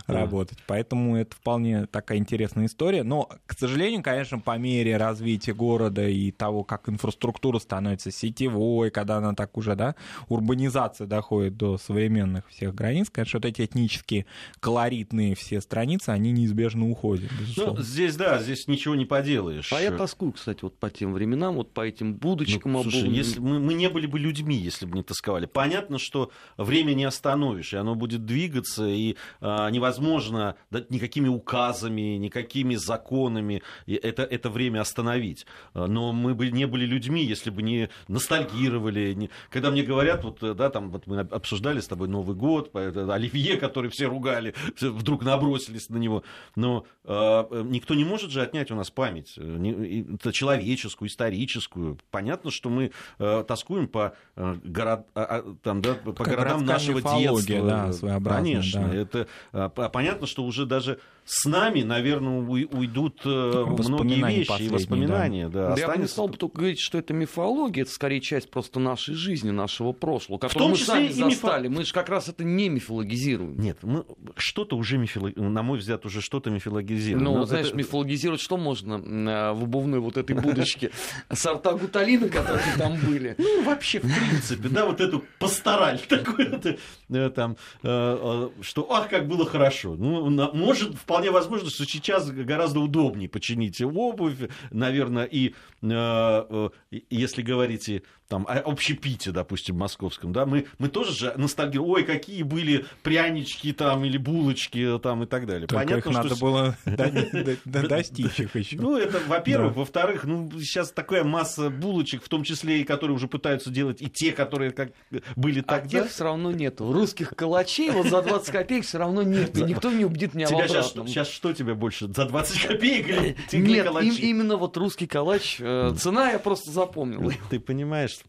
Работать. 0.08 0.58
Поэтому 0.68 1.18
это 1.18 1.36
вполне 1.36 1.86
такая 1.88 2.18
интересная 2.18 2.66
история. 2.66 3.04
Но, 3.04 3.30
к 3.46 3.58
сожалению, 3.58 4.04
конечно, 4.04 4.40
по 4.40 4.58
мере 4.58 4.98
развития 4.98 5.54
города 5.54 6.08
и 6.08 6.32
того, 6.32 6.64
как 6.64 6.90
инфраструктура 6.90 7.60
становится 7.60 8.12
сетевой, 8.12 8.92
когда 8.92 9.18
она 9.18 9.34
так 9.34 9.58
уже, 9.58 9.76
да, 9.76 9.96
урбанизация 10.28 11.08
доходит 11.08 11.58
до 11.58 11.78
современных 11.78 12.48
всех 12.50 12.76
границ, 12.76 13.10
конечно, 13.10 13.40
вот 13.40 13.46
эти 13.46 13.66
этнические 13.66 14.26
колоритные 14.60 15.36
все 15.36 15.62
страницы, 15.62 16.10
они 16.10 16.32
неизбежно 16.32 16.90
уходят, 16.90 17.32
безусловно. 17.40 17.76
Ну, 17.78 17.84
здесь, 17.84 18.16
да, 18.16 18.40
здесь 18.40 18.68
ничего 18.68 18.96
не 18.96 19.06
поделаешь. 19.06 19.72
А 19.74 19.82
я 19.82 19.92
тоскую, 19.92 20.32
кстати, 20.32 20.60
вот 20.62 20.78
по 20.78 20.90
тем 20.90 21.14
временам, 21.14 21.56
вот 21.56 21.74
по 21.74 21.82
этим 21.82 22.16
будочкам. 22.16 22.74
Ну, 22.74 22.84
слушай, 22.84 23.10
если 23.10 23.40
мы, 23.40 23.60
мы 23.60 23.74
не 23.74 23.90
были 23.90 24.06
бы 24.06 24.20
людьми, 24.20 24.56
если 24.56 24.86
бы 24.86 24.98
не 24.98 25.04
тосковали. 25.04 25.46
Понятно, 25.46 25.98
что 25.98 26.32
время 26.58 26.94
не 26.94 27.06
остановишь, 27.06 27.74
и 27.74 27.78
оно 27.78 27.96
будет 27.96 28.26
двигаться, 28.26 28.88
и 28.88 29.16
а, 29.42 29.59
невозможно 29.70 30.56
да, 30.72 30.84
никакими 30.90 31.28
указами, 31.28 32.18
никакими 32.18 32.76
законами 32.76 33.62
это, 33.88 34.24
это 34.24 34.50
время 34.50 34.82
остановить. 34.82 35.46
А, 35.74 35.88
но 35.88 36.12
мы 36.14 36.36
бы 36.36 36.52
не 36.52 36.66
были 36.66 36.86
людьми, 36.86 37.24
если 37.24 37.50
бы 37.50 37.62
не 37.62 37.90
ностальгировали. 38.08 39.14
Не... 39.14 39.30
Когда 39.50 39.72
мне 39.72 39.84
говорят, 39.84 40.24
вот, 40.24 40.40
да, 40.56 40.70
там, 40.70 40.92
вот 40.92 41.08
мы 41.08 41.20
обсуждали 41.20 41.80
с 41.80 41.88
тобой 41.88 42.08
Новый 42.08 42.36
год, 42.36 42.76
Оливье, 42.76 43.58
который 43.58 43.90
все 43.90 44.08
ругали, 44.08 44.54
вдруг 44.80 45.24
набросились 45.24 45.90
на 45.90 45.98
него. 45.98 46.24
Но 46.56 46.86
э, 47.04 47.64
никто 47.66 47.94
не 47.94 48.06
может 48.06 48.32
же 48.32 48.42
отнять 48.42 48.72
у 48.72 48.76
нас 48.76 48.90
память, 48.90 49.38
это 49.38 50.32
человеческую, 50.32 51.10
историческую. 51.10 51.98
Понятно, 52.12 52.52
что 52.52 52.70
мы 52.70 52.92
э, 53.20 53.44
тоскуем 53.48 53.88
по, 53.88 54.14
э, 54.36 54.56
город, 54.64 55.06
а, 55.16 55.44
там, 55.64 55.82
да, 55.82 55.96
по 55.96 56.24
городам 56.24 56.66
нашего 56.66 57.02
детства. 57.02 57.90
Да, 58.02 58.20
Конечно, 58.20 58.88
да. 58.88 58.96
это 58.96 59.28
понятно, 59.52 60.28
что 60.28 60.44
уже 60.44 60.66
даже 60.66 61.00
с 61.32 61.46
нами, 61.46 61.84
наверное, 61.84 62.40
уйдут 62.40 63.22
э, 63.24 63.30
многие 63.30 64.38
вещи 64.38 64.64
и 64.64 64.68
воспоминания. 64.68 65.48
Да. 65.48 65.60
Да, 65.60 65.74
останется... 65.74 65.92
Я 65.92 65.96
бы 65.96 66.02
не 66.02 66.08
стал 66.08 66.28
бы 66.28 66.38
только 66.38 66.58
говорить, 66.58 66.80
что 66.80 66.98
это 66.98 67.14
мифология, 67.14 67.84
это 67.84 67.92
скорее 67.92 68.20
часть 68.20 68.50
просто 68.50 68.80
нашей 68.80 69.14
жизни, 69.14 69.52
нашего 69.52 69.92
прошлого, 69.92 70.40
которую 70.40 70.72
мы 70.72 70.78
сами 70.78 71.10
застали. 71.10 71.68
Мифо... 71.68 71.78
Мы 71.78 71.86
же 71.86 71.94
как 71.94 72.10
раз 72.10 72.30
это 72.30 72.44
не 72.44 72.70
мифологизируем. 72.70 73.60
Нет, 73.60 73.78
мы 73.84 74.06
что-то 74.38 74.76
уже, 74.76 74.98
мифолог... 74.98 75.36
на 75.36 75.62
мой 75.62 75.78
взгляд, 75.78 76.04
уже 76.04 76.22
что-то 76.22 76.50
мифологизируем. 76.50 77.24
Ну, 77.24 77.36
Но 77.36 77.46
знаешь, 77.46 77.68
это... 77.68 77.78
мифологизировать 77.78 78.42
что 78.42 78.58
можно 78.58 78.96
э, 78.96 79.54
в 79.54 79.64
обувной 79.66 80.00
вот 80.00 80.18
этой 80.18 80.36
будочке? 80.36 80.90
Сорта 81.32 81.74
гуталина, 81.74 82.28
которые 82.30 82.76
там 82.76 82.98
были. 83.06 83.36
Ну, 83.38 83.64
вообще, 83.66 84.00
в 84.00 84.12
принципе, 84.12 84.68
да, 84.70 84.88
вот 84.88 85.00
эту 85.00 85.24
пастораль 85.38 86.00
такую, 86.00 86.60
э, 87.10 87.30
там, 87.30 87.56
что, 87.82 88.92
ах, 88.92 89.10
как 89.10 89.28
было 89.28 89.46
хорошо. 89.46 89.94
Ну, 89.96 90.28
может, 90.56 90.96
вполне 90.96 91.19
вполне 91.20 91.32
возможно, 91.32 91.70
что 91.70 91.86
сейчас 91.86 92.30
гораздо 92.32 92.80
удобнее 92.80 93.28
починить 93.28 93.82
обувь, 93.82 94.38
наверное, 94.72 95.26
и 95.26 95.50
э, 95.50 95.54
э, 95.82 96.70
если 97.10 97.42
говорите 97.42 98.04
там, 98.30 98.46
о 98.48 98.60
общепите, 98.60 99.32
допустим, 99.32 99.76
московском, 99.76 100.32
да, 100.32 100.46
мы, 100.46 100.68
мы 100.78 100.88
тоже 100.88 101.14
же 101.14 101.34
ностальгируем, 101.36 101.92
ой, 101.92 102.04
какие 102.04 102.44
были 102.44 102.86
прянички 103.02 103.74
там 103.74 104.06
или 104.06 104.18
булочки 104.18 105.00
там 105.02 105.24
и 105.24 105.26
так 105.26 105.48
далее. 105.48 105.68
Только 105.68 105.84
Понятно, 105.84 106.10
их 106.10 106.16
что... 106.16 106.24
надо 106.24 106.36
было 106.36 106.78
достичь 107.88 108.40
их 108.40 108.56
еще. 108.56 108.78
Ну, 108.78 108.98
это, 108.98 109.20
во-первых. 109.28 109.76
Во-вторых, 109.76 110.26
ну, 110.26 110.50
сейчас 110.60 110.92
такая 110.92 111.24
масса 111.24 111.72
булочек, 111.72 112.24
в 112.24 112.30
том 112.30 112.44
числе 112.44 112.82
и 112.82 112.84
которые 112.84 113.16
уже 113.16 113.28
пытаются 113.28 113.72
делать, 113.72 114.00
и 114.02 114.10
те, 114.10 114.32
которые 114.32 114.72
как 114.72 114.92
были 115.36 115.62
а 115.62 115.64
тогда. 115.64 116.04
А 116.04 116.08
все 116.08 116.24
равно 116.24 116.52
нету. 116.52 116.94
Русских 116.94 117.30
калачей 117.36 117.90
вот 117.90 118.08
за 118.08 118.22
20 118.22 118.52
копеек 118.52 118.86
все 118.86 119.00
равно 119.00 119.24
нет. 119.24 119.56
Никто 119.56 119.92
не 119.92 120.06
убедит 120.06 120.36
меня 120.36 120.46
тебя 120.46 120.68
сейчас, 120.68 120.94
сейчас 121.10 121.30
что 121.30 121.54
тебе 121.54 121.74
больше, 121.74 122.08
за 122.08 122.26
20 122.26 122.68
копеек 122.68 123.08
или 123.08 123.36
Нет, 123.58 123.86
им, 123.88 124.16
именно 124.16 124.58
вот 124.58 124.78
русский 124.78 125.08
калач, 125.08 125.58
э, 125.60 125.94
цена 125.98 126.32
я 126.32 126.40
просто 126.40 126.72
запомнил. 126.72 127.32
Ты 127.50 127.60
понимаешь, 127.60 128.20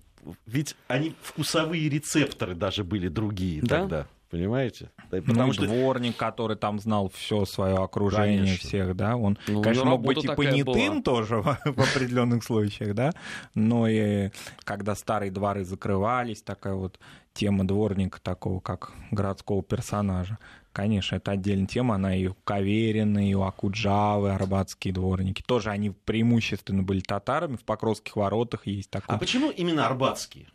ведь 0.47 0.77
они 0.89 1.15
вкусовые 1.23 1.89
рецепторы 1.89 2.55
даже 2.55 2.85
были 2.85 3.09
другие 3.09 3.63
да? 3.63 3.81
тогда. 3.81 4.07
Понимаете? 4.31 4.93
Да, 5.11 5.21
потому 5.23 5.49
ну, 5.49 5.53
что 5.53 5.67
дворник, 5.67 6.17
который 6.17 6.57
там 6.57 6.79
знал 6.79 7.11
все 7.13 7.45
свое 7.47 7.79
окружение 7.79 8.45
конечно. 8.45 8.69
всех, 8.69 8.95
да, 8.95 9.17
он, 9.17 9.37
ну, 9.49 9.61
конечно, 9.61 9.85
мог 9.87 10.03
быть 10.03 10.25
и 10.25 10.29
понятым 10.29 10.65
была. 10.65 11.03
тоже 11.03 11.39
в, 11.39 11.59
в 11.65 11.81
определенных 11.81 12.45
случаях, 12.45 12.95
да, 12.95 13.11
но 13.57 13.89
и 13.89 14.31
когда 14.63 14.95
старые 14.95 15.33
дворы 15.33 15.65
закрывались, 15.65 16.43
такая 16.43 16.75
вот 16.75 17.01
тема 17.33 17.67
дворника 17.67 18.21
такого, 18.21 18.61
как 18.61 18.93
городского 19.11 19.65
персонажа. 19.65 20.39
Конечно, 20.73 21.17
это 21.17 21.33
отдельная 21.33 21.67
тема, 21.67 21.97
она 21.97 22.15
и 22.15 22.29
у 22.29 22.35
Каверина, 22.45 23.29
и 23.29 23.35
у 23.35 23.43
Акуджавы, 23.43 24.31
арбатские 24.31 24.95
дворники. 24.95 25.43
Тоже 25.43 25.71
они 25.71 25.91
преимущественно 25.91 26.83
были 26.83 27.01
татарами, 27.01 27.57
в 27.57 27.65
Покровских 27.65 28.15
воротах 28.15 28.67
есть 28.67 28.91
такое. 28.91 29.17
А 29.17 29.19
почему 29.19 29.51
именно 29.51 29.87
арбатские? 29.87 30.47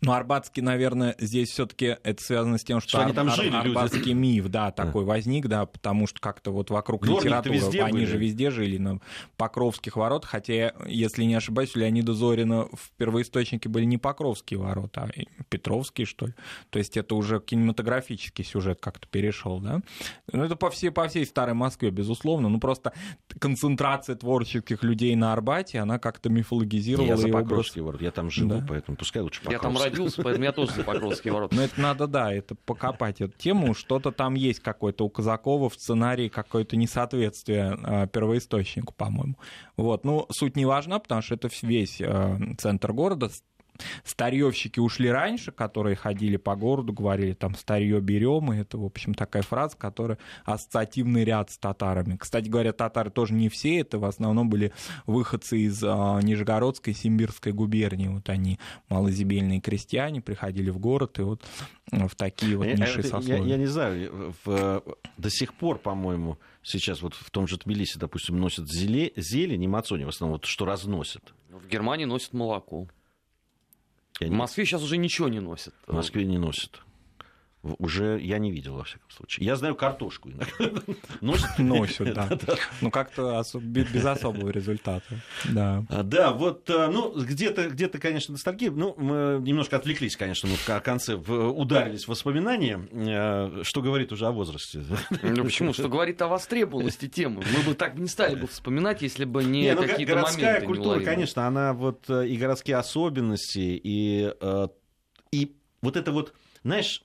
Ну, 0.00 0.12
Арбатский, 0.12 0.62
наверное, 0.62 1.14
здесь 1.18 1.50
все-таки 1.50 1.96
это 2.02 2.22
связано 2.22 2.58
с 2.58 2.64
тем, 2.64 2.80
что, 2.80 2.90
что 2.90 3.00
они 3.00 3.12
там 3.12 3.30
жили, 3.30 3.54
Арбатский 3.54 3.98
люди. 3.98 4.12
миф, 4.12 4.48
да, 4.48 4.70
такой 4.70 5.04
а. 5.04 5.06
возник, 5.06 5.46
да, 5.46 5.66
потому 5.66 6.06
что 6.06 6.20
как-то 6.20 6.50
вот 6.50 6.70
вокруг 6.70 7.06
литературы, 7.06 7.58
они 7.82 7.92
были. 7.92 8.04
же 8.04 8.18
везде 8.18 8.50
жили 8.50 8.78
на 8.78 9.00
Покровских 9.36 9.96
ворот, 9.96 10.24
хотя, 10.24 10.72
если 10.86 11.24
не 11.24 11.34
ошибаюсь, 11.34 11.74
у 11.76 11.78
Леонида 11.78 12.14
Зорина 12.14 12.68
в 12.72 12.90
первоисточнике 12.96 13.68
были 13.68 13.84
не 13.84 13.98
Покровские 13.98 14.58
ворота, 14.58 15.08
а 15.08 15.44
Петровские, 15.48 16.06
что 16.06 16.26
ли. 16.26 16.34
То 16.70 16.78
есть 16.78 16.96
это 16.96 17.14
уже 17.14 17.40
кинематографический 17.40 18.44
сюжет 18.44 18.80
как-то 18.80 19.06
перешел, 19.08 19.60
да. 19.60 19.80
Ну, 20.32 20.44
это 20.44 20.56
по 20.56 20.70
всей, 20.70 20.90
по 20.90 21.08
всей 21.08 21.26
старой 21.26 21.54
Москве, 21.54 21.90
безусловно, 21.90 22.48
ну, 22.48 22.60
просто 22.60 22.92
концентрация 23.38 24.16
творческих 24.16 24.82
людей 24.82 25.14
на 25.16 25.32
Арбате, 25.32 25.78
она 25.78 25.98
как-то 25.98 26.28
мифологизировала 26.28 27.08
я 27.08 27.16
за 27.16 27.28
Покровские 27.28 27.84
ворота, 27.84 28.04
я 28.04 28.10
там 28.10 28.30
живу, 28.30 28.48
да? 28.48 28.66
поэтому 28.68 28.96
пускай 28.96 29.22
лучше 29.22 29.40
Покровские 29.40 29.55
Я 29.56 29.62
там 29.62 29.76
родился, 29.76 30.22
поэтому 30.22 30.44
я 30.44 30.52
тоже 30.52 30.72
за 30.72 30.84
Покровские 30.84 31.32
ворота. 31.32 31.56
Ну, 31.56 31.62
это 31.62 31.80
надо, 31.80 32.06
да, 32.06 32.32
это 32.32 32.54
покопать 32.54 33.20
эту 33.20 33.36
тему. 33.38 33.74
Что-то 33.74 34.12
там 34.12 34.34
есть 34.34 34.60
какое-то 34.60 35.04
у 35.04 35.08
Казакова 35.08 35.70
в 35.70 35.74
сценарии, 35.74 36.28
какое-то 36.28 36.76
несоответствие 36.76 37.78
э, 37.82 38.06
первоисточнику, 38.08 38.92
по-моему. 38.94 39.36
Вот. 39.76 40.04
Ну, 40.04 40.26
суть 40.30 40.56
не 40.56 40.66
важна, 40.66 40.98
потому 40.98 41.22
что 41.22 41.34
это 41.34 41.48
весь 41.62 42.00
э, 42.00 42.38
центр 42.58 42.92
города, 42.92 43.30
старьевщики 44.04 44.80
ушли 44.80 45.10
раньше, 45.10 45.52
которые 45.52 45.96
ходили 45.96 46.36
по 46.36 46.56
городу, 46.56 46.92
говорили 46.92 47.32
там 47.32 47.54
старье 47.54 48.00
берем, 48.00 48.52
и 48.52 48.58
это, 48.58 48.78
в 48.78 48.84
общем, 48.84 49.14
такая 49.14 49.42
фраза, 49.42 49.76
которая 49.76 50.18
ассоциативный 50.44 51.24
ряд 51.24 51.50
с 51.50 51.58
татарами. 51.58 52.16
Кстати 52.16 52.48
говоря, 52.48 52.72
татары 52.72 53.10
тоже 53.10 53.34
не 53.34 53.48
все, 53.48 53.78
это 53.78 53.98
в 53.98 54.04
основном 54.04 54.48
были 54.48 54.72
выходцы 55.06 55.58
из 55.58 55.82
а, 55.84 56.20
Нижегородской, 56.20 56.94
Симбирской 56.94 57.52
губернии, 57.52 58.08
вот 58.08 58.28
они 58.28 58.58
малоземельные 58.88 59.60
крестьяне, 59.60 60.20
приходили 60.20 60.70
в 60.70 60.78
город, 60.78 61.18
и 61.18 61.22
вот 61.22 61.44
в 61.90 62.14
такие 62.16 62.56
вот 62.56 62.66
ниши 62.66 63.02
сословия. 63.02 63.42
Я, 63.42 63.50
я 63.50 63.56
не 63.56 63.66
знаю, 63.66 64.34
в, 64.44 64.82
до 65.16 65.30
сих 65.30 65.54
пор, 65.54 65.78
по-моему, 65.78 66.38
сейчас 66.62 67.02
вот 67.02 67.14
в 67.14 67.30
том 67.30 67.46
же 67.46 67.58
Тбилиси, 67.58 67.98
допустим, 67.98 68.38
носят 68.38 68.68
зеле, 68.68 69.12
зелень 69.16 69.62
и 69.62 69.68
мацони, 69.68 70.04
в 70.04 70.08
основном, 70.08 70.38
вот, 70.38 70.44
что 70.46 70.64
разносят. 70.64 71.34
В 71.50 71.66
Германии 71.68 72.04
носят 72.04 72.32
молоко. 72.32 72.88
В 74.20 74.30
Москве 74.30 74.64
сейчас 74.64 74.82
уже 74.82 74.96
ничего 74.96 75.28
не 75.28 75.40
носят. 75.40 75.74
В 75.86 75.94
Москве 75.94 76.24
не 76.24 76.38
носят 76.38 76.80
уже 77.78 78.18
я 78.20 78.38
не 78.38 78.50
видел, 78.50 78.74
во 78.74 78.84
всяком 78.84 79.10
случае. 79.10 79.46
Я 79.46 79.56
знаю 79.56 79.74
картошку 79.74 80.30
иногда. 80.30 80.82
Носят? 81.20 81.58
Носят, 81.58 82.14
да. 82.14 82.28
Ну, 82.80 82.90
как-то 82.90 83.42
без 83.54 84.04
особого 84.04 84.50
результата. 84.50 85.04
Да. 85.44 85.84
А, 85.88 86.02
да, 86.02 86.32
вот, 86.32 86.68
э, 86.70 86.88
ну, 86.88 87.12
где-то, 87.18 87.68
где-то, 87.68 87.98
конечно, 87.98 88.32
ностальгия. 88.32 88.70
Ну, 88.70 88.94
мы 88.96 89.40
немножко 89.42 89.76
отвлеклись, 89.76 90.16
конечно, 90.16 90.48
мы 90.48 90.56
в 90.56 90.82
конце 90.82 91.14
ударились 91.14 92.04
в 92.04 92.08
воспоминания, 92.08 92.80
э, 92.92 93.62
что 93.62 93.82
говорит 93.82 94.12
уже 94.12 94.26
о 94.26 94.32
возрасте. 94.32 94.82
Ну, 95.22 95.44
почему? 95.44 95.72
Что 95.72 95.88
говорит 95.88 96.20
о 96.22 96.28
востребованности 96.28 97.08
темы. 97.08 97.42
Мы 97.56 97.62
бы 97.64 97.74
так 97.74 97.98
не 97.98 98.08
стали 98.08 98.36
бы 98.36 98.46
вспоминать, 98.46 99.02
если 99.02 99.24
бы 99.24 99.44
не, 99.44 99.62
не 99.62 99.74
ну, 99.74 99.82
какие-то 99.82 100.14
моменты 100.14 100.40
Городская 100.40 100.60
культура, 100.62 101.00
конечно, 101.00 101.46
она 101.46 101.72
вот 101.72 102.08
э, 102.08 102.28
и 102.28 102.36
городские 102.36 102.76
особенности, 102.76 103.80
и, 103.82 104.32
и 105.32 105.56
вот 105.82 105.96
это 105.96 106.12
вот, 106.12 106.34
знаешь, 106.64 107.04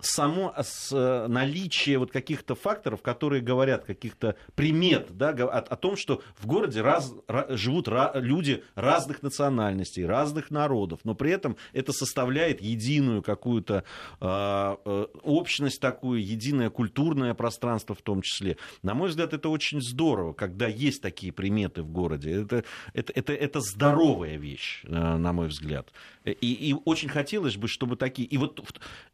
само 0.00 0.54
э, 0.56 1.26
наличие 1.28 1.98
вот 1.98 2.10
каких-то 2.10 2.54
факторов, 2.54 3.02
которые 3.02 3.40
говорят, 3.40 3.84
каких-то 3.84 4.36
примет 4.54 5.16
да, 5.16 5.30
о, 5.30 5.58
о 5.58 5.76
том, 5.76 5.96
что 5.96 6.22
в 6.36 6.46
городе 6.46 6.82
раз, 6.82 7.14
раз, 7.26 7.58
живут 7.58 7.88
ra, 7.88 8.10
люди 8.20 8.62
разных 8.74 9.22
национальностей, 9.22 10.04
разных 10.04 10.50
народов, 10.50 11.00
но 11.04 11.14
при 11.14 11.30
этом 11.30 11.56
это 11.72 11.92
составляет 11.92 12.60
единую 12.60 13.22
какую-то 13.22 13.84
э, 14.20 14.76
э, 14.84 15.06
общность 15.22 15.80
такую, 15.80 16.24
единое 16.24 16.68
культурное 16.68 17.32
пространство 17.34 17.94
в 17.94 18.02
том 18.02 18.20
числе. 18.20 18.58
На 18.82 18.94
мой 18.94 19.08
взгляд, 19.08 19.32
это 19.32 19.48
очень 19.48 19.80
здорово, 19.80 20.34
когда 20.34 20.66
есть 20.66 21.00
такие 21.00 21.32
приметы 21.32 21.82
в 21.82 21.90
городе. 21.90 22.42
Это, 22.42 22.64
это, 22.92 23.12
это, 23.14 23.32
это 23.32 23.60
здоровая 23.60 24.36
вещь, 24.36 24.82
э, 24.84 24.90
на 24.90 25.32
мой 25.32 25.48
взгляд. 25.48 25.90
И, 26.24 26.52
и 26.52 26.74
очень 26.84 27.08
хотелось 27.08 27.56
бы, 27.56 27.68
чтобы 27.68 27.96
такие... 27.96 28.28
И, 28.28 28.36
вот, 28.36 28.60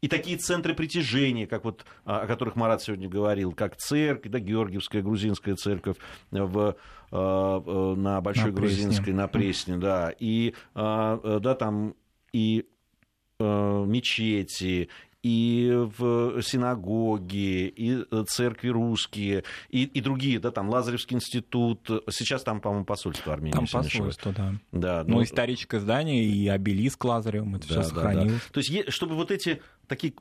и 0.01 0.07
такие 0.07 0.37
центры 0.37 0.72
притяжения, 0.73 1.47
как 1.47 1.63
вот, 1.63 1.85
а, 2.05 2.21
о 2.21 2.27
которых 2.27 2.55
Марат 2.55 2.81
сегодня 2.81 3.09
говорил, 3.09 3.51
как 3.51 3.77
церковь, 3.77 4.31
да, 4.31 4.39
Георгиевская 4.39 5.01
грузинская 5.01 5.55
церковь 5.55 5.97
в, 6.31 6.75
а, 7.11 7.95
на 7.95 8.21
Большой 8.21 8.51
на 8.51 8.57
Грузинской, 8.57 9.13
на 9.13 9.27
Пресне, 9.27 9.77
да, 9.77 10.13
и, 10.17 10.53
а, 10.73 11.19
э, 11.23 11.39
да, 11.39 11.55
там 11.55 11.95
и 12.31 12.65
э, 13.39 13.85
мечети, 13.87 14.89
и 15.23 15.71
в 15.97 16.41
синагоги, 16.41 17.67
и 17.67 18.05
церкви 18.27 18.67
русские, 18.67 19.45
и, 19.69 19.83
и 19.83 20.01
другие, 20.01 20.39
да, 20.39 20.51
там 20.51 20.69
Лазаревский 20.69 21.15
институт, 21.15 21.89
сейчас 22.11 22.43
там, 22.43 22.59
по-моему, 22.59 22.85
посольство 22.85 23.33
Армении. 23.33 23.53
Там 23.53 23.65
посольство, 23.65 24.33
да. 24.33 24.53
да 24.73 25.03
ну, 25.07 25.15
ну, 25.15 25.23
историческое 25.23 25.79
здание 25.79 26.25
и 26.25 26.47
обелиск 26.49 27.03
Лазаревым, 27.05 27.55
это 27.55 27.67
да, 27.67 27.73
все 27.73 27.75
да, 27.75 27.83
сохранилось. 27.83 28.33
Да. 28.33 28.51
То 28.51 28.59
есть, 28.59 28.91
чтобы 28.91 29.15
вот 29.15 29.31
эти 29.31 29.61
такие 29.87 30.13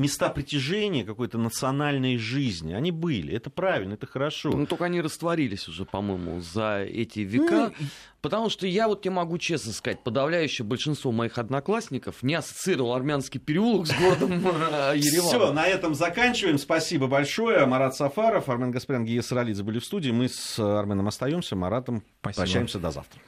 места 0.00 0.30
притяжения 0.30 1.04
какой-то 1.04 1.38
национальной 1.38 2.16
жизни, 2.16 2.72
они 2.72 2.90
были. 2.90 3.34
Это 3.34 3.50
правильно, 3.50 3.94
это 3.94 4.06
хорошо. 4.06 4.50
Ну, 4.50 4.66
только 4.66 4.86
они 4.86 5.00
растворились 5.00 5.68
уже, 5.68 5.84
по-моему, 5.84 6.40
за 6.40 6.78
эти 6.82 7.20
века. 7.20 7.72
Ну, 7.78 7.86
потому 8.22 8.48
что 8.48 8.66
я 8.66 8.88
вот 8.88 9.02
тебе 9.02 9.12
могу 9.12 9.38
честно 9.38 9.72
сказать, 9.72 10.02
подавляющее 10.02 10.64
большинство 10.64 11.12
моих 11.12 11.38
одноклассников 11.38 12.22
не 12.22 12.34
ассоциировал 12.34 12.94
армянский 12.94 13.38
переулок 13.38 13.86
с 13.86 13.98
городом 13.98 14.32
э, 14.32 14.94
Ереван. 14.96 15.28
Все, 15.28 15.52
на 15.52 15.66
этом 15.66 15.94
заканчиваем. 15.94 16.58
Спасибо 16.58 17.06
большое. 17.06 17.66
Марат 17.66 17.94
Сафаров, 17.94 18.48
Армен 18.48 18.70
Гаспарян, 18.70 19.04
Гия 19.04 19.22
Саралидзе 19.22 19.62
были 19.62 19.78
в 19.78 19.84
студии. 19.84 20.10
Мы 20.10 20.28
с 20.28 20.58
Арменом 20.58 21.08
остаемся, 21.08 21.56
Маратом 21.56 22.02
Спасибо. 22.20 22.42
прощаемся 22.42 22.78
до 22.78 22.90
завтра. 22.90 23.20